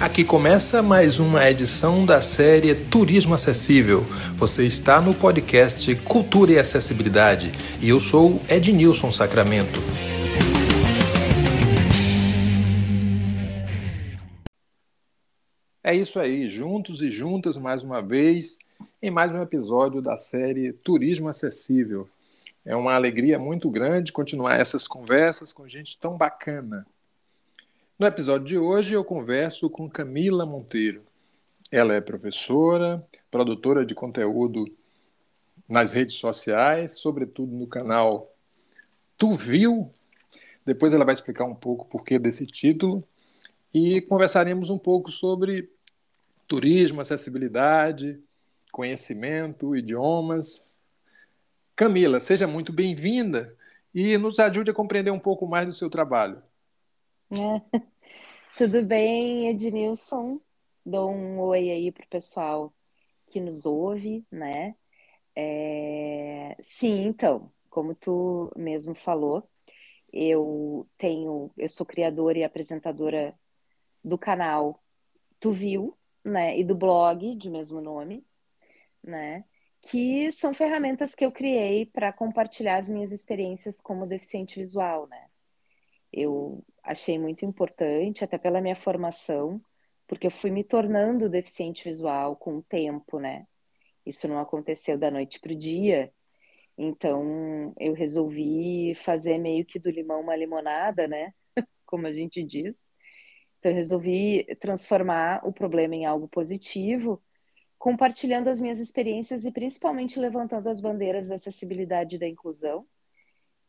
Aqui 0.00 0.24
começa 0.24 0.82
mais 0.82 1.20
uma 1.20 1.46
edição 1.50 2.06
da 2.06 2.22
série 2.22 2.74
Turismo 2.74 3.34
Acessível. 3.34 4.00
Você 4.34 4.64
está 4.64 4.98
no 4.98 5.12
podcast 5.12 5.94
Cultura 5.96 6.52
e 6.52 6.58
Acessibilidade 6.58 7.52
e 7.82 7.90
eu 7.90 8.00
sou 8.00 8.40
Ednilson 8.48 9.10
Sacramento. 9.10 9.78
É 15.84 15.94
isso 15.94 16.18
aí, 16.18 16.48
juntos 16.48 17.02
e 17.02 17.10
juntas 17.10 17.58
mais 17.58 17.82
uma 17.82 18.00
vez 18.00 18.58
em 19.02 19.10
mais 19.10 19.30
um 19.30 19.42
episódio 19.42 20.00
da 20.00 20.16
série 20.16 20.72
Turismo 20.72 21.28
Acessível. 21.28 22.08
É 22.64 22.74
uma 22.74 22.94
alegria 22.94 23.38
muito 23.38 23.68
grande 23.68 24.12
continuar 24.12 24.58
essas 24.58 24.88
conversas 24.88 25.52
com 25.52 25.68
gente 25.68 25.98
tão 25.98 26.16
bacana. 26.16 26.86
No 28.00 28.06
episódio 28.06 28.46
de 28.46 28.56
hoje 28.56 28.94
eu 28.94 29.04
converso 29.04 29.68
com 29.68 29.86
Camila 29.86 30.46
Monteiro. 30.46 31.02
Ela 31.70 31.92
é 31.92 32.00
professora, 32.00 33.04
produtora 33.30 33.84
de 33.84 33.94
conteúdo 33.94 34.64
nas 35.68 35.92
redes 35.92 36.14
sociais, 36.14 36.92
sobretudo 36.92 37.54
no 37.54 37.66
canal 37.66 38.34
Tu 39.18 39.36
Viu. 39.36 39.90
Depois 40.64 40.94
ela 40.94 41.04
vai 41.04 41.12
explicar 41.12 41.44
um 41.44 41.54
pouco 41.54 41.84
o 41.84 41.88
porquê 41.88 42.18
desse 42.18 42.46
título 42.46 43.06
e 43.74 44.00
conversaremos 44.00 44.70
um 44.70 44.78
pouco 44.78 45.10
sobre 45.10 45.70
turismo, 46.48 47.02
acessibilidade, 47.02 48.18
conhecimento, 48.72 49.76
idiomas. 49.76 50.74
Camila, 51.76 52.18
seja 52.18 52.46
muito 52.46 52.72
bem-vinda 52.72 53.54
e 53.94 54.16
nos 54.16 54.38
ajude 54.38 54.70
a 54.70 54.74
compreender 54.74 55.10
um 55.10 55.20
pouco 55.20 55.46
mais 55.46 55.66
do 55.66 55.74
seu 55.74 55.90
trabalho. 55.90 56.42
É. 57.30 57.36
Tudo 58.58 58.84
bem, 58.86 59.48
Ednilson? 59.50 60.40
Dou 60.86 61.10
um 61.12 61.40
oi 61.40 61.70
aí 61.70 61.92
para 61.92 62.04
o 62.04 62.08
pessoal 62.08 62.74
que 63.26 63.40
nos 63.40 63.66
ouve, 63.66 64.26
né? 64.30 64.76
É... 65.36 66.56
Sim, 66.62 67.04
então, 67.06 67.52
como 67.70 67.94
tu 67.94 68.52
mesmo 68.56 68.94
falou, 68.94 69.48
eu 70.12 70.88
tenho, 70.98 71.52
eu 71.58 71.68
sou 71.68 71.86
criadora 71.86 72.38
e 72.38 72.44
apresentadora 72.44 73.38
do 74.04 74.18
canal 74.18 74.82
Tu 75.40 75.52
Viu, 75.52 75.98
né? 76.24 76.58
E 76.60 76.64
do 76.64 76.74
blog 76.76 77.36
de 77.36 77.50
mesmo 77.50 77.80
nome, 77.82 78.26
né? 79.04 79.44
Que 79.82 80.32
são 80.32 80.54
ferramentas 80.54 81.14
que 81.16 81.24
eu 81.26 81.32
criei 81.32 81.86
para 81.86 82.12
compartilhar 82.12 82.78
as 82.78 82.88
minhas 82.90 83.12
experiências 83.12 83.80
como 83.82 84.06
deficiente 84.06 84.56
visual, 84.60 85.08
né? 85.08 85.29
Eu 86.12 86.64
achei 86.82 87.18
muito 87.18 87.44
importante, 87.44 88.24
até 88.24 88.38
pela 88.38 88.60
minha 88.60 88.76
formação, 88.76 89.60
porque 90.06 90.26
eu 90.26 90.30
fui 90.30 90.50
me 90.50 90.64
tornando 90.64 91.28
deficiente 91.28 91.84
visual 91.84 92.36
com 92.36 92.58
o 92.58 92.62
tempo, 92.62 93.18
né? 93.20 93.46
Isso 94.04 94.26
não 94.28 94.38
aconteceu 94.38 94.98
da 94.98 95.10
noite 95.10 95.40
para 95.40 95.52
o 95.52 95.56
dia. 95.56 96.12
Então, 96.76 97.74
eu 97.78 97.92
resolvi 97.94 98.94
fazer 98.96 99.38
meio 99.38 99.64
que 99.64 99.78
do 99.78 99.90
limão 99.90 100.20
uma 100.22 100.36
limonada, 100.36 101.06
né? 101.06 101.32
Como 101.86 102.06
a 102.06 102.12
gente 102.12 102.42
diz. 102.42 102.76
Então, 103.58 103.72
eu 103.72 103.76
resolvi 103.76 104.44
transformar 104.60 105.46
o 105.46 105.52
problema 105.52 105.94
em 105.94 106.06
algo 106.06 106.28
positivo 106.28 107.22
compartilhando 107.80 108.48
as 108.48 108.60
minhas 108.60 108.78
experiências 108.78 109.46
e 109.46 109.50
principalmente 109.50 110.20
levantando 110.20 110.68
as 110.68 110.82
bandeiras 110.82 111.28
da 111.28 111.36
acessibilidade 111.36 112.16
e 112.16 112.18
da 112.18 112.28
inclusão, 112.28 112.86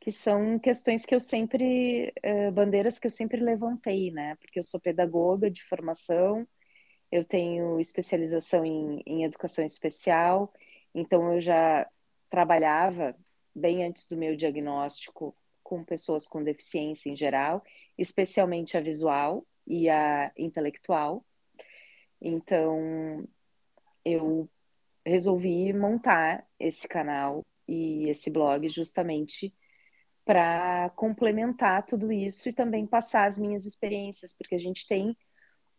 que 0.01 0.11
são 0.11 0.57
questões 0.57 1.05
que 1.05 1.13
eu 1.13 1.19
sempre, 1.19 2.11
uh, 2.25 2.51
bandeiras 2.51 2.97
que 2.97 3.05
eu 3.05 3.11
sempre 3.11 3.39
levantei, 3.39 4.09
né? 4.11 4.35
Porque 4.37 4.59
eu 4.59 4.63
sou 4.63 4.79
pedagoga 4.79 5.49
de 5.49 5.63
formação, 5.63 6.45
eu 7.11 7.23
tenho 7.23 7.79
especialização 7.79 8.65
em, 8.65 9.03
em 9.05 9.23
educação 9.23 9.63
especial, 9.63 10.51
então 10.93 11.31
eu 11.31 11.39
já 11.39 11.87
trabalhava 12.31 13.15
bem 13.53 13.85
antes 13.85 14.07
do 14.07 14.17
meu 14.17 14.35
diagnóstico 14.35 15.35
com 15.61 15.83
pessoas 15.83 16.27
com 16.27 16.43
deficiência 16.43 17.11
em 17.11 17.15
geral, 17.15 17.63
especialmente 17.95 18.75
a 18.75 18.81
visual 18.81 19.45
e 19.67 19.87
a 19.87 20.31
intelectual. 20.35 21.23
Então, 22.19 23.23
eu 24.03 24.49
resolvi 25.05 25.71
montar 25.73 26.43
esse 26.59 26.87
canal 26.87 27.45
e 27.67 28.09
esse 28.09 28.31
blog 28.31 28.67
justamente 28.67 29.53
para 30.31 30.89
complementar 30.91 31.85
tudo 31.85 32.09
isso 32.09 32.47
e 32.47 32.53
também 32.53 32.87
passar 32.87 33.25
as 33.25 33.37
minhas 33.37 33.65
experiências, 33.65 34.33
porque 34.33 34.55
a 34.55 34.57
gente 34.57 34.87
tem 34.87 35.09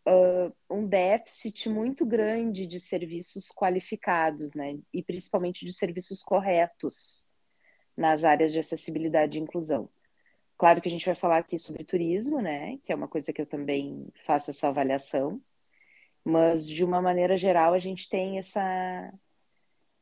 uh, 0.07 0.55
um 0.69 0.85
déficit 0.85 1.67
muito 1.69 2.05
grande 2.05 2.67
de 2.67 2.79
serviços 2.79 3.47
qualificados, 3.47 4.53
né? 4.53 4.77
E 4.93 5.01
principalmente 5.01 5.65
de 5.65 5.73
serviços 5.73 6.21
corretos 6.21 7.27
nas 7.97 8.23
áreas 8.23 8.51
de 8.51 8.59
acessibilidade 8.59 9.39
e 9.39 9.41
inclusão. 9.41 9.89
Claro 10.55 10.79
que 10.79 10.87
a 10.87 10.91
gente 10.91 11.07
vai 11.07 11.15
falar 11.15 11.39
aqui 11.39 11.57
sobre 11.57 11.83
turismo, 11.83 12.39
né? 12.39 12.77
Que 12.83 12.93
é 12.93 12.95
uma 12.95 13.07
coisa 13.07 13.33
que 13.33 13.41
eu 13.41 13.47
também 13.47 14.07
faço 14.23 14.51
essa 14.51 14.67
avaliação 14.67 15.41
mas, 16.23 16.67
de 16.67 16.83
uma 16.83 17.01
maneira 17.01 17.35
geral, 17.35 17.73
a 17.73 17.79
gente 17.79 18.09
tem 18.09 18.37
essa, 18.37 19.13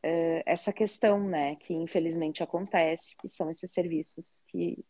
uh, 0.06 0.44
essa 0.46 0.74
questão, 0.74 1.28
né, 1.28 1.56
que 1.56 1.74
infelizmente 1.74 2.44
acontece, 2.44 3.16
que 3.18 3.28
são 3.28 3.50
esses 3.50 3.72
serviços 3.72 4.44
que 4.48 4.84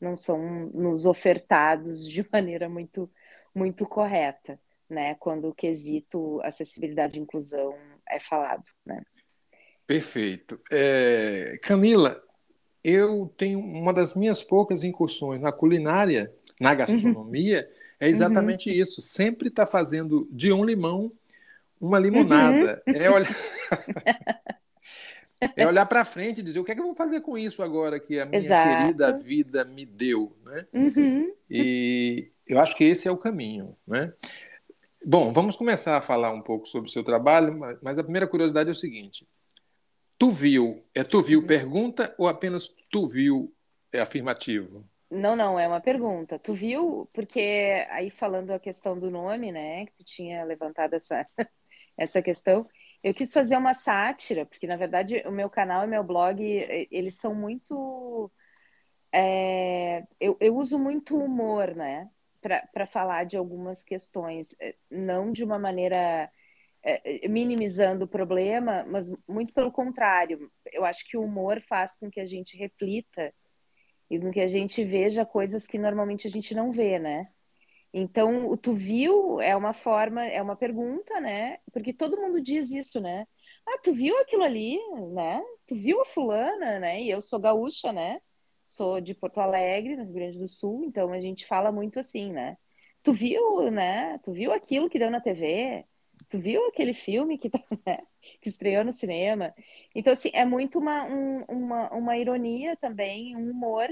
não 0.00 0.16
são 0.16 0.70
nos 0.74 1.06
ofertados 1.06 2.08
de 2.08 2.26
maneira 2.32 2.68
muito, 2.68 3.10
muito 3.54 3.86
correta, 3.86 4.58
né, 4.88 5.14
quando 5.16 5.48
o 5.48 5.54
quesito 5.54 6.40
acessibilidade 6.42 7.18
e 7.18 7.22
inclusão 7.22 7.74
é 8.08 8.18
falado, 8.18 8.64
né. 8.84 9.02
Perfeito. 9.86 10.60
É, 10.70 11.58
Camila, 11.62 12.22
eu 12.84 13.32
tenho 13.36 13.58
uma 13.58 13.92
das 13.92 14.14
minhas 14.14 14.42
poucas 14.42 14.84
incursões 14.84 15.40
na 15.40 15.52
culinária, 15.52 16.32
na 16.60 16.74
gastronomia, 16.74 17.68
uhum 17.68 17.82
é 18.02 18.08
exatamente 18.08 18.68
uhum. 18.68 18.74
isso. 18.74 19.00
Sempre 19.00 19.46
está 19.46 19.64
fazendo 19.64 20.26
de 20.28 20.52
um 20.52 20.64
limão 20.64 21.12
uma 21.82 21.98
limonada. 21.98 22.80
Uhum. 22.86 22.94
É 22.94 23.10
olhar, 23.10 23.28
é 25.56 25.66
olhar 25.66 25.86
para 25.86 26.04
frente 26.04 26.38
e 26.38 26.42
dizer 26.42 26.60
o 26.60 26.64
que 26.64 26.70
é 26.70 26.74
que 26.74 26.80
eu 26.80 26.86
vou 26.86 26.94
fazer 26.94 27.20
com 27.20 27.36
isso 27.36 27.62
agora 27.62 27.98
que 27.98 28.20
a 28.20 28.24
minha 28.24 28.40
Exato. 28.40 28.68
querida 28.68 29.18
vida 29.18 29.64
me 29.64 29.84
deu. 29.84 30.34
Né? 30.44 30.66
Uhum. 30.72 31.34
E 31.50 32.30
eu 32.46 32.60
acho 32.60 32.76
que 32.76 32.84
esse 32.84 33.08
é 33.08 33.10
o 33.10 33.18
caminho. 33.18 33.76
Né? 33.84 34.12
Bom, 35.04 35.32
vamos 35.32 35.56
começar 35.56 35.96
a 35.96 36.00
falar 36.00 36.32
um 36.32 36.40
pouco 36.40 36.68
sobre 36.68 36.88
o 36.88 36.92
seu 36.92 37.02
trabalho, 37.02 37.58
mas 37.82 37.98
a 37.98 38.04
primeira 38.04 38.28
curiosidade 38.28 38.68
é 38.68 38.72
o 38.72 38.76
seguinte. 38.76 39.26
Tu 40.16 40.30
viu, 40.30 40.84
é 40.94 41.02
tu 41.02 41.20
viu 41.20 41.40
uhum. 41.40 41.46
pergunta 41.46 42.14
ou 42.16 42.28
apenas 42.28 42.68
tu 42.88 43.08
viu 43.08 43.52
é 43.92 44.00
afirmativo? 44.00 44.88
Não, 45.10 45.36
não, 45.36 45.58
é 45.58 45.68
uma 45.68 45.80
pergunta. 45.80 46.38
Tu 46.38 46.54
viu? 46.54 47.10
Porque 47.12 47.86
aí 47.90 48.08
falando 48.08 48.52
a 48.52 48.58
questão 48.58 48.98
do 48.98 49.10
nome, 49.10 49.52
né, 49.52 49.84
que 49.84 49.96
tu 49.96 50.04
tinha 50.04 50.42
levantado 50.44 50.94
essa, 50.94 51.26
essa 51.96 52.22
questão, 52.22 52.66
eu 53.02 53.12
quis 53.14 53.32
fazer 53.32 53.56
uma 53.56 53.74
sátira, 53.74 54.46
porque 54.46 54.66
na 54.66 54.76
verdade 54.76 55.22
o 55.26 55.32
meu 55.32 55.50
canal 55.50 55.84
e 55.84 55.88
meu 55.88 56.04
blog, 56.04 56.42
eles 56.90 57.16
são 57.16 57.34
muito. 57.34 58.30
É, 59.12 60.04
eu, 60.20 60.36
eu 60.40 60.56
uso 60.56 60.78
muito 60.78 61.16
humor, 61.16 61.74
né, 61.74 62.08
para 62.40 62.86
falar 62.86 63.24
de 63.24 63.36
algumas 63.36 63.84
questões, 63.84 64.56
é, 64.60 64.74
não 64.90 65.32
de 65.32 65.44
uma 65.44 65.58
maneira 65.58 66.30
é, 66.82 67.28
minimizando 67.28 68.04
o 68.04 68.08
problema, 68.08 68.84
mas 68.88 69.12
muito 69.28 69.52
pelo 69.52 69.70
contrário. 69.70 70.50
Eu 70.72 70.84
acho 70.84 71.06
que 71.08 71.16
o 71.16 71.22
humor 71.22 71.60
faz 71.60 71.96
com 71.96 72.10
que 72.10 72.20
a 72.20 72.26
gente 72.26 72.56
reflita 72.56 73.32
e 74.10 74.18
no 74.18 74.32
que 74.32 74.40
a 74.40 74.48
gente 74.48 74.84
veja 74.84 75.24
coisas 75.24 75.66
que 75.66 75.78
normalmente 75.78 76.26
a 76.26 76.30
gente 76.30 76.54
não 76.54 76.70
vê, 76.70 76.98
né? 76.98 77.28
Então, 77.92 78.48
o 78.50 78.56
tu 78.56 78.74
viu 78.74 79.40
é 79.40 79.54
uma 79.54 79.74
forma, 79.74 80.24
é 80.24 80.40
uma 80.40 80.56
pergunta, 80.56 81.20
né? 81.20 81.58
Porque 81.72 81.92
todo 81.92 82.16
mundo 82.20 82.40
diz 82.40 82.70
isso, 82.70 83.00
né? 83.00 83.26
Ah, 83.66 83.78
tu 83.82 83.92
viu 83.92 84.18
aquilo 84.20 84.42
ali, 84.44 84.78
né? 85.12 85.42
Tu 85.66 85.74
viu 85.76 86.00
a 86.00 86.04
fulana, 86.06 86.78
né? 86.78 87.02
E 87.02 87.10
eu 87.10 87.20
sou 87.20 87.38
gaúcha, 87.38 87.92
né? 87.92 88.20
Sou 88.64 89.00
de 89.00 89.14
Porto 89.14 89.38
Alegre, 89.40 89.96
no 89.96 90.04
Rio 90.04 90.12
Grande 90.14 90.38
do 90.38 90.48
Sul, 90.48 90.84
então 90.84 91.12
a 91.12 91.20
gente 91.20 91.46
fala 91.46 91.70
muito 91.70 91.98
assim, 91.98 92.32
né? 92.32 92.56
Tu 93.02 93.12
viu, 93.12 93.70
né? 93.70 94.18
Tu 94.18 94.32
viu 94.32 94.52
aquilo 94.52 94.88
que 94.88 94.98
deu 94.98 95.10
na 95.10 95.20
TV? 95.20 95.84
Tu 96.28 96.38
viu 96.38 96.66
aquele 96.68 96.94
filme 96.94 97.36
que, 97.38 97.50
tá, 97.50 97.60
né? 97.86 97.98
que 98.40 98.48
estreou 98.48 98.84
no 98.84 98.92
cinema? 98.92 99.54
Então, 99.94 100.12
assim, 100.12 100.30
é 100.32 100.44
muito 100.46 100.78
uma, 100.78 101.04
um, 101.04 101.44
uma, 101.48 101.90
uma 101.92 102.16
ironia 102.16 102.76
também, 102.76 103.36
um 103.36 103.50
humor 103.50 103.88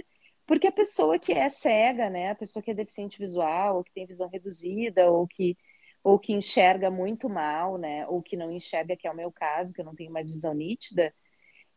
porque 0.50 0.66
a 0.66 0.72
pessoa 0.72 1.16
que 1.16 1.30
é 1.30 1.48
cega, 1.48 2.10
né, 2.10 2.32
a 2.32 2.34
pessoa 2.34 2.60
que 2.60 2.72
é 2.72 2.74
deficiente 2.74 3.20
visual, 3.20 3.76
ou 3.76 3.84
que 3.84 3.92
tem 3.92 4.04
visão 4.04 4.28
reduzida, 4.28 5.08
ou 5.08 5.24
que, 5.24 5.56
ou 6.02 6.18
que 6.18 6.32
enxerga 6.32 6.90
muito 6.90 7.28
mal, 7.28 7.78
né, 7.78 8.04
ou 8.08 8.20
que 8.20 8.36
não 8.36 8.50
enxerga, 8.50 8.96
que 8.96 9.06
é 9.06 9.10
o 9.12 9.14
meu 9.14 9.30
caso, 9.30 9.72
que 9.72 9.80
eu 9.80 9.84
não 9.84 9.94
tenho 9.94 10.10
mais 10.10 10.28
visão 10.28 10.52
nítida, 10.52 11.14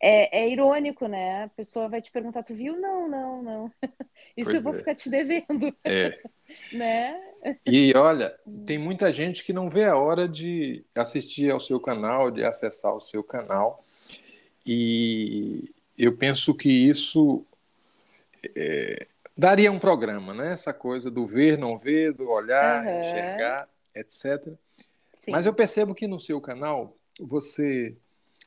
é, 0.02 0.40
é 0.40 0.50
irônico, 0.50 1.08
né? 1.08 1.44
A 1.44 1.50
pessoa 1.50 1.88
vai 1.88 2.02
te 2.02 2.12
perguntar, 2.12 2.42
tu 2.42 2.56
viu? 2.56 2.76
Não, 2.76 3.08
não, 3.08 3.44
não. 3.44 3.72
Isso 4.36 4.50
pois 4.50 4.56
eu 4.56 4.62
vou 4.64 4.74
é. 4.74 4.78
ficar 4.80 4.96
te 4.96 5.08
devendo. 5.08 5.78
É. 5.84 6.20
né? 6.74 7.22
E 7.68 7.94
olha, 7.96 8.36
tem 8.66 8.80
muita 8.80 9.12
gente 9.12 9.44
que 9.44 9.54
não 9.54 9.70
vê 9.70 9.86
a 9.86 9.96
hora 9.96 10.28
de 10.28 10.84
assistir 10.96 11.52
ao 11.52 11.60
seu 11.60 11.80
canal, 11.80 12.32
de 12.32 12.44
acessar 12.44 12.96
o 12.96 13.00
seu 13.00 13.24
canal. 13.24 13.84
E 14.66 15.72
eu 15.96 16.18
penso 16.18 16.56
que 16.56 16.70
isso 16.70 17.46
é, 18.56 19.08
daria 19.38 19.72
um 19.72 19.80
programa, 19.80 20.34
né? 20.34 20.52
Essa 20.54 20.74
coisa 20.74 21.10
do 21.10 21.26
ver, 21.26 21.58
não 21.58 21.78
ver, 21.78 22.14
do 22.14 22.30
olhar, 22.30 22.86
uhum. 22.86 23.00
enxergar, 23.00 23.70
etc. 23.96 24.54
Sim. 25.14 25.32
Mas 25.32 25.46
eu 25.46 25.54
percebo 25.54 25.96
que 25.96 26.08
no 26.08 26.20
seu 26.20 26.40
canal 26.42 26.96
você 27.20 27.96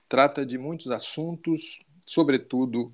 trata 0.08 0.44
de 0.44 0.58
muitos 0.58 0.90
assuntos, 0.90 1.80
sobretudo 2.04 2.92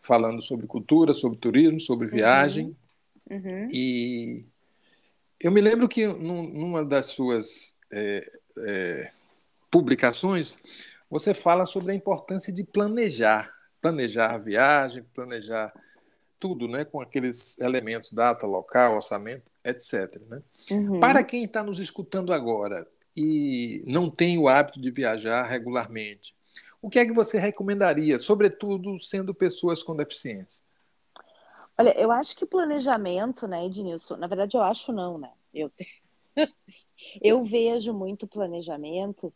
falando 0.00 0.42
sobre 0.42 0.66
cultura, 0.66 1.14
sobre 1.14 1.38
turismo, 1.38 1.80
sobre 1.80 2.08
viagem. 2.08 2.76
Uhum. 3.28 3.36
Uhum. 3.36 3.68
E 3.70 4.44
eu 5.40 5.50
me 5.50 5.60
lembro 5.60 5.88
que 5.88 6.06
numa 6.06 6.84
das 6.84 7.06
suas 7.06 7.78
é, 7.90 8.30
é, 8.58 9.10
publicações 9.70 10.56
você 11.10 11.32
fala 11.32 11.64
sobre 11.64 11.92
a 11.92 11.94
importância 11.94 12.52
de 12.52 12.64
planejar, 12.64 13.52
planejar 13.80 14.34
a 14.34 14.38
viagem, 14.38 15.04
planejar 15.14 15.72
tudo, 16.44 16.68
né, 16.68 16.84
com 16.84 17.00
aqueles 17.00 17.58
elementos, 17.58 18.12
data, 18.12 18.46
local, 18.46 18.96
orçamento, 18.96 19.50
etc. 19.64 20.20
Né? 20.28 20.42
Uhum. 20.70 21.00
Para 21.00 21.24
quem 21.24 21.42
está 21.42 21.64
nos 21.64 21.78
escutando 21.78 22.34
agora 22.34 22.86
e 23.16 23.82
não 23.86 24.10
tem 24.10 24.36
o 24.36 24.46
hábito 24.46 24.78
de 24.78 24.90
viajar 24.90 25.44
regularmente, 25.44 26.36
o 26.82 26.90
que 26.90 26.98
é 26.98 27.06
que 27.06 27.14
você 27.14 27.38
recomendaria, 27.38 28.18
sobretudo 28.18 28.98
sendo 28.98 29.32
pessoas 29.32 29.82
com 29.82 29.96
deficiência? 29.96 30.62
Olha, 31.78 31.98
eu 31.98 32.12
acho 32.12 32.36
que 32.36 32.44
planejamento, 32.44 33.48
né, 33.48 33.64
Ednilson, 33.64 34.18
na 34.18 34.26
verdade 34.26 34.54
eu 34.54 34.62
acho 34.62 34.92
não, 34.92 35.16
né? 35.16 35.30
Eu, 35.54 35.72
eu 37.22 37.42
vejo 37.42 37.94
muito 37.94 38.26
planejamento 38.26 39.32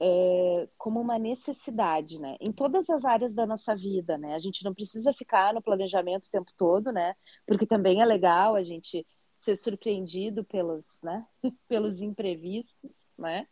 é, 0.00 0.68
como 0.76 1.00
uma 1.00 1.18
necessidade, 1.18 2.20
né? 2.20 2.36
Em 2.40 2.52
todas 2.52 2.90
as 2.90 3.04
áreas 3.04 3.34
da 3.34 3.46
nossa 3.46 3.74
vida, 3.74 4.18
né? 4.18 4.34
A 4.34 4.38
gente 4.38 4.64
não 4.64 4.74
precisa 4.74 5.12
ficar 5.12 5.54
no 5.54 5.62
planejamento 5.62 6.26
o 6.26 6.30
tempo 6.30 6.52
todo, 6.56 6.92
né? 6.92 7.14
Porque 7.46 7.66
também 7.66 8.02
é 8.02 8.04
legal 8.04 8.54
a 8.54 8.62
gente 8.62 9.06
ser 9.34 9.56
surpreendido 9.56 10.44
pelos, 10.44 11.00
né? 11.02 11.26
pelos 11.68 12.02
imprevistos, 12.02 13.12
né? 13.18 13.46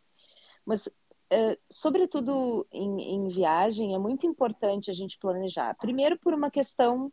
Mas 0.65 0.87
é, 1.29 1.57
sobretudo 1.71 2.67
em, 2.71 3.01
em, 3.01 3.27
viagem, 3.29 3.95
é 3.95 3.97
muito 3.97 4.27
importante 4.27 4.91
a 4.91 4.93
gente 4.93 5.17
planejar. 5.17 5.75
Primeiro, 5.75 6.19
por 6.19 6.33
uma 6.33 6.51
questão 6.51 7.11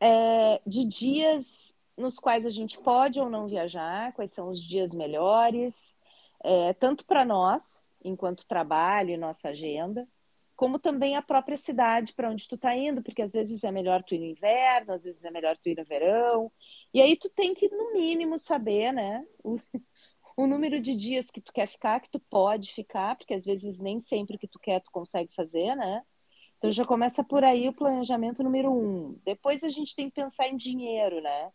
é, 0.00 0.60
de 0.66 0.84
dias 0.84 1.74
nos 1.96 2.18
quais 2.18 2.44
a 2.44 2.50
gente 2.50 2.78
pode 2.78 3.20
ou 3.20 3.30
não 3.30 3.46
viajar, 3.46 4.12
quais 4.14 4.32
são 4.32 4.48
os 4.48 4.60
dias 4.60 4.92
melhores, 4.92 5.96
é, 6.42 6.72
tanto 6.74 7.06
para 7.06 7.24
nós, 7.24 7.93
enquanto 8.04 8.46
trabalho 8.46 9.10
e 9.10 9.16
nossa 9.16 9.48
agenda, 9.48 10.06
como 10.54 10.78
também 10.78 11.16
a 11.16 11.22
própria 11.22 11.56
cidade 11.56 12.12
para 12.12 12.30
onde 12.30 12.46
tu 12.46 12.54
está 12.54 12.76
indo, 12.76 13.02
porque 13.02 13.22
às 13.22 13.32
vezes 13.32 13.64
é 13.64 13.72
melhor 13.72 14.02
tu 14.04 14.14
ir 14.14 14.18
no 14.18 14.26
inverno, 14.26 14.92
às 14.92 15.04
vezes 15.04 15.24
é 15.24 15.30
melhor 15.30 15.56
tu 15.58 15.68
ir 15.68 15.76
no 15.76 15.84
verão, 15.84 16.52
e 16.92 17.00
aí 17.00 17.16
tu 17.16 17.28
tem 17.28 17.54
que, 17.54 17.68
no 17.68 17.92
mínimo, 17.92 18.38
saber, 18.38 18.92
né, 18.92 19.24
o 20.36 20.46
número 20.46 20.80
de 20.80 20.94
dias 20.94 21.30
que 21.30 21.40
tu 21.40 21.52
quer 21.52 21.66
ficar, 21.66 22.00
que 22.00 22.10
tu 22.10 22.20
pode 22.20 22.72
ficar, 22.72 23.16
porque 23.16 23.34
às 23.34 23.44
vezes 23.44 23.78
nem 23.78 23.98
sempre 24.00 24.36
o 24.36 24.38
que 24.38 24.48
tu 24.48 24.58
quer 24.58 24.80
tu 24.80 24.90
consegue 24.90 25.32
fazer, 25.34 25.74
né? 25.76 26.02
Então 26.58 26.72
já 26.72 26.84
começa 26.84 27.22
por 27.22 27.44
aí 27.44 27.68
o 27.68 27.74
planejamento 27.74 28.42
número 28.42 28.72
um. 28.72 29.18
Depois 29.24 29.62
a 29.62 29.68
gente 29.68 29.94
tem 29.94 30.08
que 30.08 30.14
pensar 30.14 30.48
em 30.48 30.56
dinheiro, 30.56 31.20
né? 31.20 31.52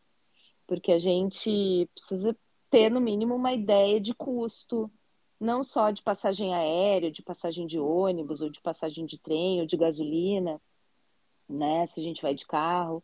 Porque 0.68 0.92
a 0.92 1.00
gente 1.00 1.90
precisa 1.94 2.38
ter 2.70 2.90
no 2.90 3.02
mínimo 3.02 3.36
uma 3.36 3.52
ideia 3.52 4.00
de 4.00 4.14
custo, 4.14 4.90
não 5.40 5.64
só 5.64 5.92
de 5.92 6.02
passagem 6.04 6.54
aérea, 6.54 7.12
de 7.12 7.22
passagem 7.24 7.66
de 7.66 7.80
ônibus, 7.80 8.42
ou 8.42 8.50
de 8.50 8.62
passagem 8.62 9.06
de 9.06 9.18
trem, 9.18 9.62
ou 9.62 9.66
de 9.66 9.78
gasolina, 9.78 10.62
né? 11.48 11.86
Se 11.86 12.00
a 12.00 12.04
gente 12.04 12.22
vai 12.22 12.34
de 12.34 12.46
carro. 12.46 13.04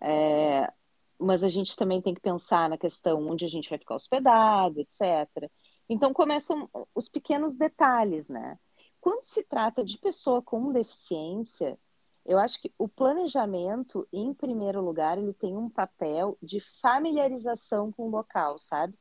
É, 0.00 0.72
mas 1.18 1.42
a 1.42 1.48
gente 1.48 1.76
também 1.76 2.00
tem 2.02 2.14
que 2.14 2.20
pensar 2.20 2.68
na 2.68 2.78
questão 2.78 3.26
onde 3.28 3.44
a 3.44 3.48
gente 3.48 3.70
vai 3.70 3.78
ficar 3.78 3.94
hospedado, 3.94 4.80
etc. 4.80 5.50
Então 5.88 6.12
começam 6.12 6.68
os 6.94 7.08
pequenos 7.08 7.56
detalhes, 7.56 8.28
né? 8.28 8.58
Quando 9.00 9.22
se 9.22 9.44
trata 9.44 9.84
de 9.84 9.98
pessoa 9.98 10.42
com 10.42 10.72
deficiência, 10.72 11.78
eu 12.24 12.38
acho 12.38 12.60
que 12.60 12.72
o 12.78 12.88
planejamento, 12.88 14.08
em 14.12 14.32
primeiro 14.32 14.80
lugar, 14.80 15.18
ele 15.18 15.34
tem 15.34 15.56
um 15.56 15.68
papel 15.68 16.38
de 16.42 16.58
familiarização 16.80 17.92
com 17.92 18.04
o 18.06 18.10
local, 18.10 18.58
sabe? 18.58 18.98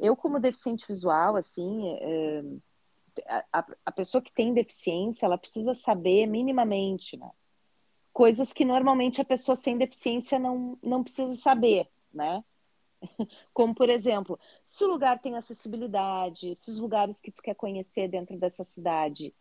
Eu, 0.00 0.16
como 0.16 0.40
deficiente 0.40 0.86
visual, 0.88 1.36
assim, 1.36 1.96
é, 2.00 2.42
a, 3.52 3.66
a 3.86 3.92
pessoa 3.92 4.22
que 4.22 4.32
tem 4.32 4.54
deficiência, 4.54 5.26
ela 5.26 5.38
precisa 5.38 5.74
saber 5.74 6.26
minimamente, 6.26 7.16
né? 7.16 7.30
coisas 8.12 8.52
que 8.52 8.64
normalmente 8.64 9.20
a 9.20 9.24
pessoa 9.24 9.56
sem 9.56 9.78
deficiência 9.78 10.38
não, 10.38 10.78
não 10.82 11.02
precisa 11.02 11.34
saber, 11.36 11.88
né? 12.12 12.44
Como, 13.54 13.74
por 13.74 13.88
exemplo, 13.88 14.38
se 14.64 14.84
o 14.84 14.88
lugar 14.88 15.20
tem 15.20 15.36
acessibilidade, 15.36 16.54
se 16.54 16.70
os 16.70 16.78
lugares 16.78 17.20
que 17.20 17.30
tu 17.30 17.42
quer 17.42 17.54
conhecer 17.54 18.08
dentro 18.08 18.36
dessa 18.36 18.64
cidade 18.64 19.34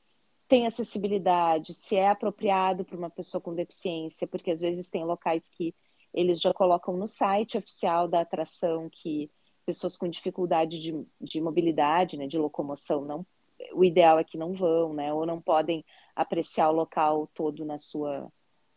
têm 0.48 0.66
acessibilidade, 0.66 1.74
se 1.74 1.96
é 1.96 2.08
apropriado 2.08 2.86
para 2.86 2.98
uma 2.98 3.10
pessoa 3.10 3.42
com 3.42 3.54
deficiência, 3.54 4.26
porque 4.28 4.52
às 4.52 4.62
vezes 4.62 4.90
tem 4.90 5.04
locais 5.04 5.50
que 5.50 5.76
eles 6.14 6.40
já 6.42 6.54
colocam 6.54 6.96
no 6.96 7.08
site 7.08 7.58
oficial 7.58 8.08
da 8.08 8.22
atração 8.22 8.90
que 8.90 9.30
pessoas 9.70 9.96
com 9.96 10.08
dificuldade 10.08 10.80
de, 10.80 11.06
de 11.22 11.40
mobilidade, 11.40 12.18
né, 12.18 12.26
de 12.26 12.40
locomoção, 12.40 13.06
não, 13.06 13.24
o 13.72 13.86
ideal 13.86 14.18
é 14.18 14.24
que 14.24 14.36
não 14.36 14.52
vão, 14.52 14.96
né, 14.96 15.14
ou 15.14 15.28
não 15.28 15.40
podem 15.40 15.86
apreciar 16.16 16.72
o 16.72 16.76
local 16.76 17.28
todo 17.36 17.64
na 17.64 17.78
sua 17.78 18.32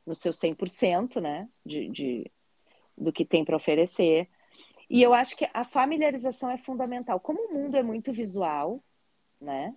no 0.04 0.14
seu 0.14 0.32
100%, 0.32 1.18
né, 1.18 1.48
de, 1.64 1.88
de, 1.88 2.30
do 2.98 3.10
que 3.10 3.24
tem 3.24 3.42
para 3.42 3.56
oferecer. 3.56 4.28
E 4.90 5.00
eu 5.00 5.14
acho 5.14 5.34
que 5.34 5.48
a 5.54 5.64
familiarização 5.64 6.50
é 6.50 6.58
fundamental. 6.58 7.20
Como 7.20 7.40
o 7.40 7.54
mundo 7.54 7.76
é 7.76 7.82
muito 7.82 8.12
visual, 8.12 8.82
né, 9.40 9.74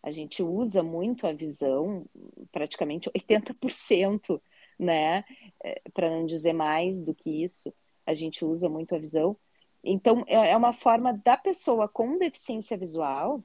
a 0.00 0.12
gente 0.12 0.42
usa 0.44 0.80
muito 0.80 1.26
a 1.26 1.32
visão, 1.32 2.06
praticamente 2.52 3.10
80%, 3.10 4.40
né, 4.78 5.24
é, 5.64 5.82
para 5.92 6.08
não 6.10 6.24
dizer 6.24 6.52
mais 6.52 7.02
do 7.02 7.14
que 7.14 7.42
isso, 7.42 7.74
a 8.06 8.14
gente 8.14 8.44
usa 8.44 8.68
muito 8.68 8.94
a 8.94 8.98
visão. 8.98 9.36
Então, 9.84 10.24
é, 10.26 10.50
é 10.50 10.56
uma 10.56 10.72
forma 10.72 11.12
da 11.12 11.36
pessoa 11.36 11.88
com 11.88 12.18
deficiência 12.18 12.76
visual 12.76 13.42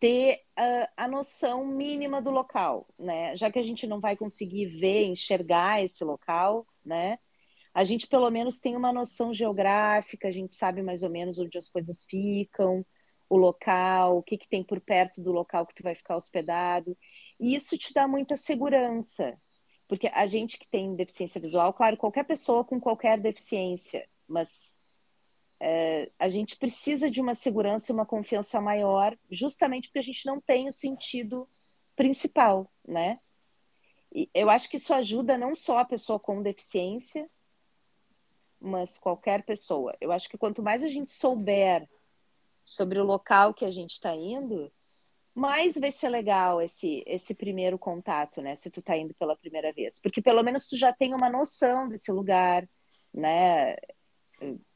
ter 0.00 0.42
uh, 0.58 0.88
a 0.96 1.08
noção 1.08 1.66
mínima 1.66 2.22
do 2.22 2.30
local, 2.30 2.86
né? 2.98 3.34
Já 3.34 3.50
que 3.50 3.58
a 3.58 3.62
gente 3.62 3.86
não 3.86 4.00
vai 4.00 4.16
conseguir 4.16 4.66
ver, 4.66 5.06
enxergar 5.06 5.82
esse 5.82 6.04
local, 6.04 6.66
né? 6.84 7.18
A 7.74 7.84
gente 7.84 8.06
pelo 8.06 8.30
menos 8.30 8.58
tem 8.58 8.76
uma 8.76 8.92
noção 8.92 9.32
geográfica, 9.32 10.28
a 10.28 10.32
gente 10.32 10.54
sabe 10.54 10.82
mais 10.82 11.02
ou 11.02 11.10
menos 11.10 11.38
onde 11.38 11.58
as 11.58 11.68
coisas 11.68 12.04
ficam, 12.04 12.84
o 13.28 13.36
local, 13.36 14.18
o 14.18 14.22
que, 14.22 14.38
que 14.38 14.48
tem 14.48 14.62
por 14.64 14.80
perto 14.80 15.22
do 15.22 15.32
local 15.32 15.66
que 15.66 15.74
tu 15.74 15.82
vai 15.82 15.94
ficar 15.94 16.16
hospedado. 16.16 16.96
E 17.38 17.54
isso 17.54 17.76
te 17.76 17.92
dá 17.92 18.08
muita 18.08 18.36
segurança, 18.36 19.36
porque 19.86 20.08
a 20.08 20.26
gente 20.26 20.58
que 20.58 20.68
tem 20.68 20.94
deficiência 20.96 21.40
visual, 21.40 21.72
claro, 21.72 21.96
qualquer 21.96 22.24
pessoa 22.24 22.64
com 22.64 22.80
qualquer 22.80 23.20
deficiência, 23.20 24.08
mas 24.26 24.77
é, 25.60 26.10
a 26.18 26.28
gente 26.28 26.56
precisa 26.56 27.10
de 27.10 27.20
uma 27.20 27.34
segurança 27.34 27.90
e 27.90 27.94
uma 27.94 28.06
confiança 28.06 28.60
maior, 28.60 29.16
justamente 29.30 29.88
porque 29.88 29.98
a 29.98 30.02
gente 30.02 30.24
não 30.26 30.40
tem 30.40 30.68
o 30.68 30.72
sentido 30.72 31.48
principal, 31.96 32.70
né? 32.86 33.18
E 34.14 34.30
eu 34.32 34.48
acho 34.48 34.68
que 34.70 34.76
isso 34.76 34.94
ajuda 34.94 35.36
não 35.36 35.54
só 35.54 35.78
a 35.78 35.84
pessoa 35.84 36.18
com 36.18 36.42
deficiência, 36.42 37.28
mas 38.60 38.98
qualquer 38.98 39.44
pessoa. 39.44 39.96
Eu 40.00 40.12
acho 40.12 40.28
que 40.28 40.38
quanto 40.38 40.62
mais 40.62 40.82
a 40.82 40.88
gente 40.88 41.12
souber 41.12 41.88
sobre 42.64 42.98
o 42.98 43.04
local 43.04 43.54
que 43.54 43.64
a 43.64 43.70
gente 43.70 43.92
está 43.92 44.14
indo, 44.14 44.72
mais 45.34 45.76
vai 45.76 45.92
ser 45.92 46.08
legal 46.08 46.60
esse, 46.60 47.02
esse 47.06 47.34
primeiro 47.34 47.78
contato, 47.78 48.42
né? 48.42 48.56
Se 48.56 48.70
tu 48.70 48.80
está 48.80 48.96
indo 48.96 49.14
pela 49.14 49.36
primeira 49.36 49.72
vez. 49.72 50.00
Porque 50.00 50.22
pelo 50.22 50.42
menos 50.42 50.66
tu 50.66 50.76
já 50.76 50.92
tem 50.92 51.14
uma 51.14 51.30
noção 51.30 51.88
desse 51.88 52.10
lugar, 52.10 52.68
né? 53.12 53.76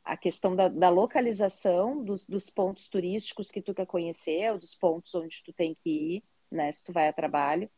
A 0.05 0.17
questão 0.17 0.57
da, 0.57 0.69
da 0.69 0.89
localização 0.89 2.03
dos, 2.03 2.27
dos, 2.27 2.51
pontos 2.51 2.89
turísticos 2.89 3.51
que 3.51 3.63
tu 3.63 3.75
quer 3.75 3.87
conhecer, 3.87 4.53
ou 4.53 4.59
dos 4.59 4.75
pontos 4.75 5.15
onde 5.15 5.43
tu 5.45 5.53
tem 5.53 5.75
que 5.75 5.91
ir, 5.91 6.25
né, 6.51 6.73
se 6.73 6.85
tu 6.85 6.93
vai 6.93 7.09
a 7.09 7.13
trabalho, 7.13 7.71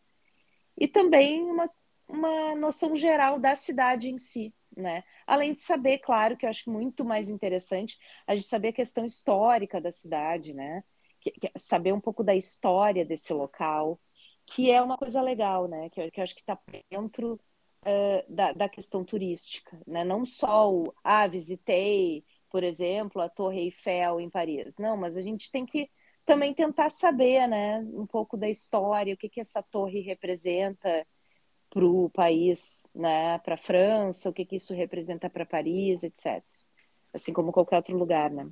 e 0.76 0.88
também 0.88 1.42
uma, 1.42 1.70
uma 2.08 2.54
noção 2.54 2.96
geral 2.96 3.38
da 3.38 3.54
cidade 3.54 4.10
em 4.10 4.18
si, 4.18 4.54
né? 4.76 5.04
Além 5.26 5.52
de 5.52 5.60
saber, 5.60 5.98
claro, 5.98 6.36
que 6.36 6.44
eu 6.44 6.50
acho 6.50 6.70
muito 6.70 7.04
mais 7.04 7.28
interessante 7.28 7.98
a 8.26 8.34
gente 8.34 8.48
saber 8.48 8.68
a 8.68 8.72
questão 8.72 9.04
histórica 9.04 9.80
da 9.80 9.92
cidade, 9.92 10.52
né? 10.52 10.82
Que, 11.20 11.30
que, 11.30 11.50
saber 11.56 11.92
um 11.92 12.00
pouco 12.00 12.24
da 12.24 12.34
história 12.34 13.04
desse 13.04 13.32
local, 13.32 14.00
que 14.46 14.70
é 14.70 14.82
uma 14.82 14.98
coisa 14.98 15.22
legal, 15.22 15.68
né? 15.68 15.88
Que, 15.90 16.10
que 16.10 16.20
eu 16.20 16.24
acho 16.24 16.34
que 16.34 16.40
está 16.40 16.58
dentro 16.90 17.40
uh, 17.84 18.34
da, 18.34 18.52
da, 18.52 18.68
questão 18.68 19.04
turística, 19.04 19.78
né? 19.86 20.04
Não 20.04 20.24
só 20.24 20.72
o, 20.72 20.94
ah, 21.04 21.26
visitei, 21.26 22.24
por 22.50 22.64
exemplo, 22.64 23.20
a 23.20 23.28
Torre 23.28 23.60
Eiffel 23.60 24.20
em 24.20 24.30
Paris. 24.30 24.78
Não, 24.78 24.96
mas 24.96 25.16
a 25.16 25.22
gente 25.22 25.50
tem 25.50 25.64
que 25.64 25.90
também 26.24 26.54
tentar 26.54 26.90
saber, 26.90 27.46
né, 27.46 27.80
um 27.92 28.06
pouco 28.06 28.36
da 28.36 28.48
história, 28.48 29.14
o 29.14 29.16
que 29.16 29.28
que 29.28 29.40
essa 29.40 29.62
torre 29.62 30.00
representa 30.00 31.06
para 31.68 31.84
o 31.84 32.08
país, 32.08 32.88
né, 32.94 33.38
para 33.40 33.54
a 33.54 33.58
França, 33.58 34.30
o 34.30 34.32
que 34.32 34.44
que 34.44 34.56
isso 34.56 34.72
representa 34.72 35.28
para 35.28 35.44
Paris, 35.44 36.02
etc. 36.02 36.42
Assim 37.12 37.32
como 37.32 37.52
qualquer 37.52 37.76
outro 37.76 37.96
lugar, 37.96 38.30
né? 38.30 38.48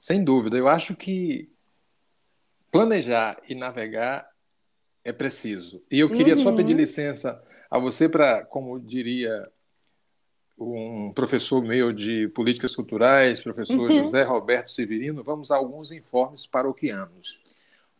Sem 0.00 0.24
dúvida, 0.24 0.56
eu 0.56 0.66
acho 0.66 0.96
que 0.96 1.52
planejar 2.70 3.40
e 3.48 3.54
navegar 3.54 4.26
é 5.04 5.12
preciso. 5.12 5.84
E 5.90 5.98
eu 6.00 6.08
queria 6.08 6.34
uhum. 6.34 6.42
só 6.42 6.56
pedir 6.56 6.74
licença 6.74 7.42
a 7.72 7.78
você 7.78 8.06
para, 8.06 8.44
como 8.44 8.78
diria 8.78 9.50
um 10.58 11.10
professor 11.14 11.62
meu 11.62 11.90
de 11.90 12.28
políticas 12.28 12.76
culturais, 12.76 13.40
professor 13.40 13.90
uhum. 13.90 13.90
José 13.90 14.22
Roberto 14.24 14.70
Severino, 14.70 15.24
vamos 15.24 15.50
a 15.50 15.56
alguns 15.56 15.90
informes 15.90 16.44
paroquianos. 16.44 17.40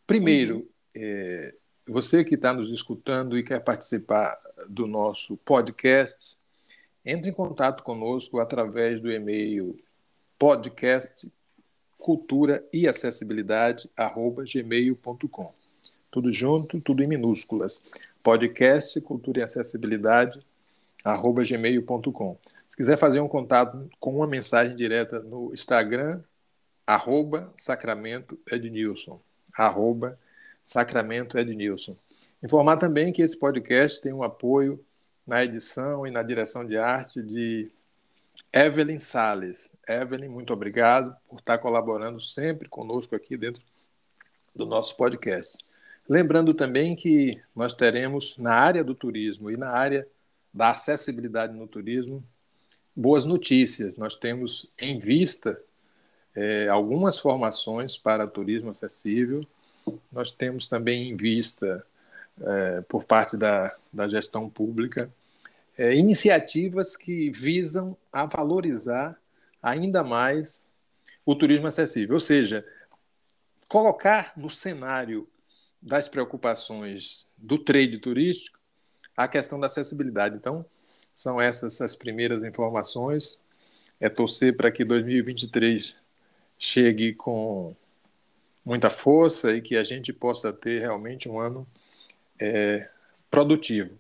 Primeiro, 0.06 0.56
uhum. 0.56 0.66
é, 0.94 1.54
você 1.88 2.22
que 2.22 2.34
está 2.34 2.52
nos 2.52 2.70
escutando 2.70 3.38
e 3.38 3.42
quer 3.42 3.60
participar 3.60 4.38
do 4.68 4.86
nosso 4.86 5.38
podcast, 5.38 6.36
entre 7.02 7.30
em 7.30 7.34
contato 7.34 7.82
conosco 7.82 8.40
através 8.40 9.00
do 9.00 9.10
e-mail 9.10 9.82
podcast 10.38 11.32
cultura 11.96 12.62
e 12.70 12.86
acessibilidade 12.86 13.88
gmail.com. 13.96 15.54
Tudo 16.10 16.30
junto, 16.30 16.78
tudo 16.78 17.02
em 17.02 17.06
minúsculas. 17.06 17.82
Podcast 18.22 19.00
cultura 19.00 19.40
e 19.40 19.42
acessibilidade 19.42 20.40
gmail.com. 21.04 22.38
Se 22.68 22.76
quiser 22.76 22.96
fazer 22.96 23.20
um 23.20 23.28
contato 23.28 23.90
com 23.98 24.16
uma 24.16 24.26
mensagem 24.26 24.76
direta 24.76 25.20
no 25.20 25.52
Instagram, 25.52 26.22
arroba 26.86 27.52
Sacramento 27.56 28.38
Ednilson. 28.50 29.20
Arroba 29.52 30.18
Sacramento 30.64 31.36
Ednilson. 31.36 31.96
Informar 32.42 32.76
também 32.76 33.12
que 33.12 33.22
esse 33.22 33.38
podcast 33.38 34.00
tem 34.00 34.12
um 34.12 34.22
apoio 34.22 34.82
na 35.26 35.44
edição 35.44 36.06
e 36.06 36.10
na 36.10 36.22
direção 36.22 36.64
de 36.64 36.76
arte 36.76 37.22
de 37.22 37.70
Evelyn 38.52 38.98
Sales. 38.98 39.74
Evelyn, 39.88 40.28
muito 40.28 40.52
obrigado 40.52 41.16
por 41.28 41.38
estar 41.38 41.58
colaborando 41.58 42.20
sempre 42.20 42.68
conosco 42.68 43.14
aqui 43.14 43.36
dentro 43.36 43.62
do 44.54 44.66
nosso 44.66 44.96
podcast. 44.96 45.64
Lembrando 46.08 46.52
também 46.52 46.96
que 46.96 47.40
nós 47.54 47.72
teremos 47.72 48.36
na 48.36 48.54
área 48.54 48.82
do 48.82 48.94
turismo 48.94 49.50
e 49.50 49.56
na 49.56 49.70
área 49.70 50.06
da 50.52 50.70
acessibilidade 50.70 51.54
no 51.54 51.66
turismo 51.66 52.22
boas 52.94 53.24
notícias. 53.24 53.96
Nós 53.96 54.14
temos 54.14 54.70
em 54.78 54.98
vista 54.98 55.58
é, 56.34 56.68
algumas 56.68 57.18
formações 57.18 57.96
para 57.96 58.26
turismo 58.26 58.70
acessível. 58.70 59.46
Nós 60.10 60.30
temos 60.30 60.66
também 60.66 61.08
em 61.08 61.16
vista, 61.16 61.84
é, 62.40 62.80
por 62.82 63.04
parte 63.04 63.36
da, 63.36 63.74
da 63.92 64.08
gestão 64.08 64.48
pública, 64.50 65.10
é, 65.78 65.94
iniciativas 65.94 66.96
que 66.96 67.30
visam 67.30 67.96
a 68.12 68.26
valorizar 68.26 69.18
ainda 69.62 70.02
mais 70.02 70.64
o 71.24 71.34
turismo 71.34 71.68
acessível, 71.68 72.14
ou 72.14 72.20
seja, 72.20 72.66
colocar 73.68 74.32
no 74.36 74.50
cenário 74.50 75.26
das 75.82 76.08
preocupações 76.08 77.28
do 77.36 77.58
trade 77.58 77.98
turístico 77.98 78.62
a 79.16 79.28
questão 79.28 79.58
da 79.58 79.66
acessibilidade. 79.66 80.36
Então, 80.36 80.64
são 81.14 81.40
essas 81.40 81.80
as 81.80 81.94
primeiras 81.94 82.42
informações. 82.44 83.40
É 84.00 84.08
torcer 84.08 84.56
para 84.56 84.70
que 84.70 84.84
2023 84.84 85.96
chegue 86.58 87.12
com 87.12 87.74
muita 88.64 88.88
força 88.90 89.52
e 89.52 89.60
que 89.60 89.76
a 89.76 89.84
gente 89.84 90.12
possa 90.12 90.52
ter 90.52 90.80
realmente 90.80 91.28
um 91.28 91.38
ano 91.38 91.66
é, 92.38 92.88
produtivo. 93.30 93.98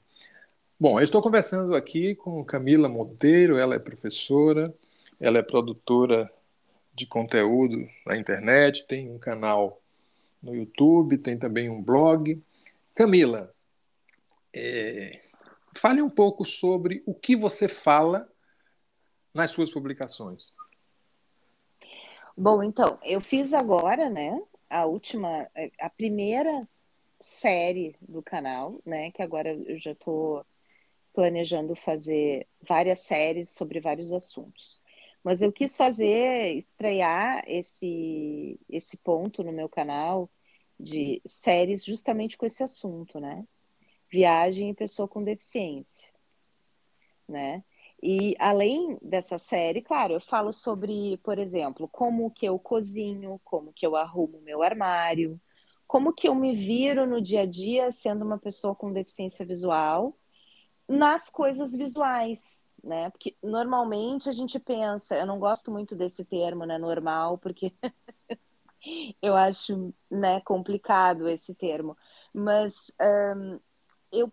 Bom, 0.78 0.98
eu 0.98 1.04
estou 1.04 1.22
conversando 1.22 1.74
aqui 1.74 2.14
com 2.14 2.44
Camila 2.44 2.88
Monteiro, 2.88 3.56
ela 3.56 3.74
é 3.74 3.78
professora, 3.78 4.74
ela 5.20 5.38
é 5.38 5.42
produtora 5.42 6.30
de 6.94 7.06
conteúdo 7.06 7.88
na 8.06 8.16
internet, 8.16 8.86
tem 8.86 9.10
um 9.10 9.18
canal 9.18 9.81
no 10.42 10.54
YouTube, 10.54 11.18
tem 11.18 11.38
também 11.38 11.70
um 11.70 11.82
blog. 11.82 12.42
Camila, 12.94 13.54
é, 14.52 15.20
fale 15.76 16.02
um 16.02 16.10
pouco 16.10 16.44
sobre 16.44 17.02
o 17.06 17.14
que 17.14 17.36
você 17.36 17.68
fala 17.68 18.28
nas 19.32 19.50
suas 19.50 19.70
publicações. 19.70 20.56
Bom, 22.36 22.62
então, 22.62 22.98
eu 23.02 23.20
fiz 23.20 23.52
agora, 23.52 24.10
né, 24.10 24.40
a 24.68 24.86
última, 24.86 25.48
a 25.80 25.90
primeira 25.90 26.66
série 27.20 27.94
do 28.00 28.22
canal, 28.22 28.80
né, 28.84 29.10
que 29.10 29.22
agora 29.22 29.50
eu 29.50 29.78
já 29.78 29.92
estou 29.92 30.44
planejando 31.12 31.76
fazer 31.76 32.46
várias 32.66 33.00
séries 33.00 33.50
sobre 33.50 33.80
vários 33.80 34.12
assuntos. 34.12 34.81
Mas 35.24 35.40
eu 35.42 35.52
quis 35.52 35.76
fazer, 35.76 36.56
estrear 36.56 37.44
esse, 37.46 38.58
esse 38.68 38.96
ponto 38.96 39.42
no 39.44 39.52
meu 39.52 39.68
canal 39.68 40.30
de 40.78 41.22
séries 41.26 41.84
justamente 41.84 42.36
com 42.36 42.44
esse 42.46 42.62
assunto, 42.62 43.20
né? 43.20 43.46
Viagem 44.10 44.70
e 44.70 44.74
pessoa 44.74 45.08
com 45.08 45.22
deficiência, 45.22 46.08
né? 47.28 47.64
E 48.02 48.34
além 48.40 48.98
dessa 49.00 49.38
série, 49.38 49.80
claro, 49.80 50.14
eu 50.14 50.20
falo 50.20 50.52
sobre, 50.52 51.16
por 51.18 51.38
exemplo, 51.38 51.88
como 51.88 52.30
que 52.32 52.44
eu 52.46 52.58
cozinho, 52.58 53.40
como 53.44 53.72
que 53.72 53.86
eu 53.86 53.94
arrumo 53.94 54.40
meu 54.40 54.60
armário, 54.60 55.40
como 55.86 56.12
que 56.12 56.26
eu 56.26 56.34
me 56.34 56.54
viro 56.54 57.06
no 57.06 57.20
dia 57.22 57.42
a 57.42 57.46
dia 57.46 57.92
sendo 57.92 58.24
uma 58.24 58.38
pessoa 58.38 58.74
com 58.74 58.92
deficiência 58.92 59.46
visual 59.46 60.18
nas 60.88 61.28
coisas 61.28 61.74
visuais, 61.76 62.61
né? 62.82 63.10
Porque 63.10 63.36
normalmente 63.42 64.28
a 64.28 64.32
gente 64.32 64.58
pensa, 64.58 65.16
eu 65.16 65.26
não 65.26 65.38
gosto 65.38 65.70
muito 65.70 65.94
desse 65.94 66.24
termo, 66.24 66.64
né, 66.64 66.78
normal, 66.78 67.38
porque 67.38 67.72
eu 69.22 69.36
acho, 69.36 69.94
né, 70.10 70.40
complicado 70.40 71.28
esse 71.28 71.54
termo, 71.54 71.96
mas 72.34 72.92
um, 73.36 73.60
eu, 74.10 74.32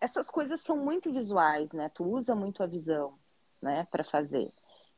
essas 0.00 0.30
coisas 0.30 0.60
são 0.60 0.76
muito 0.76 1.12
visuais, 1.12 1.72
né? 1.72 1.88
Tu 1.90 2.04
usa 2.04 2.34
muito 2.34 2.62
a 2.62 2.66
visão, 2.66 3.18
né, 3.62 3.86
para 3.90 4.04
fazer. 4.04 4.52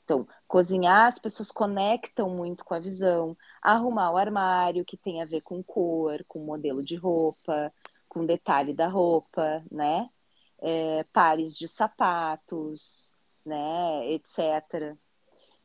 Então, 0.04 0.26
cozinhar, 0.46 1.06
as 1.06 1.18
pessoas 1.18 1.50
conectam 1.50 2.30
muito 2.30 2.64
com 2.64 2.74
a 2.74 2.78
visão. 2.78 3.36
Arrumar 3.60 4.12
o 4.12 4.16
armário, 4.16 4.84
que 4.84 4.96
tem 4.96 5.20
a 5.20 5.24
ver 5.26 5.40
com 5.42 5.62
cor, 5.62 6.24
com 6.28 6.38
modelo 6.44 6.82
de 6.82 6.94
roupa, 6.96 7.72
com 8.08 8.24
detalhe 8.24 8.72
da 8.72 8.88
roupa, 8.88 9.64
né? 9.70 10.08
É, 10.60 11.04
pares 11.12 11.56
de 11.56 11.68
sapatos, 11.68 13.14
né, 13.44 14.10
etc. 14.12 14.96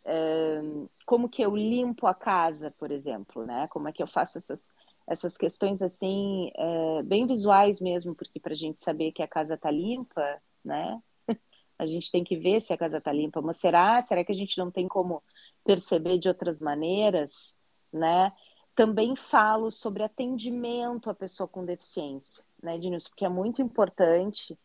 É, 0.04 0.62
como 1.06 1.30
que 1.30 1.42
eu 1.42 1.56
limpo 1.56 2.08
a 2.08 2.14
casa, 2.14 2.72
por 2.72 2.92
exemplo, 2.92 3.46
né? 3.46 3.68
Como 3.70 3.88
é 3.88 3.92
que 3.92 4.02
eu 4.02 4.08
faço 4.08 4.38
essas, 4.38 4.74
essas 5.08 5.38
questões 5.38 5.82
assim, 5.82 6.52
é, 6.56 7.04
bem 7.04 7.26
visuais 7.26 7.80
mesmo, 7.82 8.16
porque 8.16 8.40
para 8.40 8.54
a 8.54 8.56
gente 8.56 8.80
saber 8.80 9.12
que 9.12 9.22
a 9.24 9.28
casa 9.28 9.56
está 9.56 9.70
limpa, 9.72 10.42
né? 10.64 11.02
A 11.78 11.86
gente 11.88 12.12
tem 12.12 12.24
que 12.24 12.38
ver 12.38 12.62
se 12.62 12.72
a 12.72 12.78
casa 12.78 13.00
está 13.00 13.12
limpa. 13.12 13.42
Mas 13.42 13.58
será? 13.58 14.00
Será 14.04 14.24
que 14.24 14.32
a 14.32 14.36
gente 14.36 14.56
não 14.60 14.70
tem 14.70 14.88
como 14.88 15.24
perceber 15.64 16.20
de 16.20 16.28
outras 16.28 16.62
maneiras, 16.62 17.58
né? 17.92 18.32
Também 18.76 19.16
falo 19.16 19.72
sobre 19.72 20.04
atendimento 20.04 21.10
à 21.10 21.14
pessoa 21.16 21.48
com 21.48 21.66
deficiência, 21.66 22.44
né, 22.62 22.78
Denilson? 22.78 23.10
Porque 23.10 23.26
é 23.26 23.30
muito 23.30 23.64
importante 23.64 24.58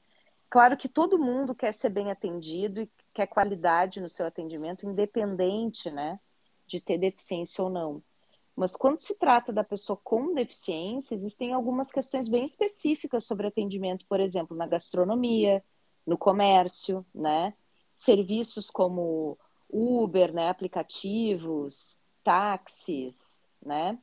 Claro 0.56 0.74
que 0.74 0.88
todo 0.88 1.18
mundo 1.18 1.54
quer 1.54 1.70
ser 1.70 1.90
bem 1.90 2.10
atendido 2.10 2.80
e 2.80 2.90
quer 3.12 3.26
qualidade 3.26 4.00
no 4.00 4.08
seu 4.08 4.24
atendimento, 4.24 4.86
independente, 4.86 5.90
né, 5.90 6.18
de 6.66 6.80
ter 6.80 6.96
deficiência 6.96 7.62
ou 7.62 7.68
não. 7.68 8.02
Mas 8.56 8.74
quando 8.74 8.96
se 8.96 9.18
trata 9.18 9.52
da 9.52 9.62
pessoa 9.62 10.00
com 10.02 10.32
deficiência, 10.32 11.14
existem 11.14 11.52
algumas 11.52 11.92
questões 11.92 12.26
bem 12.26 12.42
específicas 12.42 13.24
sobre 13.24 13.46
atendimento, 13.46 14.06
por 14.08 14.18
exemplo, 14.18 14.56
na 14.56 14.66
gastronomia, 14.66 15.62
no 16.06 16.16
comércio, 16.16 17.04
né? 17.14 17.52
Serviços 17.92 18.70
como 18.70 19.36
Uber, 19.68 20.32
né? 20.32 20.48
Aplicativos, 20.48 22.00
táxis, 22.24 23.46
né? 23.62 23.98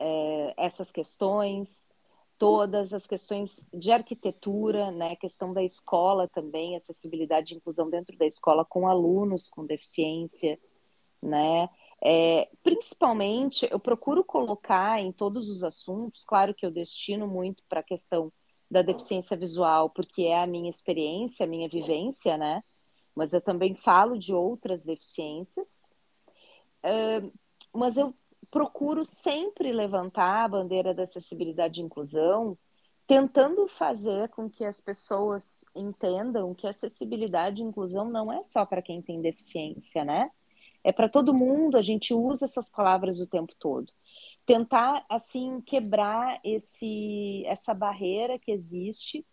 É, 0.00 0.54
essas 0.56 0.90
questões 0.90 1.92
todas 2.40 2.94
as 2.94 3.06
questões 3.06 3.68
de 3.70 3.92
arquitetura, 3.92 4.90
né, 4.90 5.14
questão 5.14 5.52
da 5.52 5.62
escola 5.62 6.26
também, 6.26 6.74
acessibilidade 6.74 7.52
e 7.52 7.58
inclusão 7.58 7.90
dentro 7.90 8.16
da 8.16 8.24
escola 8.24 8.64
com 8.64 8.88
alunos 8.88 9.46
com 9.50 9.66
deficiência, 9.66 10.58
né, 11.22 11.68
é, 12.02 12.48
principalmente 12.62 13.68
eu 13.70 13.78
procuro 13.78 14.24
colocar 14.24 14.98
em 15.02 15.12
todos 15.12 15.50
os 15.50 15.62
assuntos, 15.62 16.24
claro 16.24 16.54
que 16.54 16.64
eu 16.64 16.70
destino 16.70 17.28
muito 17.28 17.62
para 17.68 17.80
a 17.80 17.84
questão 17.84 18.32
da 18.70 18.80
deficiência 18.80 19.36
visual, 19.36 19.90
porque 19.90 20.22
é 20.22 20.42
a 20.42 20.46
minha 20.46 20.70
experiência, 20.70 21.44
a 21.44 21.48
minha 21.48 21.68
vivência, 21.68 22.38
né, 22.38 22.64
mas 23.14 23.34
eu 23.34 23.42
também 23.42 23.74
falo 23.74 24.18
de 24.18 24.32
outras 24.32 24.82
deficiências. 24.82 25.94
Uh, 26.82 27.30
mas 27.74 27.98
eu 27.98 28.14
procuro 28.50 29.04
sempre 29.04 29.72
levantar 29.72 30.44
a 30.44 30.48
bandeira 30.48 30.92
da 30.92 31.04
acessibilidade 31.04 31.80
e 31.80 31.84
inclusão, 31.84 32.58
tentando 33.06 33.66
fazer 33.68 34.28
com 34.28 34.48
que 34.48 34.64
as 34.64 34.80
pessoas 34.80 35.64
entendam 35.74 36.54
que 36.54 36.66
acessibilidade 36.66 37.60
e 37.60 37.64
inclusão 37.64 38.08
não 38.08 38.32
é 38.32 38.42
só 38.42 38.64
para 38.64 38.82
quem 38.82 39.02
tem 39.02 39.20
deficiência, 39.20 40.04
né? 40.04 40.30
É 40.82 40.92
para 40.92 41.08
todo 41.08 41.34
mundo, 41.34 41.76
a 41.76 41.82
gente 41.82 42.14
usa 42.14 42.44
essas 42.44 42.70
palavras 42.70 43.20
o 43.20 43.26
tempo 43.26 43.54
todo. 43.58 43.92
Tentar, 44.46 45.04
assim, 45.08 45.60
quebrar 45.60 46.40
esse, 46.42 47.42
essa 47.46 47.74
barreira 47.74 48.38
que 48.38 48.50
existe 48.50 49.26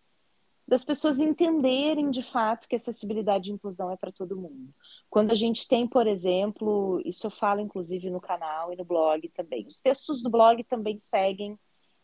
das 0.68 0.84
pessoas 0.84 1.18
entenderem 1.18 2.10
de 2.10 2.22
fato 2.22 2.68
que 2.68 2.76
acessibilidade 2.76 3.50
e 3.50 3.54
inclusão 3.54 3.90
é 3.90 3.96
para 3.96 4.12
todo 4.12 4.36
mundo. 4.36 4.74
Quando 5.08 5.30
a 5.30 5.34
gente 5.34 5.66
tem, 5.66 5.88
por 5.88 6.06
exemplo, 6.06 7.00
isso 7.06 7.26
eu 7.26 7.30
falo 7.30 7.60
inclusive 7.60 8.10
no 8.10 8.20
canal 8.20 8.70
e 8.70 8.76
no 8.76 8.84
blog 8.84 9.26
também. 9.30 9.66
Os 9.66 9.80
textos 9.80 10.22
do 10.22 10.28
blog 10.28 10.62
também 10.64 10.98
seguem 10.98 11.58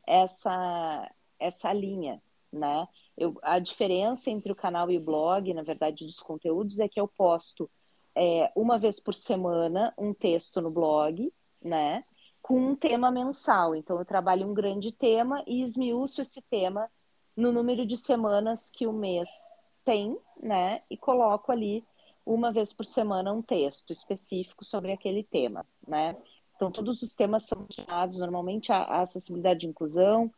essa 0.06 1.12
essa 1.38 1.70
linha, 1.74 2.22
né? 2.50 2.88
Eu, 3.18 3.38
a 3.42 3.58
diferença 3.58 4.30
entre 4.30 4.50
o 4.50 4.56
canal 4.56 4.90
e 4.90 4.96
o 4.96 5.04
blog, 5.04 5.52
na 5.52 5.62
verdade, 5.62 6.06
dos 6.06 6.18
conteúdos 6.18 6.80
é 6.80 6.88
que 6.88 6.98
eu 6.98 7.06
posto 7.06 7.70
é, 8.14 8.50
uma 8.56 8.78
vez 8.78 8.98
por 8.98 9.12
semana 9.12 9.92
um 9.98 10.14
texto 10.14 10.62
no 10.62 10.70
blog, 10.70 11.30
né? 11.60 12.02
Com 12.40 12.58
um 12.58 12.74
tema 12.74 13.10
mensal. 13.10 13.74
Então, 13.74 13.98
eu 13.98 14.06
trabalho 14.06 14.48
um 14.48 14.54
grande 14.54 14.90
tema 14.90 15.42
e 15.46 15.62
esmiuço 15.62 16.22
esse 16.22 16.40
tema 16.42 16.88
no 17.36 17.52
número 17.52 17.84
de 17.84 17.96
semanas 17.96 18.70
que 18.70 18.86
o 18.86 18.92
mês 18.92 19.28
tem, 19.84 20.18
né? 20.42 20.80
E 20.90 20.96
coloco 20.96 21.52
ali 21.52 21.84
uma 22.24 22.52
vez 22.52 22.72
por 22.72 22.84
semana 22.84 23.32
um 23.32 23.42
texto 23.42 23.92
específico 23.92 24.64
sobre 24.64 24.92
aquele 24.92 25.22
tema, 25.22 25.66
né? 25.86 26.16
Então 26.56 26.70
todos 26.70 27.02
os 27.02 27.14
temas 27.14 27.44
são 27.44 27.64
destinados 27.64 28.18
normalmente 28.18 28.72
à 28.72 29.00
acessibilidade 29.00 29.66
e 29.66 29.70
inclusão, 29.70 30.32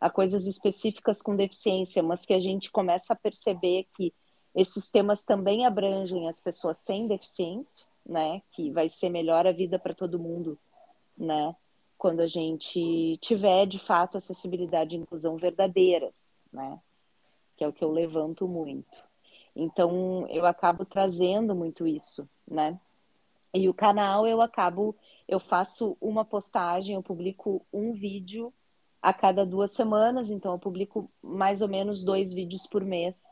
a 0.00 0.08
coisas 0.08 0.46
específicas 0.46 1.20
com 1.20 1.36
deficiência, 1.36 2.02
mas 2.02 2.24
que 2.24 2.32
a 2.32 2.40
gente 2.40 2.70
começa 2.70 3.12
a 3.12 3.16
perceber 3.16 3.86
que 3.94 4.12
esses 4.54 4.90
temas 4.90 5.24
também 5.24 5.66
abrangem 5.66 6.28
as 6.28 6.40
pessoas 6.40 6.78
sem 6.78 7.06
deficiência, 7.06 7.86
né? 8.04 8.42
Que 8.50 8.70
vai 8.70 8.88
ser 8.88 9.10
melhor 9.10 9.46
a 9.46 9.52
vida 9.52 9.78
para 9.78 9.94
todo 9.94 10.18
mundo, 10.18 10.58
né? 11.16 11.54
Quando 11.98 12.20
a 12.20 12.26
gente 12.28 13.18
tiver 13.20 13.66
de 13.66 13.78
fato 13.78 14.16
acessibilidade 14.16 14.96
e 14.96 15.00
inclusão 15.00 15.36
verdadeiras, 15.36 16.46
né? 16.52 16.80
Que 17.56 17.64
é 17.64 17.68
o 17.68 17.72
que 17.72 17.82
eu 17.82 17.90
levanto 17.90 18.46
muito. 18.46 19.04
Então 19.54 20.24
eu 20.28 20.46
acabo 20.46 20.84
trazendo 20.84 21.56
muito 21.56 21.86
isso, 21.86 22.28
né? 22.46 22.78
E 23.52 23.68
o 23.68 23.74
canal 23.74 24.26
eu 24.26 24.40
acabo, 24.40 24.94
eu 25.26 25.40
faço 25.40 25.96
uma 26.00 26.24
postagem, 26.24 26.94
eu 26.94 27.02
publico 27.02 27.66
um 27.72 27.92
vídeo 27.92 28.54
a 29.02 29.12
cada 29.12 29.44
duas 29.44 29.72
semanas, 29.72 30.30
então 30.30 30.52
eu 30.52 30.58
publico 30.58 31.10
mais 31.20 31.60
ou 31.60 31.68
menos 31.68 32.04
dois 32.04 32.32
vídeos 32.32 32.66
por 32.66 32.84
mês 32.84 33.24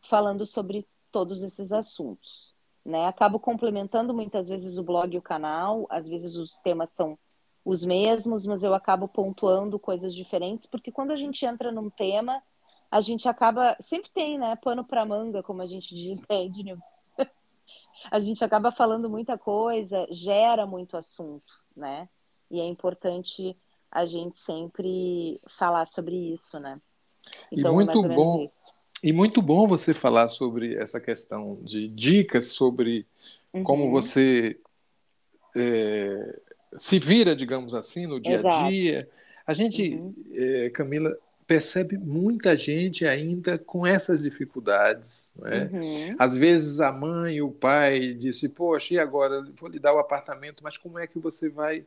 falando 0.00 0.46
sobre 0.46 0.86
todos 1.10 1.42
esses 1.42 1.72
assuntos. 1.72 2.56
Né? 2.84 3.06
Acabo 3.06 3.40
complementando 3.40 4.14
muitas 4.14 4.48
vezes 4.48 4.78
o 4.78 4.84
blog 4.84 5.12
e 5.12 5.18
o 5.18 5.22
canal, 5.22 5.86
às 5.90 6.06
vezes 6.08 6.36
os 6.36 6.60
temas 6.60 6.90
são 6.90 7.18
os 7.64 7.82
mesmos, 7.84 8.46
mas 8.46 8.62
eu 8.62 8.74
acabo 8.74 9.08
pontuando 9.08 9.78
coisas 9.78 10.14
diferentes, 10.14 10.66
porque 10.66 10.90
quando 10.90 11.10
a 11.10 11.16
gente 11.16 11.44
entra 11.44 11.70
num 11.70 11.90
tema, 11.90 12.42
a 12.90 13.00
gente 13.00 13.28
acaba. 13.28 13.76
Sempre 13.80 14.10
tem, 14.10 14.38
né? 14.38 14.56
Pano 14.56 14.84
para 14.84 15.04
manga, 15.04 15.42
como 15.42 15.62
a 15.62 15.66
gente 15.66 15.94
diz, 15.96 16.20
né, 16.28 16.44
Ednilson? 16.44 16.96
a 18.10 18.20
gente 18.20 18.44
acaba 18.44 18.70
falando 18.70 19.10
muita 19.10 19.36
coisa, 19.36 20.06
gera 20.10 20.66
muito 20.66 20.96
assunto, 20.96 21.52
né? 21.76 22.08
E 22.50 22.60
é 22.60 22.66
importante 22.66 23.56
a 23.90 24.06
gente 24.06 24.38
sempre 24.38 25.40
falar 25.46 25.86
sobre 25.86 26.14
isso, 26.32 26.58
né? 26.58 26.80
Então, 27.52 27.72
e 27.78 27.82
é 27.82 27.84
muito 27.84 28.06
é 28.06 28.14
bom. 28.14 28.42
Isso. 28.42 28.72
E 29.02 29.12
muito 29.12 29.40
bom 29.40 29.66
você 29.66 29.94
falar 29.94 30.28
sobre 30.28 30.74
essa 30.74 31.00
questão 31.00 31.58
de 31.62 31.88
dicas 31.88 32.48
sobre 32.52 33.06
uhum. 33.52 33.62
como 33.62 33.90
você 33.90 34.58
é, 35.56 36.40
se 36.76 36.98
vira, 36.98 37.34
digamos 37.34 37.74
assim, 37.74 38.06
no 38.06 38.20
dia 38.20 38.36
Exato. 38.36 38.56
a 38.56 38.68
dia. 38.70 39.08
A 39.46 39.54
gente, 39.54 39.94
uhum. 39.94 40.14
é, 40.32 40.70
Camila, 40.70 41.16
percebe 41.46 41.96
muita 41.96 42.56
gente 42.56 43.06
ainda 43.06 43.58
com 43.58 43.86
essas 43.86 44.22
dificuldades. 44.22 45.30
Né? 45.34 45.70
Uhum. 45.72 46.16
Às 46.18 46.36
vezes 46.36 46.80
a 46.80 46.92
mãe 46.92 47.36
e 47.36 47.42
o 47.42 47.50
pai 47.50 48.12
disse, 48.12 48.48
poxa, 48.48 48.94
e 48.94 48.98
agora? 48.98 49.42
Vou 49.58 49.70
lhe 49.70 49.78
dar 49.78 49.94
o 49.94 49.98
apartamento, 49.98 50.62
mas 50.62 50.76
como 50.76 50.98
é 50.98 51.06
que 51.06 51.18
você 51.18 51.48
vai 51.48 51.84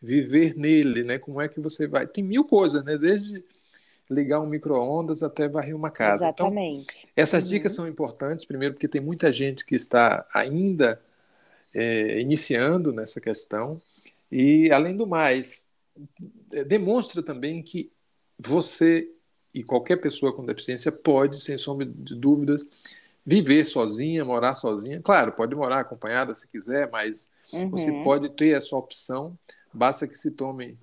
viver 0.00 0.56
nele? 0.56 1.04
Né? 1.04 1.18
Como 1.18 1.40
é 1.40 1.48
que 1.48 1.60
você 1.60 1.86
vai... 1.86 2.06
Tem 2.06 2.24
mil 2.24 2.44
coisas, 2.44 2.82
né? 2.84 2.96
Desde 2.96 3.44
ligar 4.10 4.40
um 4.40 4.46
micro-ondas 4.46 5.22
até 5.22 5.48
varrer 5.48 5.76
uma 5.76 5.90
casa. 5.90 6.28
Então, 6.28 6.46
Exatamente. 6.46 6.86
Então, 6.98 7.10
essas 7.16 7.44
uhum. 7.44 7.50
dicas 7.50 7.74
são 7.74 7.86
importantes, 7.86 8.44
primeiro 8.44 8.74
porque 8.74 8.88
tem 8.88 9.00
muita 9.00 9.32
gente 9.32 9.64
que 9.64 9.74
está 9.74 10.26
ainda 10.32 11.00
é, 11.74 12.20
iniciando 12.20 12.92
nessa 12.92 13.20
questão, 13.20 13.80
e, 14.32 14.72
além 14.72 14.96
do 14.96 15.06
mais, 15.06 15.70
é, 16.52 16.64
demonstra 16.64 17.22
também 17.22 17.62
que 17.62 17.92
você 18.38 19.06
e 19.54 19.62
qualquer 19.62 19.96
pessoa 19.96 20.34
com 20.34 20.46
deficiência 20.46 20.90
pode, 20.90 21.38
sem 21.38 21.58
sombra 21.58 21.84
de 21.84 22.14
dúvidas, 22.14 22.66
viver 23.24 23.66
sozinha, 23.66 24.24
morar 24.24 24.54
sozinha. 24.54 25.02
Claro, 25.02 25.32
pode 25.32 25.54
morar 25.54 25.80
acompanhada 25.80 26.34
se 26.34 26.48
quiser, 26.48 26.90
mas 26.90 27.30
uhum. 27.52 27.68
você 27.68 27.92
pode 28.02 28.30
ter 28.30 28.56
essa 28.56 28.74
opção, 28.74 29.38
basta 29.70 30.08
que 30.08 30.18
se 30.18 30.30
tome 30.30 30.78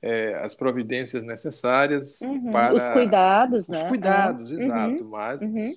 é, 0.00 0.34
as 0.36 0.54
providências 0.54 1.24
necessárias 1.24 2.20
uhum. 2.20 2.52
para. 2.52 2.72
Os 2.72 2.88
cuidados, 2.90 3.68
Os 3.68 3.82
né? 3.82 3.88
cuidados, 3.88 4.52
é. 4.52 4.54
exato. 4.54 5.04
Mas 5.04 5.42
uhum. 5.42 5.74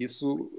Isso 0.00 0.50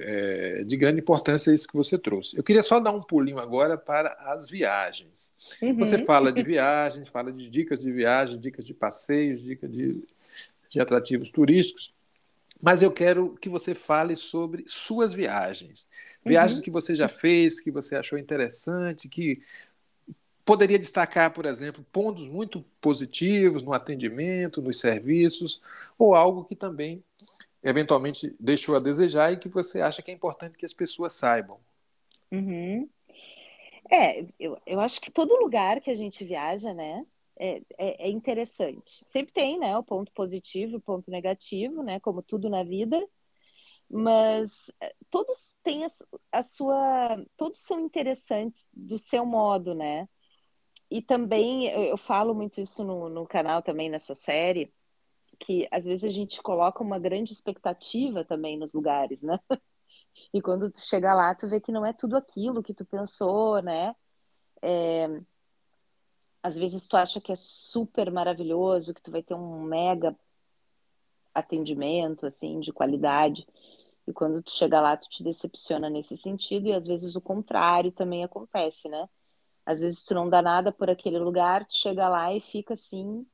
é 0.00 0.64
de 0.64 0.76
grande 0.76 1.00
importância 1.00 1.52
isso 1.52 1.68
que 1.68 1.76
você 1.76 1.98
trouxe. 1.98 2.36
Eu 2.36 2.42
queria 2.42 2.62
só 2.62 2.80
dar 2.80 2.92
um 2.92 3.02
pulinho 3.02 3.38
agora 3.38 3.76
para 3.76 4.12
as 4.32 4.48
viagens. 4.48 5.34
Uhum. 5.60 5.76
Você 5.76 5.98
fala 5.98 6.32
de 6.32 6.42
viagens, 6.42 7.08
fala 7.08 7.32
de 7.32 7.48
dicas 7.48 7.82
de 7.82 7.92
viagem, 7.92 8.38
dicas 8.38 8.66
de 8.66 8.74
passeios, 8.74 9.42
dicas 9.42 9.70
de, 9.70 10.02
de 10.68 10.80
atrativos 10.80 11.30
turísticos, 11.30 11.94
mas 12.60 12.80
eu 12.80 12.90
quero 12.90 13.34
que 13.34 13.48
você 13.48 13.74
fale 13.74 14.16
sobre 14.16 14.64
suas 14.66 15.12
viagens. 15.12 15.86
Viagens 16.24 16.60
uhum. 16.60 16.64
que 16.64 16.70
você 16.70 16.94
já 16.94 17.08
fez, 17.08 17.60
que 17.60 17.70
você 17.70 17.94
achou 17.94 18.18
interessante, 18.18 19.06
que 19.06 19.42
poderia 20.44 20.78
destacar, 20.78 21.30
por 21.32 21.46
exemplo, 21.46 21.84
pontos 21.92 22.26
muito 22.26 22.64
positivos 22.80 23.62
no 23.62 23.72
atendimento, 23.72 24.62
nos 24.62 24.78
serviços, 24.78 25.60
ou 25.98 26.14
algo 26.14 26.44
que 26.44 26.54
também 26.54 27.02
eventualmente 27.64 28.36
deixou 28.38 28.76
a 28.76 28.80
desejar 28.80 29.32
e 29.32 29.38
que 29.38 29.48
você 29.48 29.80
acha 29.80 30.02
que 30.02 30.10
é 30.10 30.14
importante 30.14 30.58
que 30.58 30.66
as 30.66 30.74
pessoas 30.74 31.14
saibam. 31.14 31.58
Uhum. 32.30 32.88
É, 33.90 34.26
eu, 34.38 34.60
eu 34.66 34.80
acho 34.80 35.00
que 35.00 35.10
todo 35.10 35.36
lugar 35.36 35.80
que 35.80 35.90
a 35.90 35.94
gente 35.94 36.24
viaja, 36.24 36.74
né, 36.74 37.04
é, 37.36 37.62
é, 37.78 38.06
é, 38.06 38.08
interessante. 38.10 39.04
Sempre 39.06 39.32
tem, 39.32 39.58
né, 39.58 39.76
o 39.76 39.82
ponto 39.82 40.12
positivo, 40.12 40.76
o 40.76 40.80
ponto 40.80 41.10
negativo, 41.10 41.82
né, 41.82 41.98
como 42.00 42.22
tudo 42.22 42.50
na 42.50 42.62
vida, 42.62 43.02
mas 43.90 44.70
é, 44.80 44.94
todos 45.10 45.56
têm 45.62 45.84
a, 45.84 45.88
a 46.32 46.42
sua, 46.42 47.24
todos 47.36 47.60
são 47.60 47.80
interessantes 47.80 48.68
do 48.72 48.98
seu 48.98 49.24
modo, 49.24 49.74
né? 49.74 50.08
E 50.90 51.02
também 51.02 51.68
eu, 51.68 51.82
eu 51.82 51.96
falo 51.96 52.34
muito 52.34 52.60
isso 52.60 52.84
no, 52.84 53.08
no 53.08 53.26
canal 53.26 53.62
também 53.62 53.88
nessa 53.88 54.14
série 54.14 54.72
que 55.34 55.68
às 55.70 55.84
vezes 55.84 56.04
a 56.04 56.12
gente 56.12 56.42
coloca 56.42 56.82
uma 56.82 56.98
grande 56.98 57.32
expectativa 57.32 58.24
também 58.24 58.58
nos 58.58 58.72
lugares, 58.72 59.22
né? 59.22 59.38
E 60.32 60.40
quando 60.40 60.70
tu 60.70 60.80
chega 60.80 61.12
lá, 61.14 61.34
tu 61.34 61.48
vê 61.48 61.60
que 61.60 61.72
não 61.72 61.84
é 61.84 61.92
tudo 61.92 62.16
aquilo 62.16 62.62
que 62.62 62.72
tu 62.72 62.84
pensou, 62.84 63.60
né? 63.62 63.94
É... 64.62 65.08
Às 66.42 66.56
vezes 66.56 66.86
tu 66.86 66.96
acha 66.96 67.20
que 67.20 67.32
é 67.32 67.36
super 67.36 68.10
maravilhoso, 68.12 68.94
que 68.94 69.02
tu 69.02 69.10
vai 69.10 69.22
ter 69.22 69.34
um 69.34 69.62
mega 69.62 70.16
atendimento, 71.34 72.26
assim, 72.26 72.60
de 72.60 72.72
qualidade. 72.72 73.46
E 74.06 74.12
quando 74.12 74.42
tu 74.42 74.52
chega 74.52 74.80
lá, 74.80 74.96
tu 74.96 75.08
te 75.08 75.24
decepciona 75.24 75.90
nesse 75.90 76.16
sentido, 76.16 76.68
e 76.68 76.72
às 76.74 76.86
vezes 76.86 77.16
o 77.16 77.20
contrário 77.20 77.90
também 77.90 78.22
acontece, 78.22 78.88
né? 78.88 79.08
Às 79.66 79.80
vezes 79.80 80.04
tu 80.04 80.14
não 80.14 80.28
dá 80.28 80.42
nada 80.42 80.70
por 80.72 80.90
aquele 80.90 81.18
lugar, 81.18 81.64
tu 81.66 81.74
chega 81.74 82.08
lá 82.08 82.32
e 82.34 82.40
fica 82.40 82.74
assim, 82.74 83.26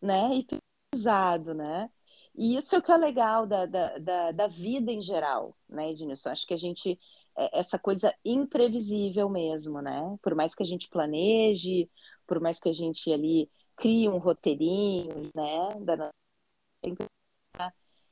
né? 0.00 0.34
E 0.36 0.46
pesado, 0.90 1.54
né? 1.54 1.90
E 2.34 2.56
isso 2.56 2.74
é 2.74 2.78
o 2.78 2.82
que 2.82 2.92
é 2.92 2.96
legal 2.96 3.46
da, 3.46 3.66
da, 3.66 3.98
da, 3.98 4.32
da 4.32 4.46
vida 4.46 4.92
em 4.92 5.00
geral, 5.00 5.56
né, 5.68 5.90
Ednilson? 5.90 6.30
Acho 6.30 6.46
que 6.46 6.54
a 6.54 6.56
gente, 6.58 6.98
é, 7.36 7.58
essa 7.58 7.78
coisa 7.78 8.14
imprevisível 8.24 9.28
mesmo, 9.28 9.80
né? 9.82 10.00
Por 10.22 10.34
mais 10.34 10.54
que 10.54 10.62
a 10.62 10.66
gente 10.66 10.88
planeje, 10.88 11.90
por 12.26 12.40
mais 12.40 12.60
que 12.60 12.68
a 12.68 12.72
gente 12.72 13.12
ali 13.12 13.50
crie 13.76 14.08
um 14.08 14.18
roteirinho, 14.18 15.30
né? 15.34 15.68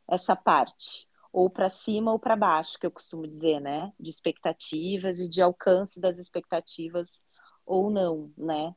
Essa 0.08 0.36
parte. 0.36 1.06
ou 1.32 1.50
para 1.50 1.68
cima 1.68 2.12
ou 2.12 2.18
para 2.18 2.34
baixo, 2.36 2.78
que 2.78 2.86
eu 2.86 2.90
costumo 2.90 3.26
dizer, 3.26 3.60
né? 3.60 3.92
De 4.00 4.08
expectativas 4.10 5.18
e 5.18 5.28
de 5.28 5.42
alcance 5.42 6.00
das 6.00 6.18
expectativas 6.18 7.22
ou 7.66 7.90
não, 7.90 8.32
né? 8.38 8.74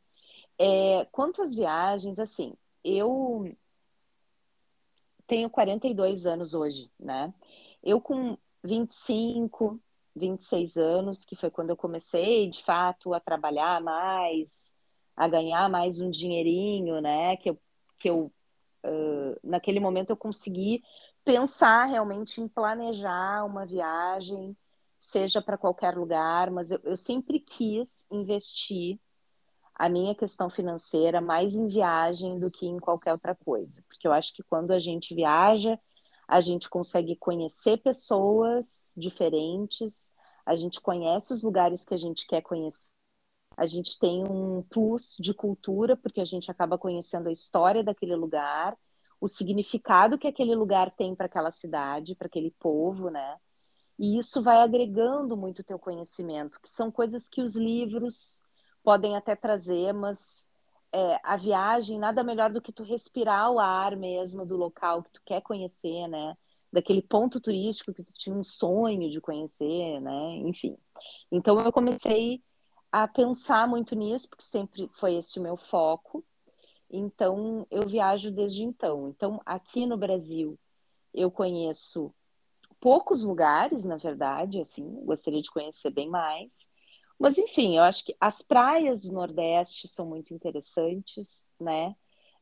É, 0.59 1.05
quanto 1.11 1.41
às 1.43 1.55
viagens, 1.55 2.19
assim, 2.19 2.55
eu 2.83 3.45
tenho 5.29 5.47
42 5.47 6.25
anos 6.25 6.55
hoje, 6.55 6.91
né? 6.99 7.31
Eu 7.83 8.01
com 8.01 8.35
25, 8.63 9.79
26 10.15 10.75
anos, 10.75 11.23
que 11.23 11.35
foi 11.35 11.51
quando 11.51 11.69
eu 11.69 11.77
comecei, 11.77 12.49
de 12.49 12.63
fato, 12.63 13.13
a 13.13 13.19
trabalhar 13.19 13.79
mais, 13.79 14.75
a 15.15 15.27
ganhar 15.27 15.69
mais 15.69 16.01
um 16.01 16.09
dinheirinho, 16.09 16.99
né? 16.99 17.37
Que 17.37 17.51
eu, 17.51 17.61
que 17.99 18.09
eu 18.09 18.31
uh, 18.83 19.39
naquele 19.43 19.79
momento 19.79 20.09
eu 20.09 20.17
consegui 20.17 20.83
pensar 21.23 21.85
realmente 21.85 22.41
em 22.41 22.47
planejar 22.47 23.45
uma 23.45 23.67
viagem, 23.67 24.57
seja 24.97 25.43
para 25.43 25.59
qualquer 25.59 25.95
lugar, 25.95 26.49
mas 26.49 26.71
eu, 26.71 26.79
eu 26.83 26.97
sempre 26.97 27.39
quis 27.39 28.07
investir 28.11 28.99
a 29.79 29.87
minha 29.87 30.13
questão 30.13 30.49
financeira 30.49 31.21
mais 31.21 31.55
em 31.55 31.65
viagem 31.65 32.37
do 32.37 32.51
que 32.51 32.67
em 32.67 32.77
qualquer 32.77 33.13
outra 33.13 33.33
coisa, 33.33 33.81
porque 33.87 34.05
eu 34.05 34.11
acho 34.11 34.33
que 34.33 34.43
quando 34.43 34.71
a 34.71 34.77
gente 34.77 35.15
viaja, 35.15 35.79
a 36.27 36.41
gente 36.41 36.69
consegue 36.69 37.15
conhecer 37.15 37.77
pessoas 37.77 38.93
diferentes, 38.97 40.13
a 40.45 40.57
gente 40.57 40.81
conhece 40.81 41.31
os 41.31 41.41
lugares 41.43 41.85
que 41.85 41.93
a 41.93 41.97
gente 41.97 42.27
quer 42.27 42.41
conhecer, 42.41 42.91
a 43.55 43.65
gente 43.65 43.97
tem 43.97 44.21
um 44.29 44.61
plus 44.63 45.15
de 45.17 45.33
cultura, 45.33 45.95
porque 45.95 46.19
a 46.19 46.25
gente 46.25 46.51
acaba 46.51 46.77
conhecendo 46.77 47.29
a 47.29 47.31
história 47.31 47.81
daquele 47.81 48.17
lugar, 48.17 48.77
o 49.21 49.29
significado 49.29 50.17
que 50.17 50.27
aquele 50.27 50.55
lugar 50.55 50.91
tem 50.91 51.15
para 51.15 51.27
aquela 51.27 51.51
cidade, 51.51 52.15
para 52.15 52.27
aquele 52.27 52.51
povo, 52.59 53.09
né? 53.09 53.37
E 53.97 54.17
isso 54.17 54.41
vai 54.41 54.57
agregando 54.61 55.37
muito 55.37 55.59
o 55.59 55.63
teu 55.63 55.79
conhecimento, 55.79 56.59
que 56.61 56.69
são 56.69 56.91
coisas 56.91 57.29
que 57.29 57.41
os 57.41 57.55
livros 57.55 58.43
podem 58.83 59.15
até 59.15 59.35
trazer, 59.35 59.93
mas 59.93 60.47
é, 60.91 61.19
a 61.23 61.35
viagem 61.37 61.99
nada 61.99 62.23
melhor 62.23 62.51
do 62.51 62.61
que 62.61 62.71
tu 62.71 62.83
respirar 62.83 63.51
o 63.51 63.59
ar 63.59 63.95
mesmo 63.95 64.45
do 64.45 64.57
local 64.57 65.03
que 65.03 65.11
tu 65.11 65.21
quer 65.25 65.41
conhecer, 65.41 66.07
né? 66.07 66.35
Daquele 66.71 67.01
ponto 67.01 67.39
turístico 67.39 67.93
que 67.93 68.03
tu 68.03 68.13
tinha 68.13 68.35
um 68.35 68.43
sonho 68.43 69.09
de 69.09 69.19
conhecer, 69.21 69.99
né? 69.99 70.35
Enfim. 70.37 70.77
Então 71.31 71.59
eu 71.59 71.71
comecei 71.71 72.41
a 72.91 73.07
pensar 73.07 73.67
muito 73.67 73.95
nisso, 73.95 74.29
porque 74.29 74.43
sempre 74.43 74.89
foi 74.93 75.15
esse 75.15 75.39
o 75.39 75.43
meu 75.43 75.57
foco. 75.57 76.23
Então, 76.89 77.67
eu 77.69 77.87
viajo 77.87 78.31
desde 78.31 78.63
então. 78.63 79.09
Então, 79.09 79.39
aqui 79.45 79.85
no 79.85 79.95
Brasil, 79.95 80.57
eu 81.13 81.29
conheço 81.29 82.13
poucos 82.79 83.23
lugares, 83.23 83.85
na 83.85 83.97
verdade, 83.97 84.59
assim, 84.59 84.83
gostaria 85.05 85.41
de 85.41 85.51
conhecer 85.51 85.91
bem 85.91 86.09
mais. 86.09 86.69
Mas, 87.19 87.37
enfim, 87.37 87.77
eu 87.77 87.83
acho 87.83 88.05
que 88.05 88.15
as 88.19 88.41
praias 88.41 89.03
do 89.03 89.11
Nordeste 89.11 89.87
são 89.87 90.05
muito 90.05 90.33
interessantes, 90.33 91.49
né? 91.59 91.95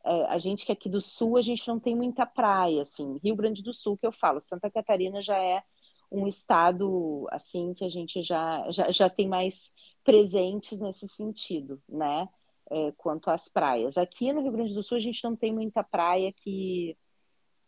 É, 0.06 0.26
a 0.28 0.38
gente 0.38 0.66
que 0.66 0.72
é 0.72 0.74
aqui 0.74 0.90
do 0.90 1.02
Sul, 1.02 1.38
a 1.38 1.42
gente 1.42 1.68
não 1.68 1.80
tem 1.80 1.96
muita 1.96 2.26
praia, 2.26 2.84
assim. 2.84 3.20
Rio 3.24 3.36
Grande 3.36 3.64
do 3.64 3.74
Sul, 3.74 3.98
que 3.98 4.06
eu 4.08 4.12
falo, 4.12 4.40
Santa 4.40 4.70
Catarina 4.72 5.22
já 5.22 5.38
é 5.38 5.64
um 6.12 6.28
estado, 6.28 7.28
assim, 7.32 7.74
que 7.74 7.84
a 7.84 7.90
gente 7.90 8.22
já, 8.22 8.70
já, 8.72 8.92
já 8.92 9.10
tem 9.10 9.28
mais 9.28 9.74
presentes 10.04 10.80
nesse 10.80 11.08
sentido, 11.08 11.82
né? 11.90 12.30
é, 12.70 12.92
quanto 12.94 13.30
às 13.30 13.48
praias. 13.48 13.98
Aqui 13.98 14.32
no 14.34 14.42
Rio 14.42 14.52
Grande 14.52 14.74
do 14.74 14.84
Sul 14.84 14.98
a 14.98 15.02
gente 15.02 15.24
não 15.24 15.36
tem 15.36 15.54
muita 15.54 15.84
praia 15.84 16.34
que, 16.34 16.98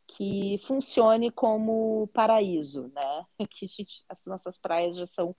que 0.08 0.58
funcione 0.64 1.32
como 1.32 2.08
paraíso, 2.14 2.90
né? 2.94 3.26
Que 3.50 3.68
gente, 3.68 4.04
as 4.10 4.26
nossas 4.26 4.58
praias 4.58 4.98
já 4.98 5.06
são 5.06 5.36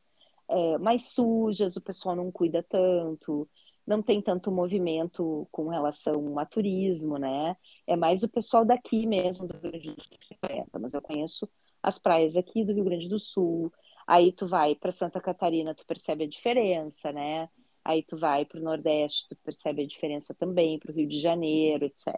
é, 0.51 0.79
mais 0.79 1.13
sujas, 1.13 1.77
o 1.77 1.81
pessoal 1.81 2.17
não 2.17 2.31
cuida 2.31 2.63
tanto, 2.63 3.49
não 3.87 4.03
tem 4.03 4.21
tanto 4.21 4.51
movimento 4.51 5.49
com 5.51 5.69
relação 5.69 6.39
a 6.39 6.45
turismo, 6.47 7.19
né? 7.19 7.57
É 7.87 7.97
mais 7.97 8.23
o 8.23 8.29
pessoal 8.29 8.65
daqui 8.65 9.07
mesmo 9.07 9.47
do 9.47 9.55
Rio 9.55 9.71
Grande 9.71 9.95
do 9.95 10.03
Sul 10.03 10.19
que 10.19 10.37
frequenta, 10.39 10.79
mas 10.79 10.93
eu 10.95 11.03
conheço 11.03 11.49
as 11.83 11.99
praias 11.99 12.37
aqui 12.37 12.65
do 12.65 12.73
Rio 12.73 12.85
Grande 12.85 13.09
do 13.09 13.19
Sul. 13.19 13.73
Aí 14.07 14.33
tu 14.33 14.47
vai 14.47 14.75
para 14.75 14.91
Santa 14.91 15.21
Catarina, 15.21 15.75
tu 15.75 15.87
percebe 15.87 16.25
a 16.25 16.29
diferença, 16.29 17.13
né? 17.13 17.49
Aí 17.85 18.03
tu 18.03 18.17
vai 18.17 18.45
para 18.45 18.61
o 18.61 18.63
Nordeste, 18.63 19.29
tu 19.29 19.37
percebe 19.37 19.83
a 19.83 19.87
diferença 19.87 20.35
também, 20.35 20.79
para 20.79 20.93
o 20.93 20.95
Rio 20.95 21.09
de 21.09 21.19
Janeiro, 21.19 21.87
etc. 21.87 22.15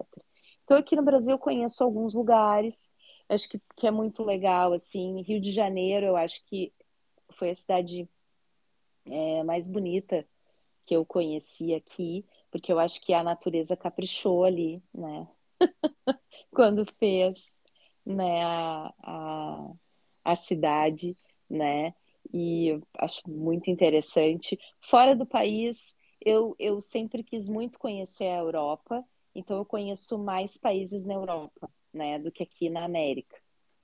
Então 0.65 0.77
aqui 0.77 0.97
no 0.97 1.03
Brasil 1.03 1.33
eu 1.33 1.39
conheço 1.39 1.85
alguns 1.85 2.15
lugares, 2.15 2.93
acho 3.29 3.49
que, 3.49 3.61
que 3.77 3.87
é 3.87 3.91
muito 3.91 4.23
legal, 4.25 4.73
assim, 4.73 5.23
Rio 5.23 5.41
de 5.41 5.53
Janeiro 5.53 6.07
eu 6.07 6.17
acho 6.17 6.45
que 6.47 6.73
foi 7.33 7.51
a 7.51 7.55
cidade 7.55 8.09
é, 9.07 9.43
mais 9.45 9.69
bonita 9.69 10.27
que 10.87 10.95
eu 10.97 11.05
conheci 11.07 11.75
aqui, 11.75 12.25
porque 12.51 12.73
eu 12.73 12.79
acho 12.79 13.01
que 13.01 13.13
a 13.15 13.23
natureza 13.23 13.77
caprichou 13.77 14.45
ali, 14.45 14.83
né? 14.95 15.29
Quando 16.53 16.85
fez 16.99 17.63
né, 18.05 18.43
a, 18.45 18.93
a, 19.03 19.73
a 20.25 20.37
cidade, 20.37 21.17
né? 21.49 21.95
e 22.33 22.81
acho 22.99 23.23
muito 23.29 23.71
interessante. 23.71 24.59
Fora 24.81 25.15
do 25.15 25.27
país, 25.27 25.97
eu, 26.21 26.55
eu 26.59 26.81
sempre 26.81 27.23
quis 27.23 27.49
muito 27.49 27.79
conhecer 27.79 28.27
a 28.27 28.39
Europa, 28.39 29.05
então 29.35 29.57
eu 29.59 29.65
conheço 29.65 30.19
mais 30.19 30.57
países 30.57 31.05
na 31.07 31.15
Europa, 31.15 31.71
né, 31.93 32.19
do 32.19 32.31
que 32.31 32.43
aqui 32.43 32.69
na 32.71 32.85
América, 32.85 33.37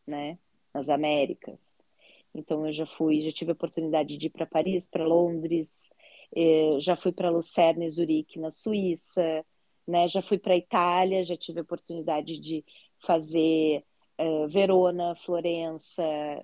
né, 0.06 0.38
nas 0.72 0.88
Américas. 0.88 1.86
Então 2.34 2.66
eu 2.66 2.72
já 2.72 2.86
fui, 2.86 3.20
já 3.22 3.30
tive 3.32 3.50
a 3.52 3.54
oportunidade 3.54 4.16
de 4.16 4.26
ir 4.26 4.30
para 4.30 4.46
Paris, 4.46 4.86
para 4.88 5.06
Londres, 5.06 5.90
eh, 6.36 6.78
já 6.78 6.96
fui 6.96 7.12
para 7.12 7.30
Lucerna 7.30 7.84
e 7.84 7.90
Zurique 7.90 8.38
na 8.38 8.50
Suíça, 8.50 9.44
né, 9.86 10.06
já 10.06 10.20
fui 10.20 10.38
para 10.38 10.56
Itália, 10.56 11.24
já 11.24 11.36
tive 11.36 11.60
a 11.60 11.62
oportunidade 11.62 12.38
de 12.38 12.62
fazer 12.98 13.82
uh, 14.20 14.48
Verona, 14.48 15.14
Florença, 15.14 16.02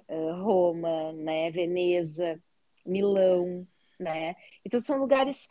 uh, 0.09 0.43
Roma, 0.43 1.13
né, 1.13 1.51
Veneza, 1.51 2.41
Milão, 2.87 3.67
né? 3.99 4.35
Então 4.65 4.81
são 4.81 4.99
lugares 4.99 5.49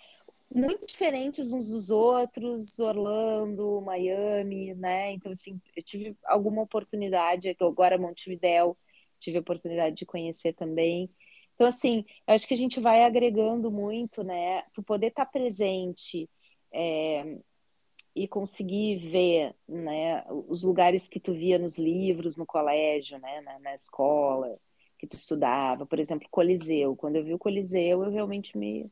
muito 0.54 0.86
diferentes 0.86 1.52
uns 1.52 1.70
dos 1.70 1.90
outros, 1.90 2.80
Orlando, 2.80 3.82
Miami, 3.82 4.74
né? 4.76 5.12
Então 5.14 5.32
assim, 5.32 5.60
eu 5.76 5.84
tive 5.84 6.16
alguma 6.26 6.62
oportunidade, 6.62 7.56
agora 7.60 7.98
Montevidéu, 7.98 8.78
tive 9.24 9.38
a 9.38 9.42
oportunidade 9.42 9.96
de 9.96 10.06
conhecer 10.06 10.54
também. 10.54 11.10
Então 11.56 11.68
assim, 11.68 12.06
eu 12.28 12.34
acho 12.36 12.48
que 12.48 12.54
a 12.54 12.58
gente 12.58 12.80
vai 12.80 13.04
agregando 13.04 13.72
muito, 13.72 14.24
né? 14.24 14.64
Tu 14.74 14.84
poder 14.84 15.08
estar 15.08 15.26
presente 15.26 16.30
é, 16.74 17.38
e 18.16 18.28
conseguir 18.28 18.98
ver 18.98 19.56
né, 19.68 20.24
os 20.48 20.62
lugares 20.62 21.08
que 21.08 21.20
tu 21.20 21.34
via 21.34 21.58
nos 21.58 21.78
livros, 21.78 22.38
no 22.38 22.46
colégio, 22.46 23.18
né, 23.20 23.42
na, 23.42 23.60
na, 23.60 23.74
escola, 23.74 24.58
que 25.00 25.08
tu 25.08 25.16
estudava. 25.16 25.86
Por 25.86 26.00
exemplo, 26.00 26.28
Coliseu. 26.30 26.96
Quando 26.96 27.16
eu 27.16 27.24
vi 27.24 27.34
o 27.34 27.40
Coliseu, 27.40 28.04
eu 28.04 28.12
realmente 28.12 28.58
me, 28.58 28.92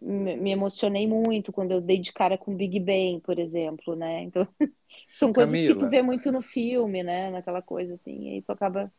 me, 0.00 0.36
me 0.36 0.50
emocionei 0.50 1.06
muito 1.06 1.52
quando 1.52 1.72
eu 1.72 1.80
dei 1.80 1.98
de 1.98 2.12
cara 2.12 2.38
com 2.38 2.56
Big 2.56 2.80
Ben, 2.80 3.20
por 3.20 3.38
exemplo, 3.38 3.94
né? 3.94 4.22
Então, 4.22 4.48
são 5.12 5.32
coisas 5.32 5.54
Camila, 5.54 5.74
que 5.74 5.78
tu 5.78 5.88
vê 5.88 6.00
muito 6.00 6.32
no 6.32 6.40
filme, 6.40 7.02
né? 7.02 7.30
Naquela 7.30 7.60
coisa 7.60 7.94
assim, 7.94 8.28
e 8.28 8.28
aí 8.34 8.42
tu 8.42 8.52
acaba... 8.52 8.92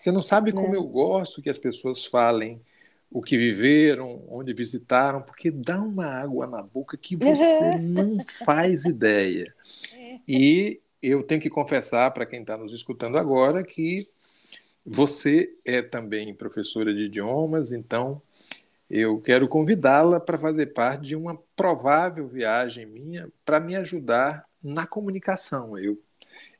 Você 0.00 0.10
não 0.10 0.22
sabe 0.22 0.50
como 0.50 0.70
né? 0.70 0.78
eu 0.78 0.84
gosto 0.84 1.42
que 1.42 1.50
as 1.50 1.58
pessoas 1.58 2.06
falem 2.06 2.58
o 3.10 3.20
que 3.20 3.36
viveram, 3.36 4.24
onde 4.30 4.54
visitaram, 4.54 5.20
porque 5.20 5.50
dá 5.50 5.78
uma 5.78 6.06
água 6.06 6.46
na 6.46 6.62
boca 6.62 6.96
que 6.96 7.14
você 7.14 7.76
não 7.76 8.16
faz 8.46 8.86
ideia. 8.86 9.54
E 10.26 10.80
eu 11.02 11.22
tenho 11.22 11.38
que 11.38 11.50
confessar 11.50 12.10
para 12.12 12.24
quem 12.24 12.40
está 12.40 12.56
nos 12.56 12.72
escutando 12.72 13.18
agora 13.18 13.62
que 13.62 14.08
você 14.86 15.54
é 15.66 15.82
também 15.82 16.32
professora 16.32 16.94
de 16.94 17.02
idiomas, 17.02 17.70
então 17.70 18.22
eu 18.88 19.20
quero 19.20 19.46
convidá-la 19.48 20.18
para 20.18 20.38
fazer 20.38 20.72
parte 20.72 21.08
de 21.08 21.14
uma 21.14 21.36
provável 21.54 22.26
viagem 22.26 22.86
minha 22.86 23.28
para 23.44 23.60
me 23.60 23.76
ajudar 23.76 24.46
na 24.62 24.86
comunicação. 24.86 25.78
Eu, 25.78 26.00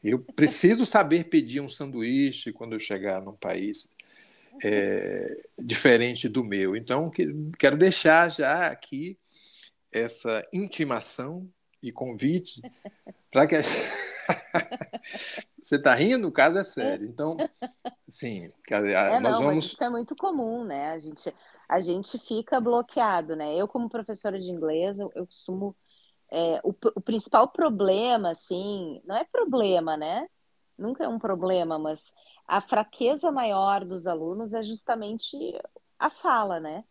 eu 0.03 0.19
preciso 0.19 0.87
saber 0.87 1.25
pedir 1.25 1.61
um 1.61 1.69
sanduíche 1.69 2.53
quando 2.53 2.73
eu 2.73 2.81
chegar 2.81 3.21
num 3.21 3.35
país 3.35 3.91
é, 4.63 5.43
diferente 5.59 6.29
do 6.29 6.43
meu. 6.45 6.77
Então, 6.77 7.11
quero 7.59 7.77
deixar 7.77 8.31
já 8.31 8.67
aqui 8.69 9.19
essa 9.93 10.47
intimação 10.53 11.49
e 11.83 11.91
convite 11.91 12.61
para 13.31 13.47
que. 13.47 13.57
A... 13.57 13.61
Você 15.63 15.77
está 15.77 15.95
rindo? 15.95 16.27
O 16.27 16.33
caso 16.33 16.57
é 16.57 16.65
sério. 16.65 17.07
Então, 17.07 17.37
sim, 18.09 18.51
é, 18.71 19.21
nós 19.21 19.39
não, 19.39 19.49
vamos. 19.49 19.67
Isso 19.67 19.85
é 19.85 19.91
muito 19.91 20.17
comum, 20.17 20.65
né? 20.65 20.91
A 20.91 20.99
gente, 20.99 21.35
a 21.69 21.81
gente 21.81 22.19
fica 22.19 22.61
bloqueado, 22.61 23.37
né? 23.37 23.55
Eu, 23.55 23.69
como 23.69 23.89
professora 23.89 24.39
de 24.39 24.51
inglês, 24.51 24.99
eu, 24.99 25.11
eu 25.15 25.27
costumo. 25.27 25.77
É, 26.31 26.61
o, 26.63 26.71
o 26.95 27.01
principal 27.01 27.49
problema, 27.49 28.31
assim, 28.31 29.01
não 29.05 29.17
é 29.17 29.25
problema, 29.25 29.97
né? 29.97 30.29
Nunca 30.79 31.05
é 31.05 31.09
um 31.09 31.19
problema, 31.19 31.79
mas 31.79 32.13
a 32.47 32.61
fraqueza 32.61 33.31
maior 33.33 33.85
dos 33.85 34.07
alunos 34.07 34.55
é 34.55 34.63
justamente 34.63 35.37
a 35.99 36.11
fala, 36.11 36.61
né? 36.61 36.85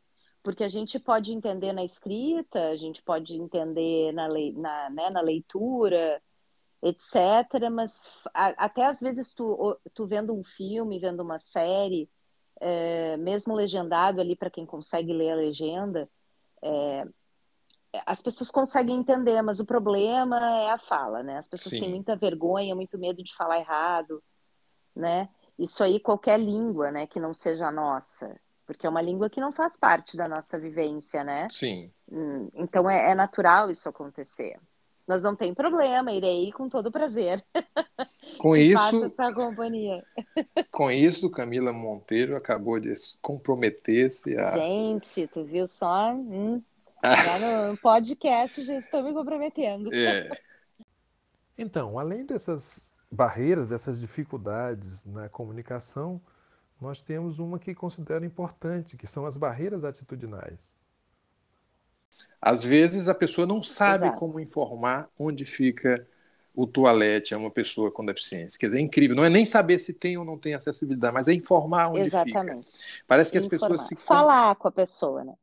Porque 0.44 0.64
a 0.64 0.70
gente 0.70 1.00
pode 1.00 1.34
entender 1.34 1.74
na 1.74 1.84
escrita, 1.84 2.70
a 2.70 2.76
gente 2.76 3.02
pode 3.04 3.36
entender 3.36 4.12
na, 4.14 4.28
lei, 4.28 4.54
na, 4.54 4.90
né, 4.90 5.10
na 5.14 5.22
leitura, 5.22 6.22
etc. 6.82 7.70
Mas 7.72 8.28
a, 8.34 8.48
até 8.66 8.86
às 8.86 9.00
vezes 9.00 9.34
tu, 9.34 9.78
tu 9.94 10.08
vendo 10.08 10.34
um 10.34 10.44
filme, 10.44 11.00
vendo 11.00 11.22
uma 11.22 11.38
série, 11.40 12.10
é, 12.60 13.18
mesmo 13.18 13.56
legendado 13.56 14.22
ali 14.22 14.36
para 14.36 14.50
quem 14.50 14.66
consegue 14.66 15.14
ler 15.14 15.32
a 15.32 15.36
legenda, 15.36 16.10
é, 16.62 17.06
as 18.06 18.22
pessoas 18.22 18.52
conseguem 18.52 18.98
entender, 18.98 19.42
mas 19.42 19.60
o 19.60 19.66
problema 19.66 20.40
é 20.62 20.72
a 20.72 20.78
fala, 20.78 21.24
né? 21.24 21.38
As 21.38 21.48
pessoas 21.48 21.72
Sim. 21.72 21.82
têm 21.82 21.90
muita 21.90 22.16
vergonha, 22.16 22.76
muito 22.76 22.98
medo 22.98 23.24
de 23.24 23.36
falar 23.36 23.60
errado, 23.60 24.22
né? 24.96 25.30
Isso 25.58 25.84
aí 25.84 26.00
qualquer 26.00 26.40
língua, 26.40 26.92
né, 26.92 27.06
que 27.06 27.20
não 27.20 27.34
seja 27.34 27.68
a 27.68 27.72
nossa, 27.72 28.40
porque 28.66 28.86
é 28.86 28.90
uma 28.90 29.02
língua 29.02 29.30
que 29.30 29.42
não 29.42 29.52
faz 29.52 29.76
parte 29.76 30.16
da 30.16 30.28
nossa 30.28 30.58
vivência, 30.58 31.24
né? 31.24 31.48
Sim. 31.50 31.92
Hum, 32.12 32.50
então 32.54 32.90
é, 32.90 33.12
é 33.12 33.16
natural 33.16 33.70
isso 33.70 33.90
acontecer. 33.90 34.60
Mas 35.06 35.24
não 35.24 35.36
tem 35.36 35.56
problema, 35.56 36.12
irei 36.12 36.52
com 36.52 36.70
todo 36.70 36.92
prazer. 36.92 37.44
Com 38.38 38.56
isso, 38.56 39.04
essa 39.04 39.34
companhia. 39.34 40.06
Com 40.72 40.92
isso, 40.92 41.30
Camila 41.32 41.74
Monteiro 41.74 42.36
acabou 42.36 42.80
de 42.80 42.94
comprometer-se 43.22 44.38
a. 44.38 44.52
Gente, 44.52 45.28
tu 45.28 45.44
viu 45.44 45.66
só? 45.66 46.14
Hum, 46.14 46.62
já 47.04 47.70
no 47.70 47.78
podcast 47.78 48.64
já 48.64 48.76
estou 48.78 49.04
me 49.04 49.14
comprometendo. 49.14 49.94
É. 49.94 50.30
Então, 51.58 52.00
além 52.00 52.26
dessas 52.26 52.94
barreiras, 53.12 53.68
dessas 53.68 54.00
dificuldades 54.00 55.06
na 55.06 55.28
comunicação, 55.28 56.22
nós 56.80 57.02
temos 57.02 57.40
uma 57.40 57.60
que 57.60 57.76
considero 57.76 58.24
importante, 58.24 58.96
que 58.96 59.08
são 59.08 59.26
as 59.26 59.36
barreiras 59.36 59.84
atitudinais. 59.84 60.78
Às 62.42 62.64
vezes 62.64 63.10
a 63.10 63.16
pessoa 63.16 63.46
não 63.46 63.62
sabe 63.62 64.06
Exato. 64.06 64.20
como 64.20 64.40
informar 64.40 65.10
onde 65.18 65.46
fica 65.46 66.08
o 66.56 66.66
toalete 66.66 67.34
a 67.34 67.38
uma 67.38 67.52
pessoa 67.52 67.92
com 67.92 68.06
deficiência. 68.06 68.58
Quer 68.60 68.68
dizer, 68.68 68.80
é 68.80 68.82
incrível. 68.82 69.16
Não 69.16 69.24
é 69.24 69.30
nem 69.30 69.46
saber 69.46 69.78
se 69.80 69.94
tem 69.94 70.18
ou 70.18 70.26
não 70.26 70.38
tem 70.38 70.54
acessibilidade, 70.54 71.14
mas 71.14 71.28
é 71.28 71.34
informar 71.34 71.90
onde 71.90 72.02
Exatamente. 72.02 72.66
fica. 72.66 73.04
Parece 73.08 73.32
que 73.32 73.38
informar. 73.38 73.56
as 73.56 73.62
pessoas 73.62 73.88
se... 73.88 73.96
Falar 73.96 74.56
com 74.56 74.68
a 74.68 74.72
pessoa, 74.72 75.24
né? 75.24 75.34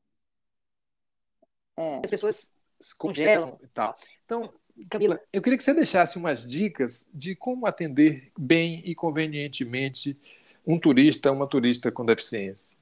É. 1.76 2.00
As 2.02 2.10
pessoas 2.10 2.54
se 2.80 2.96
congelam 2.96 3.58
e 3.62 3.66
tal. 3.68 3.94
Então, 4.24 4.52
Camila, 4.90 5.20
eu 5.32 5.40
queria 5.40 5.56
que 5.56 5.64
você 5.64 5.74
deixasse 5.74 6.18
umas 6.18 6.46
dicas 6.46 7.10
de 7.12 7.34
como 7.34 7.66
atender 7.66 8.30
bem 8.38 8.82
e 8.84 8.94
convenientemente 8.94 10.18
um 10.66 10.78
turista, 10.78 11.32
uma 11.32 11.46
turista 11.46 11.90
com 11.90 12.04
deficiência. 12.04 12.78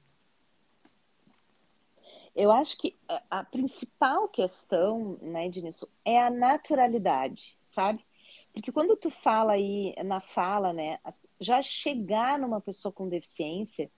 Eu 2.35 2.51
acho 2.51 2.77
que 2.77 2.97
a 3.29 3.45
principal 3.45 4.27
questão, 4.27 5.17
né, 5.21 5.47
Denilson, 5.49 5.87
é 6.03 6.21
a 6.21 6.29
naturalidade, 6.29 7.55
sabe? 7.61 8.05
Porque 8.51 8.73
quando 8.73 8.97
tu 8.97 9.09
fala 9.09 9.53
aí 9.53 9.95
na 10.03 10.19
fala, 10.19 10.73
né, 10.73 10.99
já 11.39 11.61
chegar 11.61 12.37
numa 12.37 12.59
pessoa 12.59 12.91
com 12.91 13.07
deficiência, 13.07 13.89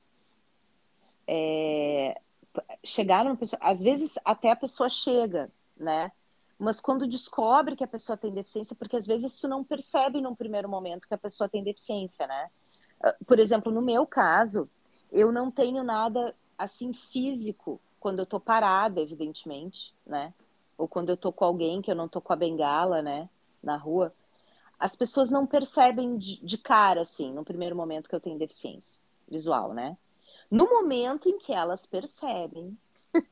é, 1.26 2.22
chegar 2.84 3.24
numa 3.24 3.36
pessoa, 3.36 3.60
às 3.62 3.82
vezes 3.82 4.18
até 4.24 4.52
a 4.52 4.56
pessoa 4.56 4.90
chega, 4.90 5.52
né? 5.76 6.12
Mas 6.58 6.80
quando 6.82 7.08
descobre 7.08 7.76
que 7.76 7.84
a 7.84 7.88
pessoa 7.88 8.18
tem 8.18 8.34
deficiência, 8.34 8.76
porque 8.76 8.96
às 8.96 9.06
vezes 9.06 9.38
tu 9.38 9.48
não 9.48 9.64
percebe 9.64 10.20
num 10.22 10.36
primeiro 10.36 10.68
momento 10.68 11.08
que 11.08 11.14
a 11.14 11.18
pessoa 11.18 11.48
tem 11.48 11.64
deficiência, 11.64 12.26
né? 12.26 12.50
Ah, 13.02 13.16
por 13.26 13.40
exemplo, 13.40 13.72
no 13.72 13.82
meu 13.82 14.06
caso, 14.08 14.70
eu 15.12 15.32
não 15.32 15.52
tenho 15.52 15.84
nada 15.84 16.36
assim 16.58 16.94
físico 16.94 17.80
quando 18.00 18.20
eu 18.20 18.26
tô 18.26 18.40
parada, 18.40 19.00
evidentemente, 19.00 19.94
né? 20.06 20.34
Ou 20.78 20.88
quando 20.88 21.10
eu 21.10 21.18
tô 21.18 21.32
com 21.32 21.46
alguém 21.46 21.82
que 21.82 21.92
eu 21.92 21.96
não 21.96 22.08
tô 22.08 22.22
com 22.22 22.34
a 22.34 22.36
bengala, 22.36 23.02
né, 23.02 23.30
na 23.64 23.76
rua, 23.78 24.14
as 24.80 24.96
pessoas 24.96 25.32
não 25.32 25.46
percebem 25.48 26.18
de, 26.18 26.44
de 26.44 26.58
cara 26.58 27.02
assim, 27.02 27.34
no 27.34 27.44
primeiro 27.44 27.76
momento 27.76 28.08
que 28.08 28.16
eu 28.16 28.22
tenho 28.22 28.38
deficiência 28.38 29.00
visual, 29.28 29.74
né? 29.74 29.98
No 30.50 30.66
momento 30.70 31.28
em 31.28 31.38
que 31.38 31.52
elas 31.54 31.86
percebem 31.86 32.78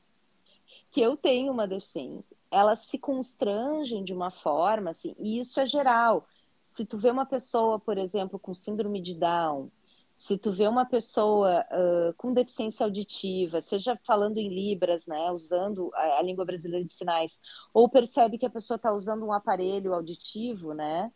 que 0.90 1.00
eu 1.00 1.16
tenho 1.16 1.52
uma 1.52 1.66
deficiência, 1.66 2.36
elas 2.50 2.80
se 2.80 2.98
constrangem 2.98 4.04
de 4.04 4.12
uma 4.12 4.30
forma 4.30 4.90
assim, 4.90 5.14
e 5.18 5.40
isso 5.40 5.58
é 5.60 5.66
geral. 5.66 6.26
Se 6.64 6.84
tu 6.84 6.98
vê 6.98 7.10
uma 7.10 7.24
pessoa, 7.24 7.78
por 7.78 7.96
exemplo, 7.96 8.38
com 8.38 8.52
síndrome 8.52 9.00
de 9.00 9.14
Down, 9.14 9.70
se 10.16 10.38
tu 10.38 10.50
vê 10.50 10.66
uma 10.66 10.86
pessoa 10.86 11.64
uh, 11.70 12.14
com 12.14 12.32
deficiência 12.32 12.84
auditiva, 12.84 13.60
seja 13.60 13.98
falando 14.02 14.38
em 14.38 14.48
libras, 14.48 15.06
né, 15.06 15.30
usando 15.30 15.90
a, 15.94 16.18
a 16.18 16.22
língua 16.22 16.44
brasileira 16.44 16.84
de 16.84 16.92
sinais, 16.92 17.40
ou 17.72 17.88
percebe 17.88 18.38
que 18.38 18.46
a 18.46 18.50
pessoa 18.50 18.76
está 18.76 18.92
usando 18.92 19.26
um 19.26 19.32
aparelho 19.32 19.92
auditivo, 19.92 20.72
né, 20.72 21.12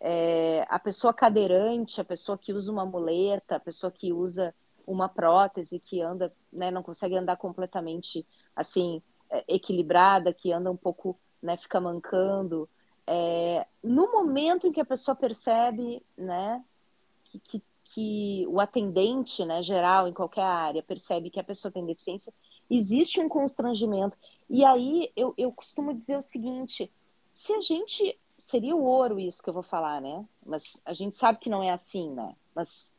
é, 0.00 0.66
a 0.68 0.78
pessoa 0.78 1.14
cadeirante, 1.14 2.00
a 2.00 2.04
pessoa 2.04 2.36
que 2.36 2.52
usa 2.52 2.70
uma 2.70 2.84
muleta, 2.84 3.56
a 3.56 3.60
pessoa 3.60 3.90
que 3.90 4.12
usa 4.12 4.54
uma 4.86 5.08
prótese 5.08 5.80
que 5.80 6.00
anda, 6.00 6.32
né, 6.52 6.70
não 6.70 6.82
consegue 6.82 7.16
andar 7.16 7.36
completamente 7.36 8.26
assim 8.54 9.02
é, 9.28 9.44
equilibrada, 9.48 10.32
que 10.32 10.52
anda 10.52 10.70
um 10.70 10.76
pouco, 10.76 11.18
né, 11.42 11.56
fica 11.56 11.80
mancando. 11.80 12.68
É, 13.06 13.66
no 13.82 14.12
momento 14.12 14.66
em 14.66 14.72
que 14.72 14.80
a 14.80 14.84
pessoa 14.84 15.14
percebe, 15.14 16.02
né, 16.16 16.64
que, 17.24 17.38
que, 17.40 17.62
que, 17.84 18.46
o 18.48 18.60
atendente, 18.60 19.44
né, 19.44 19.62
geral 19.62 20.06
em 20.06 20.12
qualquer 20.12 20.42
área 20.42 20.82
percebe 20.82 21.30
que 21.30 21.40
a 21.40 21.44
pessoa 21.44 21.72
tem 21.72 21.84
deficiência, 21.84 22.32
existe 22.70 23.20
um 23.20 23.28
constrangimento. 23.28 24.16
E 24.48 24.64
aí 24.64 25.10
eu, 25.16 25.34
eu 25.36 25.52
costumo 25.52 25.94
dizer 25.94 26.16
o 26.16 26.22
seguinte: 26.22 26.92
se 27.32 27.52
a 27.52 27.60
gente 27.60 28.18
seria 28.36 28.76
o 28.76 28.84
ouro 28.84 29.18
isso 29.18 29.42
que 29.42 29.48
eu 29.48 29.54
vou 29.54 29.62
falar, 29.62 30.00
né? 30.00 30.24
Mas 30.44 30.80
a 30.84 30.92
gente 30.92 31.16
sabe 31.16 31.38
que 31.38 31.50
não 31.50 31.62
é 31.62 31.70
assim, 31.70 32.10
né? 32.10 32.34
Mas 32.54 32.92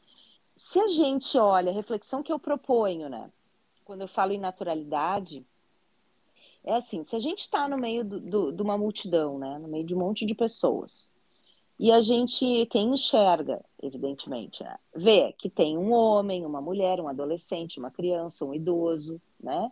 se 0.58 0.80
a 0.80 0.88
gente 0.88 1.38
olha, 1.38 1.72
a 1.72 1.74
reflexão 1.74 2.24
que 2.24 2.34
eu 2.34 2.40
proponho, 2.40 3.08
né? 3.08 3.32
Quando 3.86 4.02
eu 4.02 4.08
falo 4.08 4.34
em 4.34 4.40
naturalidade, 4.40 5.46
é 6.64 6.74
assim, 6.74 7.04
se 7.04 7.16
a 7.16 7.20
gente 7.20 7.42
está 7.42 7.68
no 7.68 7.78
meio 7.78 8.04
do, 8.04 8.20
do, 8.20 8.52
de 8.52 8.62
uma 8.62 8.78
multidão, 8.78 9.38
né? 9.38 9.60
No 9.60 9.68
meio 9.68 9.86
de 9.86 9.96
um 9.96 10.00
monte 10.00 10.26
de 10.26 10.34
pessoas, 10.34 11.14
e 11.80 11.92
a 11.92 12.02
gente, 12.02 12.66
quem 12.72 12.92
enxerga, 12.94 13.64
evidentemente, 13.82 14.64
né? 14.64 14.78
vê 14.96 15.32
que 15.34 15.48
tem 15.48 15.78
um 15.78 15.94
homem, 15.94 16.44
uma 16.44 16.60
mulher, 16.60 17.00
um 17.00 17.08
adolescente, 17.08 17.78
uma 17.80 17.92
criança, 17.92 18.44
um 18.44 18.54
idoso, 18.54 19.22
né? 19.40 19.72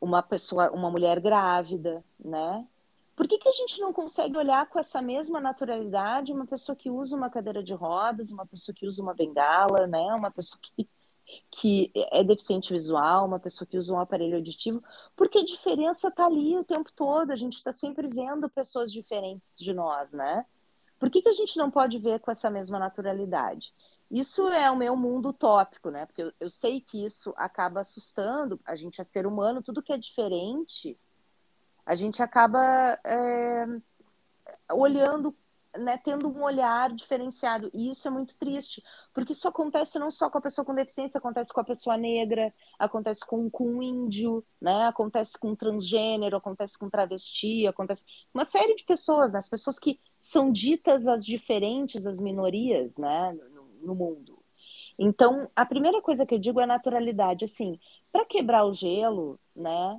Uma 0.00 0.22
pessoa, 0.22 0.70
uma 0.70 0.90
mulher 0.90 1.20
grávida, 1.20 2.02
né? 2.18 2.66
Por 3.18 3.26
que, 3.26 3.36
que 3.36 3.48
a 3.48 3.52
gente 3.52 3.80
não 3.80 3.92
consegue 3.92 4.38
olhar 4.38 4.68
com 4.68 4.78
essa 4.78 5.02
mesma 5.02 5.40
naturalidade 5.40 6.32
uma 6.32 6.46
pessoa 6.46 6.76
que 6.76 6.88
usa 6.88 7.16
uma 7.16 7.28
cadeira 7.28 7.64
de 7.64 7.74
rodas, 7.74 8.30
uma 8.30 8.46
pessoa 8.46 8.72
que 8.72 8.86
usa 8.86 9.02
uma 9.02 9.12
bengala, 9.12 9.88
né? 9.88 10.14
Uma 10.14 10.30
pessoa 10.30 10.60
que, 10.62 10.88
que 11.50 11.90
é 12.12 12.22
deficiente 12.22 12.72
visual, 12.72 13.26
uma 13.26 13.40
pessoa 13.40 13.66
que 13.66 13.76
usa 13.76 13.92
um 13.92 13.98
aparelho 13.98 14.36
auditivo, 14.36 14.80
porque 15.16 15.38
a 15.38 15.44
diferença 15.44 16.06
está 16.06 16.26
ali 16.26 16.56
o 16.56 16.62
tempo 16.62 16.92
todo, 16.92 17.32
a 17.32 17.34
gente 17.34 17.54
está 17.54 17.72
sempre 17.72 18.06
vendo 18.06 18.48
pessoas 18.48 18.92
diferentes 18.92 19.56
de 19.58 19.74
nós, 19.74 20.12
né? 20.12 20.46
Por 20.96 21.10
que, 21.10 21.20
que 21.20 21.28
a 21.28 21.32
gente 21.32 21.56
não 21.56 21.72
pode 21.72 21.98
ver 21.98 22.20
com 22.20 22.30
essa 22.30 22.48
mesma 22.48 22.78
naturalidade? 22.78 23.74
Isso 24.08 24.46
é 24.46 24.70
o 24.70 24.76
meu 24.76 24.94
mundo 24.94 25.30
utópico, 25.30 25.90
né? 25.90 26.06
Porque 26.06 26.22
eu, 26.22 26.32
eu 26.38 26.50
sei 26.50 26.80
que 26.80 27.04
isso 27.04 27.34
acaba 27.36 27.80
assustando 27.80 28.60
a 28.64 28.76
gente, 28.76 29.00
é 29.00 29.04
ser 29.04 29.26
humano, 29.26 29.60
tudo 29.60 29.82
que 29.82 29.92
é 29.92 29.98
diferente 29.98 30.96
a 31.88 31.94
gente 31.94 32.22
acaba 32.22 33.00
é, 33.02 33.64
olhando, 34.70 35.34
né, 35.74 35.98
tendo 36.04 36.28
um 36.28 36.42
olhar 36.42 36.92
diferenciado. 36.94 37.70
E 37.72 37.90
isso 37.90 38.06
é 38.06 38.10
muito 38.10 38.36
triste, 38.36 38.84
porque 39.14 39.32
isso 39.32 39.48
acontece 39.48 39.98
não 39.98 40.10
só 40.10 40.28
com 40.28 40.36
a 40.36 40.40
pessoa 40.42 40.66
com 40.66 40.74
deficiência, 40.74 41.16
acontece 41.16 41.50
com 41.50 41.62
a 41.62 41.64
pessoa 41.64 41.96
negra, 41.96 42.52
acontece 42.78 43.24
com, 43.26 43.48
com 43.48 43.64
um 43.64 43.82
índio, 43.82 44.44
né, 44.60 44.86
acontece 44.86 45.38
com 45.38 45.56
transgênero, 45.56 46.36
acontece 46.36 46.78
com 46.78 46.90
travesti, 46.90 47.66
acontece 47.66 48.04
uma 48.34 48.44
série 48.44 48.74
de 48.74 48.84
pessoas, 48.84 49.32
né, 49.32 49.38
as 49.38 49.48
pessoas 49.48 49.78
que 49.78 49.98
são 50.20 50.52
ditas 50.52 51.06
as 51.06 51.24
diferentes, 51.24 52.06
as 52.06 52.20
minorias, 52.20 52.98
né, 52.98 53.32
no, 53.32 53.64
no 53.80 53.94
mundo. 53.94 54.38
Então, 54.98 55.50
a 55.56 55.64
primeira 55.64 56.02
coisa 56.02 56.26
que 56.26 56.34
eu 56.34 56.38
digo 56.38 56.60
é 56.60 56.66
naturalidade, 56.66 57.46
assim, 57.46 57.80
para 58.12 58.26
quebrar 58.26 58.66
o 58.66 58.74
gelo, 58.74 59.40
né, 59.56 59.98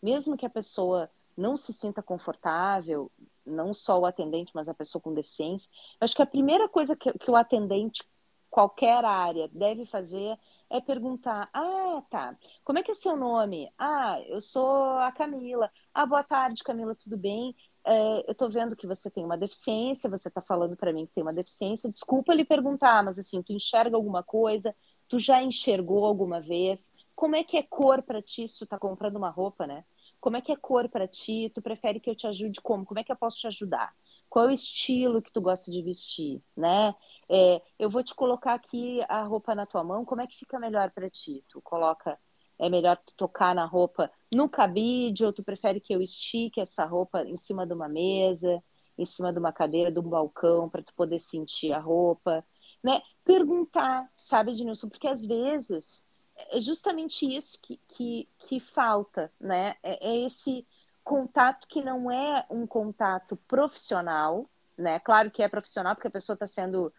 mesmo 0.00 0.36
que 0.36 0.46
a 0.46 0.50
pessoa 0.50 1.10
não 1.36 1.56
se 1.56 1.72
sinta 1.72 2.02
confortável, 2.02 3.10
não 3.44 3.74
só 3.74 3.98
o 3.98 4.06
atendente, 4.06 4.52
mas 4.54 4.68
a 4.68 4.74
pessoa 4.74 5.02
com 5.02 5.12
deficiência, 5.14 5.68
eu 6.00 6.04
acho 6.04 6.14
que 6.14 6.22
a 6.22 6.26
primeira 6.26 6.68
coisa 6.68 6.96
que, 6.96 7.12
que 7.18 7.30
o 7.30 7.36
atendente, 7.36 8.02
qualquer 8.50 9.04
área, 9.04 9.48
deve 9.48 9.84
fazer 9.84 10.38
é 10.70 10.80
perguntar: 10.80 11.48
ah, 11.52 12.02
tá, 12.10 12.36
como 12.64 12.78
é 12.78 12.82
que 12.82 12.90
é 12.90 12.94
seu 12.94 13.16
nome? 13.16 13.72
Ah, 13.78 14.20
eu 14.26 14.40
sou 14.40 14.98
a 14.98 15.12
Camila. 15.12 15.70
Ah, 15.92 16.06
boa 16.06 16.22
tarde, 16.24 16.62
Camila, 16.62 16.94
tudo 16.94 17.16
bem? 17.16 17.54
é, 17.84 18.24
eu 18.26 18.32
estou 18.32 18.50
vendo 18.50 18.74
que 18.74 18.86
você 18.86 19.10
tem 19.10 19.24
uma 19.24 19.36
deficiência, 19.36 20.08
você 20.08 20.28
está 20.28 20.40
falando 20.40 20.76
para 20.76 20.92
mim 20.92 21.06
que 21.06 21.12
tem 21.12 21.22
uma 21.22 21.32
deficiência. 21.32 21.90
Desculpa 21.90 22.34
lhe 22.34 22.44
perguntar, 22.44 23.04
mas 23.04 23.18
assim, 23.18 23.42
tu 23.42 23.52
enxerga 23.52 23.96
alguma 23.96 24.22
coisa? 24.22 24.74
Tu 25.06 25.18
já 25.18 25.42
enxergou 25.42 26.04
alguma 26.06 26.40
vez? 26.40 26.90
Como 27.14 27.36
é 27.36 27.44
que 27.44 27.58
é 27.58 27.62
cor 27.62 28.02
para 28.02 28.22
ti 28.22 28.48
se 28.48 28.58
tu 28.58 28.66
tá 28.66 28.78
comprando 28.78 29.16
uma 29.16 29.28
roupa, 29.28 29.66
né? 29.66 29.84
Como 30.24 30.38
é 30.38 30.40
que 30.40 30.50
é 30.50 30.56
cor 30.56 30.88
para 30.88 31.06
ti? 31.06 31.52
Tu 31.54 31.60
prefere 31.60 32.00
que 32.00 32.08
eu 32.08 32.14
te 32.16 32.26
ajude 32.26 32.58
como? 32.62 32.86
Como 32.86 32.98
é 32.98 33.04
que 33.04 33.12
eu 33.12 33.16
posso 33.16 33.36
te 33.36 33.46
ajudar? 33.46 33.94
Qual 34.30 34.46
é 34.46 34.48
o 34.48 34.54
estilo 34.54 35.20
que 35.20 35.30
tu 35.30 35.38
gosta 35.38 35.70
de 35.70 35.82
vestir, 35.82 36.42
né? 36.56 36.94
É, 37.28 37.60
eu 37.78 37.90
vou 37.90 38.02
te 38.02 38.14
colocar 38.14 38.54
aqui 38.54 39.02
a 39.06 39.22
roupa 39.22 39.54
na 39.54 39.66
tua 39.66 39.84
mão, 39.84 40.02
como 40.02 40.22
é 40.22 40.26
que 40.26 40.38
fica 40.38 40.58
melhor 40.58 40.90
para 40.92 41.10
ti? 41.10 41.44
Tu 41.50 41.60
coloca, 41.60 42.18
é 42.58 42.70
melhor 42.70 42.96
tu 43.04 43.12
tocar 43.18 43.54
na 43.54 43.66
roupa 43.66 44.10
no 44.34 44.48
cabide 44.48 45.26
ou 45.26 45.32
tu 45.32 45.44
prefere 45.44 45.78
que 45.78 45.94
eu 45.94 46.00
estique 46.00 46.58
essa 46.58 46.86
roupa 46.86 47.22
em 47.24 47.36
cima 47.36 47.66
de 47.66 47.74
uma 47.74 47.86
mesa, 47.86 48.64
em 48.96 49.04
cima 49.04 49.30
de 49.30 49.38
uma 49.38 49.52
cadeira, 49.52 49.92
de 49.92 49.98
um 49.98 50.08
balcão 50.08 50.70
para 50.70 50.82
tu 50.82 50.94
poder 50.94 51.20
sentir 51.20 51.74
a 51.74 51.78
roupa, 51.78 52.42
né? 52.82 53.02
Perguntar, 53.24 54.10
sabe, 54.16 54.52
Ednilson? 54.52 54.88
Porque 54.88 55.06
às 55.06 55.24
vezes 55.26 56.03
é 56.36 56.60
justamente 56.60 57.24
isso 57.24 57.58
que, 57.60 57.78
que, 57.88 58.28
que 58.38 58.60
falta, 58.60 59.32
né? 59.40 59.76
É, 59.82 60.08
é, 60.08 60.26
esse 60.26 60.66
contato 61.02 61.66
que 61.68 61.82
não 61.82 62.10
é 62.10 62.46
um 62.50 62.66
contato 62.66 63.36
profissional, 63.48 64.48
né? 64.76 64.98
Claro 65.00 65.30
que 65.30 65.42
é 65.42 65.48
profissional 65.48 65.94
porque 65.94 66.08
a 66.08 66.10
pessoa 66.10 66.34
está 66.34 66.46
sendo, 66.46 66.92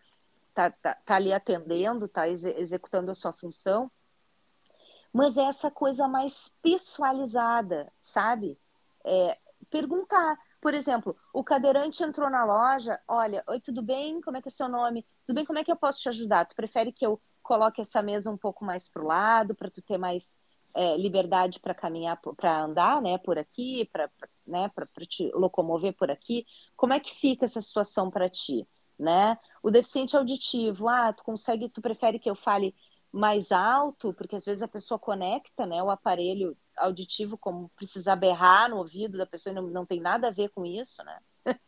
tá, 0.53 0.71
tá, 0.71 0.95
tá, 1.05 1.15
ali 1.15 1.33
atendendo, 1.33 2.05
está 2.05 2.27
ex 2.27 2.43
executando 2.43 3.11
a 3.11 3.15
sua 3.15 3.33
função, 3.33 3.91
mas 5.11 5.37
é 5.37 5.43
essa 5.43 5.71
coisa 5.71 6.07
mais 6.07 6.55
pessoalizada, 6.61 7.91
sabe? 7.99 8.59
É, 9.03 9.37
perguntar, 9.69 10.37
por 10.61 10.73
exemplo, 10.73 11.15
o 11.33 11.43
cadeirante 11.43 12.03
entrou 12.03 12.29
na 12.29 12.43
loja, 12.43 12.99
olha, 13.07 13.43
oi, 13.47 13.59
tudo 13.59 13.81
bem? 13.81 14.21
Como 14.21 14.37
é 14.37 14.41
que 14.41 14.49
é 14.49 14.51
seu 14.51 14.67
nome? 14.67 15.05
Tudo 15.25 15.35
bem? 15.35 15.45
Como 15.45 15.59
é 15.59 15.63
que 15.63 15.71
eu 15.71 15.75
posso 15.75 16.01
te 16.01 16.09
ajudar? 16.09 16.45
Tu 16.45 16.55
prefere 16.55 16.91
que 16.91 17.05
eu 17.05 17.21
coloque 17.45 17.79
essa 17.79 18.01
mesa 18.01 18.31
um 18.31 18.37
pouco 18.37 18.65
mais 18.65 18.89
para 18.89 19.03
o 19.03 19.07
lado, 19.07 19.53
para 19.53 19.69
tu 19.69 19.79
ter 19.79 19.99
mais 19.99 20.41
é, 20.73 20.97
liberdade 20.97 21.59
para 21.59 21.75
caminhar, 21.75 22.19
para 22.35 22.63
andar, 22.63 23.01
né, 23.01 23.19
por 23.19 23.37
aqui, 23.37 23.87
para 23.93 24.09
né, 24.45 24.69
te 25.07 25.31
locomover 25.33 25.93
por 25.93 26.09
aqui. 26.09 26.45
Como 26.75 26.91
é 26.91 26.99
que 26.99 27.13
fica 27.13 27.45
essa 27.45 27.61
situação 27.61 28.09
para 28.09 28.27
ti, 28.27 28.67
né? 28.97 29.37
O 29.61 29.69
deficiente 29.69 30.17
auditivo, 30.17 30.89
ah, 30.89 31.13
tu 31.13 31.23
consegue, 31.23 31.69
tu 31.69 31.81
prefere 31.81 32.17
que 32.17 32.29
eu 32.29 32.35
fale 32.35 32.75
mais 33.11 33.51
alto, 33.51 34.11
porque 34.13 34.35
às 34.35 34.43
vezes 34.43 34.63
a 34.63 34.67
pessoa 34.67 34.99
conecta, 34.99 35.65
né, 35.67 35.81
o 35.83 35.89
aparelho 35.89 36.57
auditivo 36.75 37.37
como 37.37 37.69
precisar 37.75 38.15
berrar 38.15 38.69
no 38.69 38.77
ouvido 38.77 39.17
da 39.17 39.25
pessoa 39.25 39.53
não, 39.53 39.67
não 39.67 39.85
tem 39.85 40.01
nada 40.01 40.27
a 40.27 40.31
ver 40.31 40.49
com 40.49 40.65
isso, 40.65 41.03
né? 41.05 41.19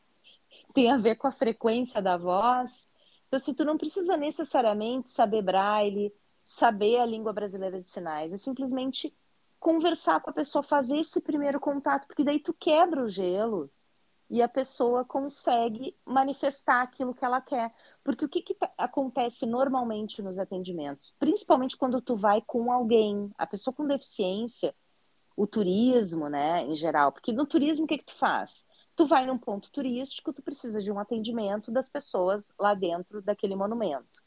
tem 0.74 0.92
a 0.92 0.98
ver 0.98 1.16
com 1.16 1.28
a 1.28 1.32
frequência 1.32 2.02
da 2.02 2.18
voz. 2.18 2.88
Então, 3.28 3.38
assim, 3.38 3.54
tu 3.54 3.66
não 3.66 3.78
precisa 3.78 4.16
necessariamente 4.18 5.10
saber 5.10 5.42
braille, 5.42 6.14
saber 6.46 7.00
a 7.00 7.06
língua 7.06 7.34
brasileira 7.34 7.82
de 7.82 7.88
sinais, 7.88 8.32
é 8.32 8.38
simplesmente 8.38 9.14
conversar 9.60 10.22
com 10.22 10.30
a 10.30 10.34
pessoa, 10.34 10.64
fazer 10.64 10.98
esse 10.98 11.22
primeiro 11.22 11.60
contato, 11.60 12.08
porque 12.08 12.24
daí 12.24 12.40
tu 12.40 12.54
quebra 12.54 13.04
o 13.04 13.10
gelo 13.10 13.70
e 14.30 14.42
a 14.42 14.48
pessoa 14.48 15.06
consegue 15.06 15.96
manifestar 16.06 16.82
aquilo 16.82 17.14
que 17.14 17.24
ela 17.24 17.42
quer. 17.42 17.74
Porque 18.04 18.26
o 18.26 18.30
que, 18.30 18.42
que 18.42 18.54
tá, 18.54 18.72
acontece 18.78 19.46
normalmente 19.46 20.22
nos 20.22 20.38
atendimentos? 20.38 21.16
Principalmente 21.18 21.78
quando 21.78 22.02
tu 22.02 22.16
vai 22.16 22.42
com 22.46 22.72
alguém, 22.72 23.32
a 23.38 23.48
pessoa 23.48 23.74
com 23.74 23.86
deficiência, 23.88 24.76
o 25.36 25.48
turismo, 25.48 26.30
né, 26.30 26.64
em 26.64 26.76
geral. 26.76 27.12
Porque 27.12 27.32
no 27.32 27.46
turismo, 27.46 27.86
o 27.86 27.88
que, 27.88 27.98
que 27.98 28.06
tu 28.06 28.16
faz? 28.16 28.66
Tu 28.98 29.06
vai 29.06 29.28
num 29.28 29.38
ponto 29.38 29.72
turístico, 29.72 30.34
tu 30.34 30.42
precisa 30.42 30.82
de 30.82 30.92
um 30.92 31.00
atendimento 31.00 31.72
das 31.72 31.88
pessoas 31.88 32.52
lá 32.60 32.74
dentro 32.74 33.22
daquele 33.22 33.56
monumento. 33.56 34.24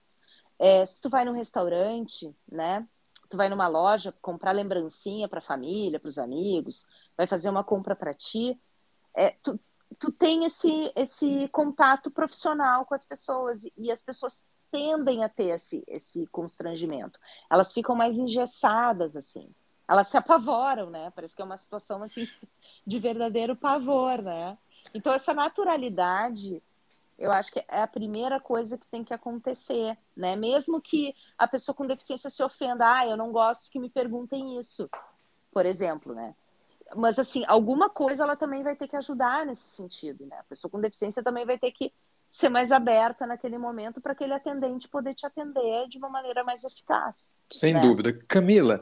É, 0.56 0.86
se 0.86 1.00
tu 1.00 1.10
vai 1.10 1.24
num 1.24 1.32
restaurante, 1.32 2.32
né? 2.50 2.86
Tu 3.28 3.36
vai 3.36 3.48
numa 3.48 3.66
loja 3.66 4.14
comprar 4.22 4.52
lembrancinha 4.52 5.28
para 5.28 5.40
a 5.40 5.42
família, 5.42 5.98
para 5.98 6.08
os 6.08 6.18
amigos, 6.18 6.86
vai 7.16 7.26
fazer 7.26 7.50
uma 7.50 7.64
compra 7.64 7.96
para 7.96 8.14
ti, 8.14 8.60
é, 9.12 9.30
tu, 9.42 9.58
tu 9.98 10.12
tem 10.12 10.44
esse, 10.44 10.92
esse 10.94 11.48
contato 11.48 12.08
profissional 12.08 12.86
com 12.86 12.94
as 12.94 13.04
pessoas 13.04 13.64
e 13.76 13.90
as 13.90 14.02
pessoas 14.02 14.48
tendem 14.70 15.24
a 15.24 15.28
ter 15.28 15.48
esse, 15.48 15.82
esse 15.88 16.28
constrangimento. 16.28 17.18
Elas 17.50 17.72
ficam 17.72 17.96
mais 17.96 18.18
engessadas, 18.18 19.16
assim 19.16 19.52
elas 19.90 20.06
se 20.06 20.16
apavoram, 20.16 20.88
né? 20.88 21.10
Parece 21.16 21.34
que 21.34 21.42
é 21.42 21.44
uma 21.44 21.56
situação 21.56 22.00
assim 22.00 22.28
de 22.86 22.98
verdadeiro 23.00 23.56
pavor, 23.56 24.22
né? 24.22 24.56
Então 24.94 25.12
essa 25.12 25.34
naturalidade, 25.34 26.62
eu 27.18 27.32
acho 27.32 27.50
que 27.50 27.58
é 27.58 27.82
a 27.82 27.88
primeira 27.88 28.38
coisa 28.38 28.78
que 28.78 28.86
tem 28.86 29.02
que 29.02 29.12
acontecer, 29.12 29.98
né? 30.16 30.36
Mesmo 30.36 30.80
que 30.80 31.12
a 31.36 31.48
pessoa 31.48 31.74
com 31.74 31.88
deficiência 31.88 32.30
se 32.30 32.40
ofenda, 32.40 32.86
ah, 32.86 33.04
eu 33.04 33.16
não 33.16 33.32
gosto 33.32 33.68
que 33.68 33.80
me 33.80 33.90
perguntem 33.90 34.60
isso, 34.60 34.88
por 35.52 35.66
exemplo, 35.66 36.14
né? 36.14 36.36
Mas 36.94 37.18
assim, 37.18 37.44
alguma 37.48 37.90
coisa 37.90 38.22
ela 38.22 38.36
também 38.36 38.62
vai 38.62 38.76
ter 38.76 38.86
que 38.86 38.96
ajudar 38.96 39.44
nesse 39.44 39.70
sentido, 39.70 40.24
né? 40.24 40.36
A 40.38 40.44
pessoa 40.44 40.70
com 40.70 40.80
deficiência 40.80 41.20
também 41.20 41.44
vai 41.44 41.58
ter 41.58 41.72
que 41.72 41.92
ser 42.28 42.48
mais 42.48 42.70
aberta 42.70 43.26
naquele 43.26 43.58
momento 43.58 44.00
para 44.00 44.12
aquele 44.12 44.34
atendente 44.34 44.88
poder 44.88 45.14
te 45.14 45.26
atender 45.26 45.88
de 45.88 45.98
uma 45.98 46.08
maneira 46.08 46.44
mais 46.44 46.62
eficaz. 46.62 47.40
Sem 47.50 47.74
né? 47.74 47.80
dúvida. 47.80 48.16
Camila, 48.28 48.80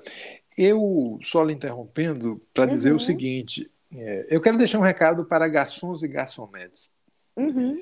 eu 0.59 1.18
só 1.23 1.44
lhe 1.44 1.55
interrompendo 1.55 2.42
para 2.53 2.64
uhum. 2.64 2.71
dizer 2.71 2.90
o 2.90 2.94
uhum. 2.94 2.99
seguinte: 2.99 3.71
é, 3.94 4.27
eu 4.29 4.40
quero 4.40 4.59
deixar 4.59 4.79
um 4.79 4.83
recado 4.83 5.25
para 5.25 5.49
garçons 5.49 6.03
e 6.03 6.09
garçonetes. 6.09 6.92
Uhum. 7.37 7.81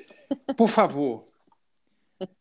Por 0.55 0.67
favor, 0.67 1.25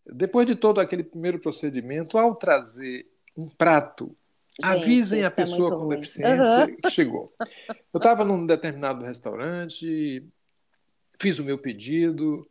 depois 0.06 0.46
de 0.46 0.54
todo 0.54 0.80
aquele 0.80 1.02
primeiro 1.02 1.38
procedimento, 1.38 2.18
ao 2.18 2.36
trazer 2.36 3.06
um 3.36 3.46
prato, 3.46 4.16
Gente, 4.62 4.84
avisem 4.84 5.22
a 5.22 5.26
é 5.26 5.30
pessoa 5.30 5.68
é 5.68 5.70
com 5.70 5.84
ruim. 5.84 5.96
deficiência 5.96 6.66
uhum. 6.66 6.76
que 6.76 6.90
chegou. 6.90 7.32
Eu 7.92 7.98
estava 7.98 8.24
num 8.24 8.44
determinado 8.46 9.04
restaurante, 9.04 10.26
fiz 11.18 11.38
o 11.38 11.44
meu 11.44 11.58
pedido, 11.58 12.48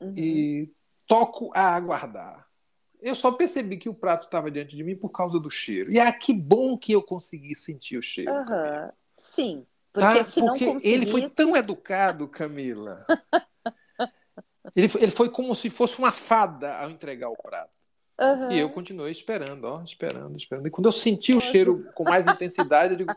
uhum. 0.00 0.14
e 0.16 0.70
toco 1.06 1.50
a 1.54 1.74
aguardar. 1.74 2.45
Eu 3.06 3.14
só 3.14 3.30
percebi 3.30 3.76
que 3.76 3.88
o 3.88 3.94
prato 3.94 4.24
estava 4.24 4.50
diante 4.50 4.74
de 4.74 4.82
mim 4.82 4.96
por 4.96 5.10
causa 5.10 5.38
do 5.38 5.48
cheiro. 5.48 5.92
E 5.92 6.00
ah, 6.00 6.12
que 6.12 6.34
bom 6.34 6.76
que 6.76 6.90
eu 6.90 7.00
consegui 7.00 7.54
sentir 7.54 7.96
o 7.96 8.02
cheiro. 8.02 8.32
Uhum. 8.32 8.90
Sim. 9.16 9.66
Porque, 9.92 10.18
tá? 10.18 10.24
porque 10.24 10.66
conseguisse... 10.66 10.88
ele 10.88 11.06
foi 11.06 11.30
tão 11.30 11.56
educado, 11.56 12.26
Camila. 12.26 13.06
ele, 14.74 14.88
foi, 14.88 15.02
ele 15.04 15.12
foi 15.12 15.30
como 15.30 15.54
se 15.54 15.70
fosse 15.70 16.00
uma 16.00 16.10
fada 16.10 16.78
ao 16.78 16.90
entregar 16.90 17.28
o 17.28 17.36
prato. 17.36 17.70
Uhum. 18.18 18.50
E 18.50 18.58
eu 18.58 18.68
continuei 18.70 19.12
esperando, 19.12 19.66
ó, 19.66 19.82
esperando, 19.82 20.36
esperando. 20.36 20.66
E 20.66 20.70
quando 20.70 20.86
eu 20.86 20.92
senti 20.92 21.32
o 21.32 21.40
cheiro 21.40 21.88
com 21.94 22.02
mais 22.02 22.26
intensidade, 22.26 22.94
eu 22.94 22.98
digo, 22.98 23.14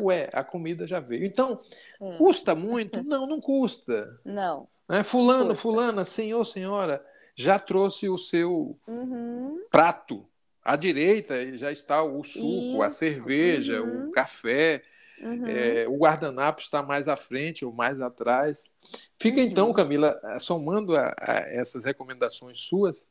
ué, 0.00 0.28
a 0.32 0.44
comida 0.44 0.86
já 0.86 1.00
veio. 1.00 1.24
Então, 1.24 1.58
é. 2.00 2.16
custa 2.18 2.54
muito? 2.54 3.02
Não, 3.02 3.26
não 3.26 3.40
custa. 3.40 4.16
Não. 4.24 4.68
Né? 4.88 5.02
Fulano, 5.02 5.48
Poxa. 5.48 5.60
fulana, 5.60 6.04
senhor, 6.04 6.44
senhora, 6.44 7.04
já 7.34 7.58
trouxe 7.58 8.08
o 8.08 8.16
seu 8.16 8.78
uhum. 8.86 9.60
prato. 9.70 10.26
À 10.62 10.76
direita 10.76 11.56
já 11.58 11.70
está 11.70 12.02
o 12.02 12.24
suco, 12.24 12.46
Isso. 12.46 12.82
a 12.82 12.90
cerveja, 12.90 13.82
uhum. 13.82 14.08
o 14.08 14.10
café. 14.12 14.82
Uhum. 15.20 15.46
É, 15.46 15.86
o 15.88 15.96
guardanapo 15.96 16.60
está 16.60 16.82
mais 16.82 17.06
à 17.06 17.16
frente 17.16 17.64
ou 17.64 17.72
mais 17.72 18.00
atrás. 18.00 18.72
Fica 19.20 19.40
então, 19.40 19.68
uhum. 19.68 19.72
Camila, 19.72 20.20
eh, 20.24 20.38
somando 20.38 20.94
a, 20.96 21.14
a 21.20 21.34
essas 21.52 21.84
recomendações 21.84 22.60
suas, 22.60 23.08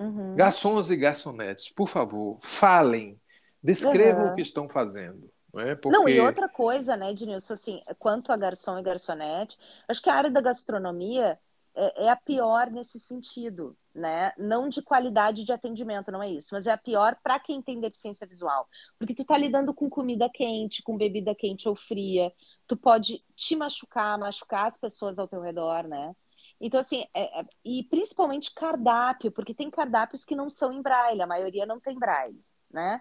uhum. 0.00 0.34
garçons 0.34 0.90
e 0.90 0.96
garçonetes, 0.96 1.68
por 1.68 1.88
favor, 1.88 2.38
falem, 2.40 3.20
descrevam 3.62 4.32
o 4.32 4.34
que 4.34 4.42
estão 4.42 4.68
fazendo. 4.68 5.30
Não, 5.52 5.60
é? 5.60 5.74
Porque... 5.74 5.96
não, 5.96 6.08
e 6.08 6.20
outra 6.20 6.48
coisa, 6.48 6.96
né, 6.96 7.12
Ednilson, 7.12 7.54
assim, 7.54 7.80
quanto 7.98 8.32
a 8.32 8.36
garçom 8.36 8.78
e 8.78 8.82
garçonete, 8.82 9.56
acho 9.86 10.02
que 10.02 10.10
a 10.10 10.14
área 10.14 10.30
da 10.30 10.40
gastronomia 10.40 11.38
é, 11.78 12.06
é, 12.06 12.10
a 12.10 12.16
pior 12.16 12.70
nesse 12.70 12.98
sentido, 12.98 13.76
né? 13.94 14.32
Não 14.36 14.68
de 14.68 14.82
qualidade 14.82 15.44
de 15.44 15.52
atendimento, 15.52 16.10
não 16.10 16.22
é 16.22 16.28
isso, 16.28 16.48
mas 16.52 16.66
é 16.66 16.72
a 16.72 16.76
pior 16.76 17.16
para 17.22 17.38
quem 17.38 17.62
tem 17.62 17.78
deficiência 17.78 18.26
visual. 18.26 18.68
Porque 18.98 19.14
tu 19.14 19.24
tá 19.24 19.38
lidando 19.38 19.72
com 19.72 19.88
comida 19.88 20.28
quente, 20.28 20.82
com 20.82 20.96
bebida 20.96 21.34
quente 21.34 21.68
ou 21.68 21.76
fria, 21.76 22.32
tu 22.66 22.76
pode 22.76 23.24
te 23.36 23.54
machucar, 23.54 24.18
machucar 24.18 24.66
as 24.66 24.76
pessoas 24.76 25.18
ao 25.18 25.28
teu 25.28 25.40
redor, 25.40 25.86
né? 25.86 26.16
Então, 26.60 26.80
assim, 26.80 27.04
é, 27.14 27.40
é, 27.40 27.46
e 27.64 27.84
principalmente 27.84 28.52
cardápio, 28.52 29.30
porque 29.30 29.54
tem 29.54 29.70
cardápios 29.70 30.24
que 30.24 30.34
não 30.34 30.50
são 30.50 30.72
em 30.72 30.82
braille, 30.82 31.22
a 31.22 31.26
maioria 31.26 31.64
não 31.64 31.78
tem 31.78 31.96
braille, 31.96 32.44
né? 32.70 33.00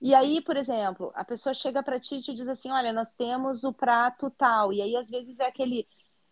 E 0.00 0.14
aí, 0.14 0.42
por 0.42 0.56
exemplo, 0.56 1.10
a 1.14 1.24
pessoa 1.24 1.54
chega 1.54 1.82
para 1.82 1.98
ti 1.98 2.16
e 2.16 2.22
te 2.22 2.34
diz 2.34 2.48
assim: 2.48 2.70
olha, 2.70 2.92
nós 2.92 3.14
temos 3.14 3.64
o 3.64 3.72
prato 3.72 4.30
tal. 4.30 4.72
E 4.72 4.82
aí, 4.82 4.96
às 4.96 5.08
vezes, 5.08 5.40
é 5.40 5.46
aquele 5.46 5.86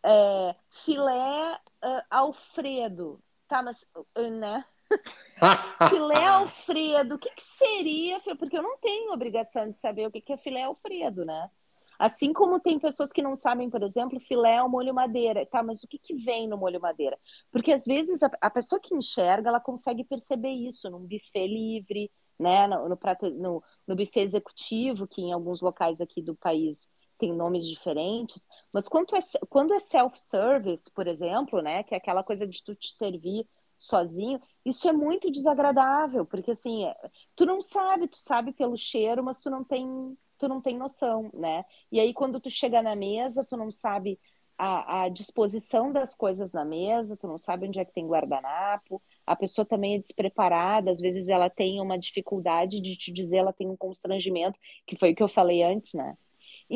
é, 0.05 0.55
filé 0.70 1.59
uh, 1.82 2.02
Alfredo. 2.11 3.22
Tá, 3.48 3.62
mas, 3.62 3.86
uh, 3.96 4.30
né? 4.30 4.64
filé 5.88 6.24
Alfredo, 6.26 7.14
o 7.14 7.18
que, 7.18 7.30
que 7.30 7.42
seria? 7.42 8.20
Porque 8.38 8.57
eu 8.57 8.62
não 8.62 8.78
tenho 8.78 9.12
obrigação 9.12 9.68
de 9.68 9.76
saber 9.76 10.07
o 10.07 10.11
que, 10.11 10.20
que 10.20 10.32
é 10.32 10.36
filé 10.36 10.62
Alfredo, 10.62 11.24
né? 11.24 11.50
Assim 11.98 12.32
como 12.32 12.61
tem 12.61 12.78
pessoas 12.78 13.12
que 13.12 13.22
não 13.22 13.36
sabem, 13.36 13.70
por 13.70 13.82
exemplo, 13.82 14.18
filé 14.18 14.61
ou 14.62 14.68
molho 14.68 14.92
madeira. 14.92 15.46
Tá, 15.46 15.62
mas 15.62 15.82
o 15.82 15.88
que, 15.88 15.98
que 15.98 16.14
vem 16.14 16.48
no 16.48 16.59
molho 16.59 16.80
madeira? 16.80 17.18
Porque 17.50 17.72
às 17.72 17.84
vezes 17.84 18.22
a, 18.22 18.30
a 18.40 18.50
pessoa 18.50 18.80
que 18.80 18.94
enxerga, 18.94 19.48
ela 19.48 19.61
consegue 19.61 20.05
perceber 20.05 20.50
isso 20.50 20.90
num 20.90 21.07
buffet 21.07 21.46
livre, 21.46 22.11
né? 22.38 22.66
No, 22.66 22.88
no, 22.88 22.96
prato, 22.96 23.30
no, 23.30 23.62
no 23.86 23.96
buffet 23.96 24.22
executivo, 24.22 25.07
que 25.07 25.22
em 25.22 25.32
alguns 25.32 25.61
locais 25.61 26.00
aqui 26.00 26.20
do 26.20 26.34
país 26.34 26.90
tem 27.18 27.32
nomes 27.32 27.66
diferentes, 27.66 28.48
mas 28.74 28.88
quando 28.88 29.14
é, 29.16 29.20
quando 29.48 29.74
é 29.74 29.78
self-service, 29.78 30.90
por 30.90 31.06
exemplo, 31.06 31.60
né, 31.62 31.82
que 31.82 31.94
é 31.94 31.98
aquela 31.98 32.22
coisa 32.22 32.46
de 32.46 32.62
tu 32.62 32.74
te 32.74 32.92
servir 32.96 33.46
sozinho, 33.78 34.40
isso 34.64 34.88
é 34.88 34.92
muito 34.92 35.30
desagradável, 35.30 36.24
porque 36.24 36.52
assim, 36.52 36.84
é, 36.86 36.96
tu 37.36 37.44
não 37.44 37.60
sabe, 37.60 38.08
tu 38.08 38.16
sabe 38.16 38.52
pelo 38.52 38.76
cheiro, 38.76 39.22
mas 39.22 39.40
tu 39.40 39.50
não 39.50 39.62
tem, 39.64 40.16
tu 40.38 40.48
não 40.48 40.60
tem 40.60 40.76
noção, 40.78 41.30
né? 41.34 41.64
E 41.92 42.00
aí 42.00 42.14
quando 42.14 42.40
tu 42.40 42.50
chega 42.50 42.82
na 42.82 42.96
mesa, 42.96 43.44
tu 43.44 43.56
não 43.56 43.70
sabe 43.70 44.18
a, 44.56 45.04
a 45.04 45.08
disposição 45.08 45.92
das 45.92 46.14
coisas 46.14 46.52
na 46.52 46.64
mesa, 46.64 47.16
tu 47.16 47.26
não 47.26 47.36
sabe 47.36 47.66
onde 47.66 47.78
é 47.78 47.84
que 47.84 47.92
tem 47.92 48.06
guardanapo, 48.06 49.02
a 49.26 49.34
pessoa 49.36 49.64
também 49.64 49.96
é 49.96 49.98
despreparada, 49.98 50.90
às 50.90 51.00
vezes 51.00 51.28
ela 51.28 51.50
tem 51.50 51.80
uma 51.80 51.98
dificuldade 51.98 52.80
de 52.80 52.96
te 52.96 53.12
dizer, 53.12 53.38
ela 53.38 53.52
tem 53.52 53.68
um 53.68 53.76
constrangimento, 53.76 54.58
que 54.86 54.96
foi 54.96 55.12
o 55.12 55.14
que 55.14 55.22
eu 55.22 55.28
falei 55.28 55.62
antes, 55.62 55.94
né? 55.94 56.16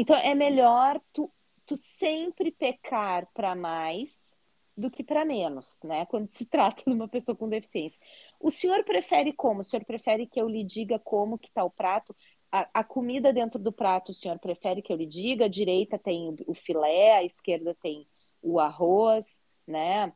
Então 0.00 0.14
é 0.14 0.32
melhor 0.32 1.00
tu, 1.12 1.28
tu 1.66 1.76
sempre 1.76 2.52
pecar 2.52 3.26
para 3.34 3.56
mais 3.56 4.38
do 4.76 4.88
que 4.88 5.02
para 5.02 5.24
menos, 5.24 5.80
né? 5.82 6.06
Quando 6.06 6.28
se 6.28 6.46
trata 6.46 6.84
de 6.86 6.92
uma 6.94 7.08
pessoa 7.08 7.34
com 7.34 7.48
deficiência. 7.48 8.00
O 8.38 8.48
senhor 8.48 8.84
prefere 8.84 9.32
como? 9.32 9.58
O 9.58 9.64
senhor 9.64 9.84
prefere 9.84 10.24
que 10.24 10.40
eu 10.40 10.48
lhe 10.48 10.62
diga 10.62 11.00
como 11.00 11.36
que 11.36 11.48
está 11.48 11.64
o 11.64 11.70
prato? 11.70 12.14
A, 12.52 12.68
a, 12.72 12.84
comida 12.84 13.32
dentro 13.32 13.58
do 13.58 13.72
prato, 13.72 14.12
o 14.12 14.14
senhor 14.14 14.38
prefere 14.38 14.82
que 14.82 14.92
eu 14.92 14.96
lhe 14.96 15.04
diga? 15.04 15.46
A 15.46 15.48
direita 15.48 15.98
tem 15.98 16.32
o 16.46 16.54
filé, 16.54 17.16
a 17.16 17.24
esquerda 17.24 17.76
tem 17.82 18.06
o 18.40 18.60
arroz, 18.60 19.44
né? 19.66 20.12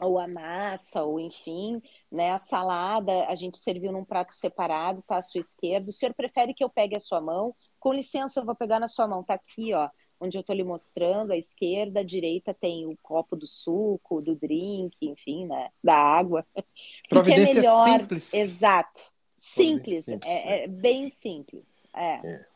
Ou 0.00 0.20
a 0.20 0.28
massa, 0.28 1.02
ou 1.02 1.18
enfim, 1.18 1.82
né? 2.12 2.30
A 2.30 2.38
salada, 2.38 3.26
a 3.26 3.34
gente 3.34 3.58
serviu 3.58 3.90
num 3.90 4.04
prato 4.04 4.32
separado, 4.32 5.02
tá 5.02 5.16
à 5.16 5.22
sua 5.22 5.40
esquerda. 5.40 5.90
O 5.90 5.92
senhor 5.92 6.14
prefere 6.14 6.54
que 6.54 6.62
eu 6.62 6.70
pegue 6.70 6.94
a 6.94 7.00
sua 7.00 7.20
mão? 7.20 7.56
Com 7.80 7.92
licença, 7.92 8.40
eu 8.40 8.44
vou 8.44 8.54
pegar 8.54 8.78
na 8.78 8.86
sua 8.86 9.08
mão, 9.08 9.24
tá 9.24 9.34
aqui, 9.34 9.74
ó 9.74 9.88
onde 10.20 10.36
eu 10.36 10.42
estou 10.42 10.54
lhe 10.54 10.62
mostrando, 10.62 11.32
à 11.32 11.36
esquerda, 11.36 12.00
à 12.00 12.02
direita 12.02 12.52
tem 12.52 12.86
o 12.86 12.96
copo 13.02 13.34
do 13.34 13.46
suco, 13.46 14.20
do 14.20 14.36
drink, 14.36 14.94
enfim, 15.00 15.46
né? 15.46 15.70
Da 15.82 15.96
água. 15.96 16.46
Providência 17.08 17.60
é 17.60 17.62
melhor... 17.62 17.98
simples. 17.98 18.34
Exato. 18.34 19.00
Simples, 19.34 20.04
simples 20.04 20.30
é, 20.30 20.64
é, 20.64 20.68
bem 20.68 21.08
simples. 21.08 21.86
É. 21.96 22.16
é. 22.16 22.46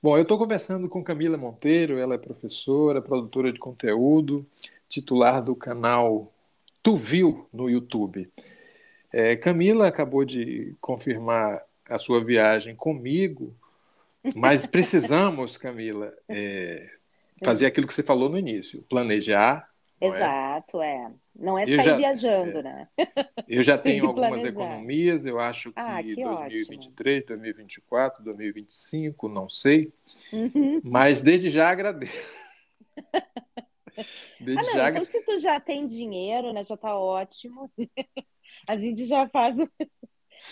Bom, 0.00 0.16
eu 0.16 0.22
estou 0.22 0.38
conversando 0.38 0.88
com 0.88 1.02
Camila 1.02 1.36
Monteiro, 1.36 1.98
ela 1.98 2.14
é 2.14 2.18
professora, 2.18 3.02
produtora 3.02 3.52
de 3.52 3.58
conteúdo, 3.58 4.46
titular 4.88 5.42
do 5.42 5.56
canal 5.56 6.32
Tu 6.82 6.96
Viu 6.96 7.48
no 7.52 7.68
YouTube. 7.68 8.30
É, 9.12 9.36
Camila 9.36 9.88
acabou 9.88 10.24
de 10.24 10.76
confirmar 10.80 11.60
a 11.88 11.98
sua 11.98 12.24
viagem 12.24 12.76
comigo 12.76 13.54
mas 14.34 14.66
precisamos, 14.66 15.56
Camila, 15.56 16.12
é, 16.28 16.90
fazer 17.44 17.66
aquilo 17.66 17.86
que 17.86 17.94
você 17.94 18.02
falou 18.02 18.28
no 18.28 18.38
início, 18.38 18.82
planejar. 18.88 19.68
É? 20.00 20.06
Exato, 20.06 20.82
é? 20.82 20.94
é. 20.94 21.10
Não 21.34 21.58
é 21.58 21.64
sair 21.64 21.82
já, 21.82 21.96
viajando, 21.96 22.58
é, 22.58 22.62
né? 22.62 22.88
Eu 23.48 23.62
já 23.62 23.76
tenho 23.78 24.06
algumas 24.06 24.44
economias, 24.44 25.24
eu 25.24 25.38
acho 25.38 25.72
que, 25.72 25.80
ah, 25.80 26.02
que 26.02 26.14
2023, 26.16 27.22
ótimo. 27.22 27.36
2024, 27.36 28.24
2025, 28.24 29.28
não 29.28 29.48
sei. 29.48 29.92
Uhum. 30.32 30.80
Mas 30.84 31.20
desde 31.20 31.48
já 31.48 31.70
agradeço. 31.70 32.40
Desde 34.40 34.62
ah, 34.62 34.64
não, 34.64 34.72
já... 34.72 34.90
então 34.90 35.04
se 35.04 35.20
tu 35.22 35.38
já 35.38 35.60
tem 35.60 35.86
dinheiro, 35.86 36.52
né, 36.52 36.64
já 36.64 36.76
tá 36.76 36.96
ótimo. 36.96 37.70
A 38.66 38.76
gente 38.76 39.06
já 39.06 39.28
faz 39.28 39.58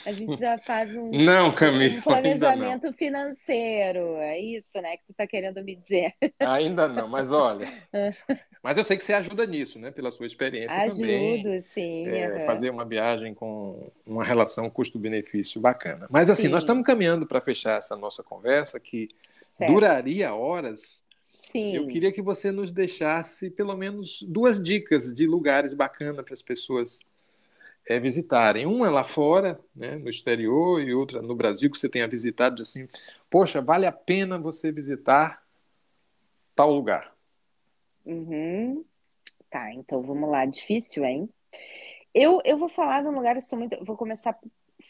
a 0.05 0.13
gente 0.13 0.39
já 0.39 0.57
faz 0.59 0.95
um, 0.97 1.11
não, 1.11 1.53
Camila, 1.53 1.99
um 1.99 2.01
planejamento 2.01 2.87
não. 2.87 2.93
financeiro. 2.93 4.17
É 4.17 4.39
isso, 4.39 4.81
né, 4.81 4.97
que 4.97 5.05
tu 5.07 5.11
está 5.13 5.27
querendo 5.27 5.63
me 5.63 5.77
dizer. 5.77 6.15
Ainda 6.41 6.89
não, 6.89 7.09
mas 7.09 7.33
olha. 7.33 7.69
mas 8.63 8.77
eu 8.77 8.85
sei 8.85 8.97
que 8.97 9.05
você 9.05 9.13
ajuda 9.13 9.47
nisso, 9.47 9.79
né? 9.79 9.91
Pela 9.91 10.11
sua 10.11 10.27
experiência 10.27 10.81
Ajudo, 10.83 11.01
também. 11.01 11.41
Ajudo, 11.41 11.63
sim. 11.63 12.09
É, 12.09 12.41
uhum. 12.41 12.47
Fazer 12.47 12.71
uma 12.71 12.85
viagem 12.85 13.35
com 13.35 13.91
uma 14.07 14.25
relação 14.25 14.71
custo-benefício 14.71 15.61
bacana. 15.61 16.07
Mas 16.11 16.31
assim, 16.31 16.43
sim. 16.43 16.49
nós 16.49 16.63
estamos 16.63 16.85
caminhando 16.85 17.27
para 17.27 17.41
fechar 17.41 17.79
essa 17.79 17.97
nossa 17.97 18.23
conversa, 18.23 18.79
que 18.79 19.09
certo. 19.45 19.73
duraria 19.73 20.35
horas. 20.35 21.03
Sim. 21.51 21.75
Eu 21.75 21.87
queria 21.87 22.13
que 22.13 22.21
você 22.21 22.51
nos 22.51 22.71
deixasse 22.71 23.51
pelo 23.51 23.75
menos 23.75 24.23
duas 24.23 24.63
dicas 24.63 25.15
de 25.15 25.27
lugares 25.27 25.73
bacanas 25.73 26.25
para 26.25 26.35
as 26.35 26.43
pessoas 26.43 27.07
é, 27.89 27.99
visitarem. 27.99 28.67
Uma 28.67 28.91
lá 28.91 29.03
fora, 29.03 29.59
né, 29.75 29.97
no 29.97 30.11
exterior, 30.11 30.83
e 30.83 30.93
outra 30.93 31.23
no 31.23 31.35
Brasil, 31.35 31.71
que 31.71 31.79
você 31.79 31.89
tenha 31.89 32.07
visitado, 32.07 32.61
assim, 32.61 32.87
poxa, 33.31 33.63
vale 33.63 33.87
a 33.87 33.93
pena 33.93 34.39
você 34.39 34.71
visitar 34.71 35.43
tal 36.55 36.71
lugar. 36.71 37.17
Uhum. 38.05 38.85
Tá, 39.49 39.73
então 39.73 40.03
vamos 40.03 40.29
lá. 40.29 40.45
Difícil, 40.45 41.03
hein? 41.05 41.31
Eu, 42.13 42.41
eu 42.45 42.59
vou 42.59 42.69
falar 42.69 43.03
de 43.03 43.09
um 43.09 43.15
lugar, 43.15 43.37
eu 43.37 43.43
sou 43.43 43.59
muito. 43.59 43.83
Vou 43.85 43.97
começar 43.97 44.39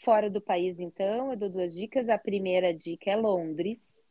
fora 0.03 0.29
do 0.29 0.41
país, 0.41 0.79
então. 0.79 1.31
Eu 1.31 1.37
dou 1.37 1.49
duas 1.49 1.73
dicas. 1.73 2.09
A 2.09 2.17
primeira 2.17 2.73
dica 2.73 3.09
é 3.09 3.15
Londres. 3.15 4.09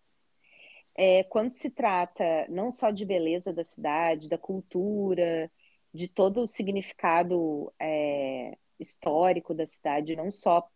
É, 0.94 1.24
quando 1.24 1.52
se 1.52 1.70
trata 1.70 2.46
não 2.48 2.70
só 2.70 2.90
de 2.90 3.04
beleza 3.04 3.52
da 3.52 3.64
cidade, 3.64 4.28
da 4.28 4.38
cultura, 4.38 5.50
de 5.92 6.08
todo 6.08 6.42
o 6.42 6.46
significado 6.46 7.72
é, 7.78 8.56
histórico 8.78 9.54
da 9.54 9.66
cidade, 9.66 10.16
não 10.16 10.30
só 10.30 10.68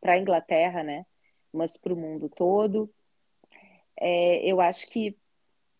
para 0.00 0.12
a 0.12 0.18
Inglaterra, 0.18 0.82
né, 0.82 1.04
mas 1.52 1.76
para 1.76 1.92
o 1.92 1.96
mundo 1.96 2.28
todo. 2.28 2.92
É, 3.96 4.50
eu 4.50 4.60
acho 4.60 4.88
que 4.88 5.16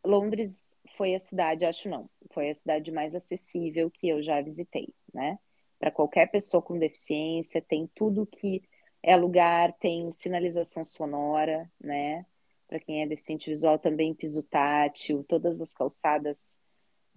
Londres 0.04 0.78
foi 0.96 1.14
a 1.14 1.20
cidade, 1.20 1.64
acho 1.64 1.88
não, 1.88 2.08
foi 2.30 2.50
a 2.50 2.54
cidade 2.54 2.90
mais 2.90 3.14
acessível 3.14 3.90
que 3.90 4.08
eu 4.08 4.22
já 4.22 4.40
visitei, 4.40 4.92
né? 5.12 5.38
Para 5.78 5.90
qualquer 5.90 6.30
pessoa 6.30 6.62
com 6.62 6.78
deficiência, 6.78 7.62
tem 7.62 7.86
tudo 7.94 8.26
que 8.26 8.62
é 9.02 9.16
lugar, 9.16 9.72
tem 9.74 10.10
sinalização 10.10 10.84
sonora, 10.84 11.70
né? 11.80 12.26
Para 12.66 12.80
quem 12.80 13.02
é 13.02 13.06
deficiente 13.06 13.48
visual 13.48 13.78
também 13.78 14.14
piso 14.14 14.42
tátil, 14.42 15.24
todas 15.24 15.60
as 15.60 15.72
calçadas 15.72 16.57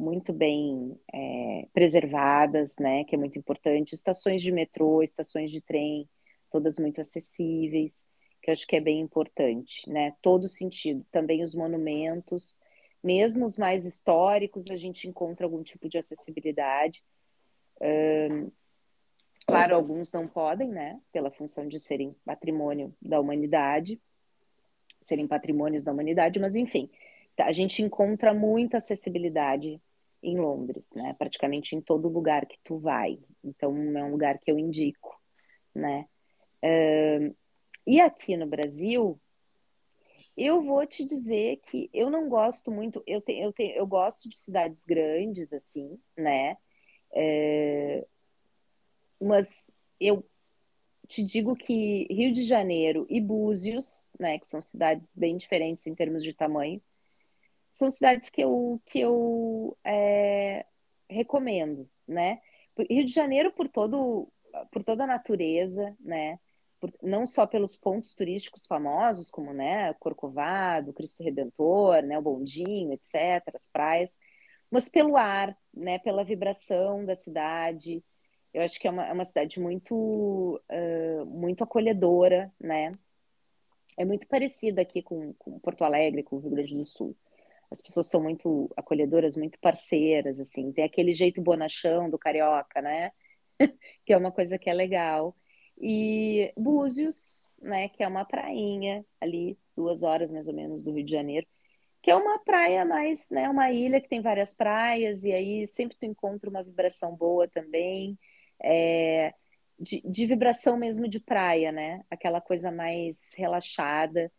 muito 0.01 0.33
bem 0.33 0.99
é, 1.13 1.67
preservadas, 1.71 2.75
né, 2.79 3.03
que 3.03 3.13
é 3.13 3.17
muito 3.17 3.37
importante, 3.37 3.93
estações 3.93 4.41
de 4.41 4.51
metrô, 4.51 5.03
estações 5.03 5.51
de 5.51 5.61
trem, 5.61 6.09
todas 6.49 6.79
muito 6.79 6.99
acessíveis, 6.99 8.07
que 8.41 8.49
eu 8.49 8.53
acho 8.53 8.65
que 8.65 8.75
é 8.75 8.81
bem 8.81 8.99
importante, 8.99 9.87
né, 9.87 10.15
todo 10.21 10.49
sentido, 10.49 11.05
também 11.11 11.43
os 11.43 11.53
monumentos, 11.53 12.61
mesmo 13.03 13.45
os 13.45 13.57
mais 13.57 13.85
históricos, 13.85 14.69
a 14.71 14.75
gente 14.75 15.07
encontra 15.07 15.45
algum 15.45 15.61
tipo 15.61 15.87
de 15.87 15.99
acessibilidade, 15.99 17.03
um, 17.79 18.51
claro, 19.45 19.75
alguns 19.75 20.11
não 20.11 20.27
podem, 20.27 20.69
né, 20.69 20.99
pela 21.11 21.29
função 21.29 21.67
de 21.67 21.79
serem 21.79 22.15
patrimônio 22.25 22.91
da 22.99 23.19
humanidade, 23.19 24.01
serem 24.99 25.27
patrimônios 25.27 25.83
da 25.83 25.91
humanidade, 25.91 26.39
mas 26.39 26.55
enfim, 26.55 26.89
a 27.37 27.51
gente 27.51 27.81
encontra 27.83 28.33
muita 28.33 28.77
acessibilidade 28.77 29.79
em 30.21 30.37
Londres, 30.39 30.91
né? 30.95 31.15
Praticamente 31.17 31.75
em 31.75 31.81
todo 31.81 32.07
lugar 32.07 32.45
que 32.45 32.57
tu 32.63 32.77
vai. 32.77 33.19
Então 33.43 33.75
é 33.97 34.03
um 34.03 34.11
lugar 34.11 34.37
que 34.39 34.51
eu 34.51 34.59
indico, 34.59 35.19
né? 35.73 36.05
Uh, 36.63 37.35
e 37.87 37.99
aqui 37.99 38.37
no 38.37 38.45
Brasil, 38.45 39.19
eu 40.37 40.63
vou 40.63 40.85
te 40.85 41.03
dizer 41.03 41.59
que 41.65 41.89
eu 41.93 42.09
não 42.09 42.29
gosto 42.29 42.71
muito. 42.71 43.03
Eu, 43.07 43.21
te, 43.21 43.33
eu, 43.33 43.51
te, 43.51 43.63
eu 43.75 43.87
gosto 43.87 44.29
de 44.29 44.35
cidades 44.35 44.85
grandes, 44.85 45.51
assim, 45.51 45.99
né? 46.15 46.57
Mas 49.19 49.69
eu 49.99 50.25
te 51.07 51.23
digo 51.23 51.55
que 51.55 52.07
Rio 52.09 52.31
de 52.31 52.43
Janeiro 52.43 53.05
e 53.09 53.19
Búzios, 53.19 54.13
né, 54.19 54.39
que 54.39 54.47
são 54.47 54.61
cidades 54.61 55.13
bem 55.13 55.37
diferentes 55.37 55.85
em 55.85 55.93
termos 55.93 56.23
de 56.23 56.33
tamanho, 56.33 56.81
são 57.81 57.89
cidades 57.89 58.29
que 58.29 58.41
eu, 58.41 58.79
que 58.85 58.99
eu 58.99 59.75
é, 59.83 60.65
recomendo, 61.09 61.89
né? 62.07 62.39
Rio 62.77 63.05
de 63.05 63.11
Janeiro 63.11 63.51
por 63.51 63.67
todo 63.67 64.31
por 64.71 64.83
toda 64.83 65.05
a 65.05 65.07
natureza, 65.07 65.95
né? 65.99 66.39
Por, 66.79 66.93
não 67.01 67.25
só 67.25 67.47
pelos 67.47 67.75
pontos 67.75 68.13
turísticos 68.13 68.67
famosos, 68.67 69.31
como 69.31 69.53
né, 69.53 69.93
Corcovado, 69.95 70.93
Cristo 70.93 71.23
Redentor, 71.23 72.03
né, 72.03 72.17
o 72.17 72.21
Bondinho, 72.21 72.93
etc., 72.93 73.55
as 73.55 73.69
praias, 73.69 74.17
mas 74.69 74.89
pelo 74.89 75.15
ar, 75.15 75.57
né, 75.73 75.99
pela 75.99 76.23
vibração 76.23 77.05
da 77.05 77.15
cidade. 77.15 78.03
Eu 78.53 78.63
acho 78.63 78.79
que 78.79 78.87
é 78.87 78.91
uma, 78.91 79.07
é 79.07 79.13
uma 79.13 79.25
cidade 79.25 79.59
muito, 79.59 79.95
uh, 80.69 81.25
muito 81.25 81.63
acolhedora, 81.63 82.51
né? 82.59 82.93
é 83.97 84.05
muito 84.05 84.27
parecida 84.27 84.81
aqui 84.81 85.01
com, 85.01 85.33
com 85.33 85.59
Porto 85.59 85.83
Alegre, 85.83 86.23
com 86.23 86.37
o 86.37 86.39
Rio 86.39 86.51
Grande 86.51 86.75
do 86.75 86.85
Sul. 86.85 87.15
As 87.71 87.81
pessoas 87.81 88.07
são 88.07 88.21
muito 88.21 88.69
acolhedoras, 88.75 89.37
muito 89.37 89.59
parceiras, 89.59 90.39
assim. 90.39 90.71
Tem 90.73 90.83
aquele 90.83 91.13
jeito 91.13 91.41
bonachão 91.41 92.09
do 92.09 92.19
carioca, 92.19 92.81
né? 92.81 93.11
que 94.05 94.13
é 94.13 94.17
uma 94.17 94.31
coisa 94.31 94.57
que 94.59 94.69
é 94.69 94.73
legal. 94.73 95.35
E 95.79 96.53
Búzios, 96.57 97.55
né, 97.61 97.89
que 97.89 98.03
é 98.03 98.07
uma 98.07 98.23
prainha 98.25 99.03
ali, 99.19 99.57
duas 99.75 100.03
horas 100.03 100.31
mais 100.31 100.47
ou 100.47 100.53
menos 100.53 100.83
do 100.83 100.91
Rio 100.91 101.03
de 101.03 101.11
Janeiro, 101.11 101.47
que 102.01 102.11
é 102.11 102.15
uma 102.15 102.39
praia 102.39 102.85
mais, 102.85 103.29
né, 103.31 103.49
uma 103.49 103.71
ilha 103.71 104.01
que 104.01 104.09
tem 104.09 104.21
várias 104.21 104.53
praias, 104.53 105.23
e 105.23 105.31
aí 105.33 105.67
sempre 105.67 105.97
tu 105.97 106.05
encontra 106.05 106.49
uma 106.49 106.63
vibração 106.63 107.15
boa 107.15 107.47
também, 107.47 108.17
é, 108.61 109.33
de, 109.79 110.01
de 110.05 110.25
vibração 110.27 110.77
mesmo 110.77 111.07
de 111.07 111.19
praia, 111.19 111.71
né, 111.71 112.03
aquela 112.11 112.41
coisa 112.41 112.71
mais 112.71 113.33
relaxada, 113.35 114.31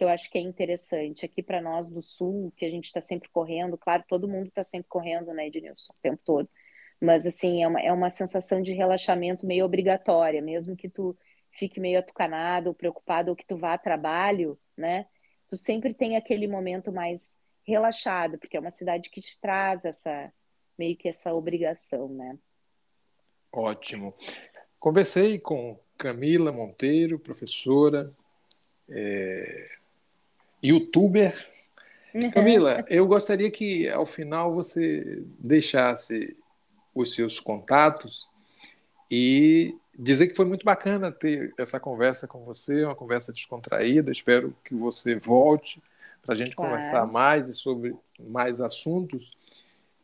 que 0.00 0.04
eu 0.04 0.08
acho 0.08 0.30
que 0.30 0.38
é 0.38 0.40
interessante. 0.40 1.26
Aqui 1.26 1.42
para 1.42 1.60
nós 1.60 1.90
do 1.90 2.02
Sul, 2.02 2.50
que 2.56 2.64
a 2.64 2.70
gente 2.70 2.86
está 2.86 3.02
sempre 3.02 3.28
correndo, 3.28 3.76
claro, 3.76 4.02
todo 4.08 4.26
mundo 4.26 4.46
está 4.46 4.64
sempre 4.64 4.88
correndo, 4.88 5.30
né, 5.34 5.48
Ednilson, 5.48 5.92
o 5.92 6.00
tempo 6.00 6.22
todo, 6.24 6.48
mas 6.98 7.26
assim, 7.26 7.62
é 7.62 7.68
uma, 7.68 7.80
é 7.82 7.92
uma 7.92 8.08
sensação 8.08 8.62
de 8.62 8.72
relaxamento 8.72 9.44
meio 9.44 9.62
obrigatória, 9.62 10.40
mesmo 10.40 10.74
que 10.74 10.88
tu 10.88 11.14
fique 11.50 11.78
meio 11.78 11.98
atucanado, 11.98 12.70
ou 12.70 12.74
preocupado, 12.74 13.30
ou 13.30 13.36
que 13.36 13.44
tu 13.44 13.58
vá 13.58 13.74
a 13.74 13.78
trabalho, 13.78 14.58
né? 14.74 15.04
Tu 15.46 15.58
sempre 15.58 15.92
tem 15.92 16.16
aquele 16.16 16.48
momento 16.48 16.90
mais 16.90 17.38
relaxado, 17.62 18.38
porque 18.38 18.56
é 18.56 18.60
uma 18.60 18.70
cidade 18.70 19.10
que 19.10 19.20
te 19.20 19.38
traz 19.38 19.84
essa 19.84 20.32
meio 20.78 20.96
que 20.96 21.08
essa 21.08 21.34
obrigação, 21.34 22.08
né? 22.08 22.38
Ótimo. 23.52 24.14
Conversei 24.78 25.38
com 25.38 25.78
Camila 25.98 26.50
Monteiro, 26.50 27.18
professora, 27.18 28.10
é, 28.88 29.79
youtuber. 30.62 31.34
Uhum. 32.14 32.30
Camila, 32.30 32.84
eu 32.88 33.06
gostaria 33.06 33.50
que 33.50 33.88
ao 33.88 34.04
final 34.04 34.54
você 34.54 35.22
deixasse 35.38 36.36
os 36.94 37.14
seus 37.14 37.38
contatos 37.38 38.28
e 39.10 39.74
dizer 39.96 40.28
que 40.28 40.34
foi 40.34 40.44
muito 40.44 40.64
bacana 40.64 41.12
ter 41.12 41.52
essa 41.58 41.78
conversa 41.78 42.26
com 42.26 42.44
você, 42.44 42.84
uma 42.84 42.94
conversa 42.94 43.32
descontraída. 43.32 44.10
Espero 44.10 44.54
que 44.64 44.74
você 44.74 45.16
volte 45.16 45.82
para 46.22 46.34
a 46.34 46.36
gente 46.36 46.56
claro. 46.56 46.72
conversar 46.72 47.06
mais 47.06 47.48
e 47.48 47.54
sobre 47.54 47.94
mais 48.18 48.60
assuntos. 48.60 49.36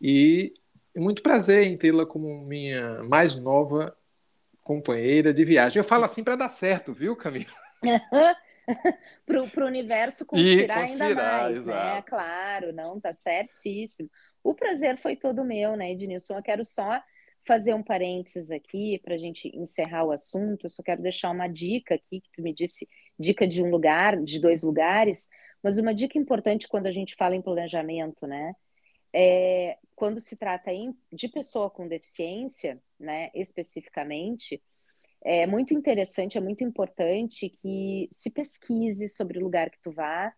E 0.01 0.55
muito 0.97 1.23
prazer 1.23 1.67
em 1.67 1.77
tê-la 1.77 2.07
como 2.07 2.45
minha 2.45 3.03
mais 3.05 3.35
nova 3.35 3.97
companheira 4.63 5.33
de 5.33 5.45
viagem. 5.45 5.79
Eu 5.79 5.85
falo 5.85 6.05
assim 6.05 6.25
para 6.25 6.37
dar 6.37 6.51
certo, 6.51 6.93
viu, 6.93 7.15
Camila? 7.17 7.47
para 9.27 9.65
o 9.65 9.67
universo 9.67 10.27
conspirar, 10.27 10.81
conspirar, 10.81 11.09
ainda 11.09 11.23
mais, 11.23 11.67
né? 11.67 11.73
exato. 11.73 11.95
né? 11.95 12.03
Claro, 12.03 12.73
não, 12.73 13.01
tá 13.01 13.13
certíssimo. 13.13 14.11
O 14.43 14.55
prazer 14.55 14.97
foi 14.97 15.17
todo 15.17 15.45
meu, 15.45 15.77
né, 15.77 15.93
Ednilson? 15.93 16.37
Eu 16.37 16.43
quero 16.43 16.65
só 16.65 17.01
fazer 17.47 17.75
um 17.75 17.83
parênteses 17.83 18.51
aqui 18.51 19.01
para 19.05 19.15
a 19.15 19.19
gente 19.19 19.49
encerrar 19.57 20.05
o 20.05 20.11
assunto. 20.11 20.65
Eu 20.65 20.71
só 20.71 20.83
quero 20.83 21.01
deixar 21.01 21.31
uma 21.31 21.47
dica 21.47 21.95
aqui, 21.95 22.21
que 22.21 22.31
tu 22.33 22.43
me 22.43 22.53
disse, 22.53 22.89
dica 23.19 23.47
de 23.47 23.63
um 23.63 23.71
lugar, 23.71 24.21
de 24.23 24.41
dois 24.41 24.65
lugares, 24.65 25.29
mas 25.63 25.79
uma 25.79 25.95
dica 25.95 26.19
importante 26.19 26.67
quando 26.69 26.87
a 26.87 26.91
gente 26.91 27.15
fala 27.15 27.37
em 27.37 27.43
planejamento, 27.43 28.27
né? 28.27 28.53
É, 29.13 29.79
quando 29.95 30.21
se 30.21 30.37
trata 30.37 30.73
em, 30.73 30.95
de 31.11 31.29
pessoa 31.29 31.71
com 31.71 31.89
deficiência, 31.89 32.83
né, 32.99 33.31
especificamente, 33.35 34.63
é 35.27 35.45
muito 35.45 35.75
interessante, 35.75 36.39
é 36.39 36.41
muito 36.41 36.63
importante 36.63 37.49
que 37.49 38.09
se 38.13 38.31
pesquise 38.31 39.09
sobre 39.09 39.39
o 39.39 39.43
lugar 39.43 39.71
que 39.71 39.81
tu 39.83 39.91
vá, 39.91 40.33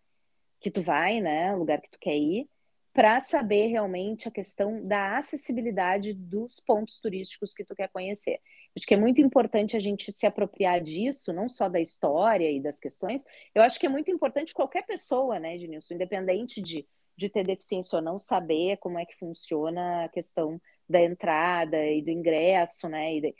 que 0.59 0.71
tu 0.71 0.81
vai, 0.81 1.21
né, 1.21 1.53
o 1.53 1.59
lugar 1.59 1.79
que 1.79 1.91
tu 1.91 1.99
quer 1.99 2.17
ir, 2.17 2.49
para 2.91 3.19
saber 3.19 3.67
realmente 3.67 4.27
a 4.27 4.31
questão 4.31 4.83
da 4.83 5.15
acessibilidade 5.15 6.11
dos 6.11 6.59
pontos 6.59 6.99
turísticos 6.99 7.53
que 7.53 7.63
tu 7.63 7.75
quer 7.75 7.87
conhecer. 7.89 8.39
Acho 8.75 8.87
que 8.87 8.95
é 8.95 8.97
muito 8.97 9.21
importante 9.21 9.77
a 9.77 9.79
gente 9.79 10.11
se 10.11 10.25
apropriar 10.25 10.81
disso, 10.81 11.31
não 11.31 11.47
só 11.47 11.69
da 11.69 11.79
história 11.79 12.49
e 12.51 12.59
das 12.59 12.79
questões. 12.79 13.23
Eu 13.53 13.61
acho 13.61 13.79
que 13.79 13.85
é 13.85 13.89
muito 13.89 14.09
importante 14.09 14.55
qualquer 14.55 14.87
pessoa, 14.87 15.39
né, 15.39 15.53
Ednilson, 15.53 15.93
independente 15.93 16.59
de, 16.61 16.87
de 17.15 17.29
ter 17.29 17.43
deficiência 17.43 17.97
ou 17.97 18.01
não, 18.01 18.17
saber 18.17 18.77
como 18.77 18.97
é 18.97 19.05
que 19.05 19.15
funciona 19.19 20.05
a 20.05 20.09
questão 20.09 20.59
da 20.89 20.99
entrada 20.99 21.85
e 21.85 22.01
do 22.01 22.09
ingresso, 22.09 22.89
né, 22.89 23.17
e, 23.17 23.21
de, 23.21 23.35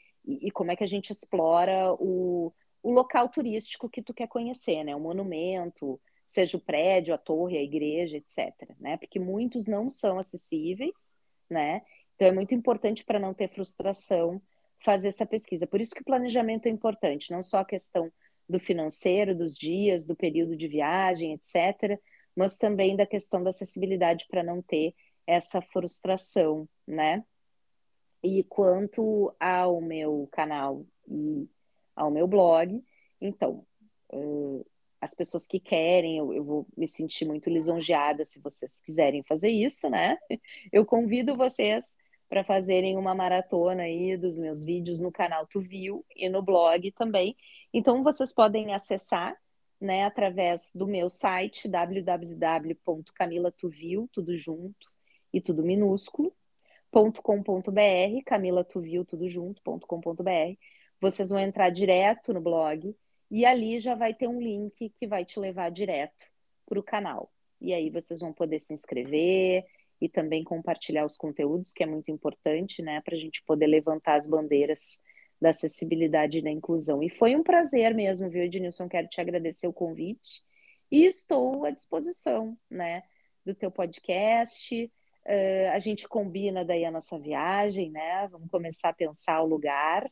e, 0.48 0.52
como 0.52 0.72
é 0.72 0.76
que 0.76 0.84
a 0.84 0.88
gente 0.88 1.12
explora 1.12 1.94
o, 1.94 2.54
o 2.84 2.92
local 2.92 3.30
turístico 3.30 3.90
que 3.90 4.02
tu 4.02 4.14
quer 4.14 4.28
conhecer, 4.28 4.84
né, 4.84 4.96
o 4.96 5.00
monumento, 5.00 6.00
seja 6.26 6.58
o 6.58 6.62
prédio, 6.62 7.14
a 7.14 7.18
torre, 7.18 7.58
a 7.58 7.64
igreja, 7.64 8.18
etc. 8.18 8.76
Né? 8.80 8.98
Porque 8.98 9.20
muitos 9.20 9.66
não 9.66 9.90
são 9.90 10.20
acessíveis, 10.20 11.18
né? 11.50 11.82
Então 12.16 12.28
é 12.28 12.32
muito 12.32 12.54
importante 12.54 13.04
para 13.04 13.18
não 13.18 13.34
ter 13.34 13.50
frustração 13.50 14.42
fazer 14.84 15.08
essa 15.08 15.26
pesquisa. 15.26 15.66
Por 15.66 15.82
isso 15.82 15.96
que 15.96 16.02
o 16.02 16.06
planejamento 16.06 16.68
é 16.68 16.70
importante, 16.70 17.32
não 17.32 17.42
só 17.42 17.60
a 17.60 17.66
questão 17.66 18.12
do 18.48 18.60
financeiro, 18.60 19.36
dos 19.36 19.58
dias, 19.58 20.06
do 20.06 20.16
período 20.16 20.56
de 20.56 20.68
viagem, 20.68 21.34
etc., 21.34 22.00
mas 22.36 22.58
também 22.58 22.96
da 22.96 23.06
questão 23.06 23.44
da 23.44 23.50
acessibilidade 23.50 24.26
para 24.30 24.44
não 24.44 24.62
ter 24.62 24.94
essa 25.26 25.62
frustração, 25.62 26.68
né? 26.88 27.24
E 28.24 28.44
quanto 28.44 29.34
ao 29.40 29.82
meu 29.82 30.28
canal 30.32 30.86
e 31.08 31.48
ao 31.96 32.12
meu 32.12 32.28
blog, 32.28 32.84
então, 33.22 33.66
as 35.02 35.14
pessoas 35.14 35.46
que 35.48 35.60
querem, 35.60 36.18
eu, 36.18 36.34
eu, 36.34 36.44
vou 36.44 36.68
me 36.76 36.88
sentir 36.88 37.26
muito 37.26 37.48
lisonjeada 37.50 38.26
se 38.26 38.42
vocês 38.42 38.82
quiserem 38.82 39.24
fazer 39.24 39.50
isso, 39.50 39.90
né? 39.90 40.18
Eu 40.72 40.86
convido 40.86 41.36
vocês 41.36 41.98
para 42.28 42.44
fazerem 42.44 42.98
uma 42.98 43.16
maratona 43.16 43.84
aí 43.84 44.18
dos 44.18 44.38
meus 44.38 44.64
vídeos 44.64 45.00
no 45.00 45.12
canal 45.12 45.48
Tu 45.48 45.62
Viu 45.62 46.06
e 46.16 46.30
no 46.30 46.44
blog 46.44 46.92
também. 46.92 47.36
Então 47.74 48.04
vocês 48.04 48.32
podem 48.34 48.74
acessar, 48.74 49.36
né, 49.82 50.04
através 50.04 50.72
do 50.76 50.86
meu 50.86 51.10
site 51.10 51.68
www.camilatuvil, 51.70 54.10
tudo 54.12 54.38
junto 54.38 54.88
e 55.34 55.42
tudo 55.42 55.64
minúsculo, 55.64 56.32
.com.br, 56.92 58.24
Camila 58.26 58.64
Tuvil, 58.64 59.06
tudo 59.06 59.30
junto, 59.30 59.62
.com.br. 59.64 60.58
Vocês 61.00 61.30
vão 61.30 61.40
entrar 61.40 61.70
direto 61.70 62.34
no 62.34 62.42
blog 62.42 62.96
e 63.32 63.46
ali 63.46 63.80
já 63.80 63.96
vai 63.96 64.14
ter 64.14 64.28
um 64.28 64.42
link 64.42 64.90
que 64.90 65.08
vai 65.08 65.24
te 65.24 65.40
levar 65.40 65.70
direto 65.70 66.28
para 66.66 66.80
o 66.80 66.84
canal. 66.84 67.32
E 67.62 67.74
aí 67.74 67.90
vocês 67.90 68.20
vão 68.22 68.34
poder 68.34 68.60
se 68.60 68.74
inscrever 68.74 69.66
e 70.02 70.08
também 70.08 70.44
compartilhar 70.44 71.06
os 71.06 71.18
conteúdos, 71.18 71.74
que 71.74 71.84
é 71.84 71.86
muito 71.86 72.10
importante, 72.10 72.82
né, 72.82 73.02
para 73.02 73.16
a 73.16 73.20
gente 73.20 73.44
poder 73.44 73.68
levantar 73.68 74.16
as 74.16 74.26
bandeiras 74.26 75.02
da 75.42 75.50
acessibilidade 75.50 76.40
e 76.40 76.42
da 76.42 76.50
inclusão. 76.50 77.04
E 77.04 77.10
foi 77.10 77.36
um 77.36 77.44
prazer 77.44 77.94
mesmo, 77.94 78.30
viu, 78.30 78.44
Ednilson? 78.44 78.90
Quero 78.90 79.08
te 79.08 79.22
agradecer 79.22 79.68
o 79.68 79.74
convite 79.74 80.42
e 80.92 81.06
estou 81.06 81.66
à 81.66 81.72
disposição, 81.72 82.58
né, 82.70 83.04
do 83.46 83.54
teu 83.54 83.72
podcast. 83.72 84.92
Uh, 85.26 85.72
a 85.74 85.80
gente 85.80 86.08
combina 86.08 86.66
daí 86.66 86.86
a 86.86 86.92
nossa 86.92 87.18
viagem, 87.20 87.92
né? 87.92 88.28
Vamos 88.32 88.50
começar 88.50 88.90
a 88.90 88.94
pensar 88.94 89.42
o 89.42 89.48
lugar 89.48 90.10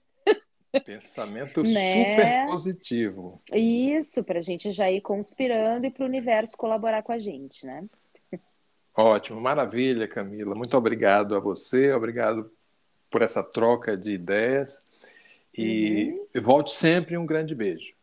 Pensamento 0.86 1.64
né? 1.64 2.16
super 2.16 2.45
positivo. 2.47 3.41
Isso, 3.53 4.24
para 4.24 4.39
a 4.39 4.41
gente 4.41 4.72
já 4.72 4.91
ir 4.91 5.01
conspirando 5.01 5.86
e 5.86 5.91
para 5.91 6.03
o 6.03 6.08
universo 6.08 6.58
colaborar 6.58 7.03
com 7.03 7.12
a 7.12 7.20
gente, 7.20 7.66
né? 7.66 7.86
Ótimo, 8.95 9.39
maravilha, 9.39 10.08
Camila. 10.08 10.55
Muito 10.55 10.76
obrigado 10.76 11.36
a 11.36 11.39
você, 11.39 11.91
obrigado 11.93 12.51
por 13.10 13.22
essa 13.22 13.43
troca 13.43 13.95
de 13.95 14.12
ideias. 14.12 14.84
E 15.53 16.20
uhum. 16.36 16.41
volte 16.41 16.72
sempre 16.72 17.18
um 17.18 17.26
grande 17.26 17.55
beijo. 17.55 17.93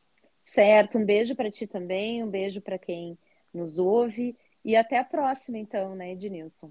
Certo, 0.41 0.99
um 0.99 1.05
beijo 1.05 1.35
para 1.35 1.51
ti 1.51 1.67
também, 1.67 2.23
um 2.23 2.29
beijo 2.29 2.61
para 2.61 2.79
quem 2.79 3.19
nos 3.53 3.79
ouve. 3.79 4.37
E 4.65 4.77
até 4.77 4.99
a 4.99 5.05
próxima, 5.05 5.59
então, 5.59 5.95
né, 5.95 6.13
Ednilson? 6.13 6.71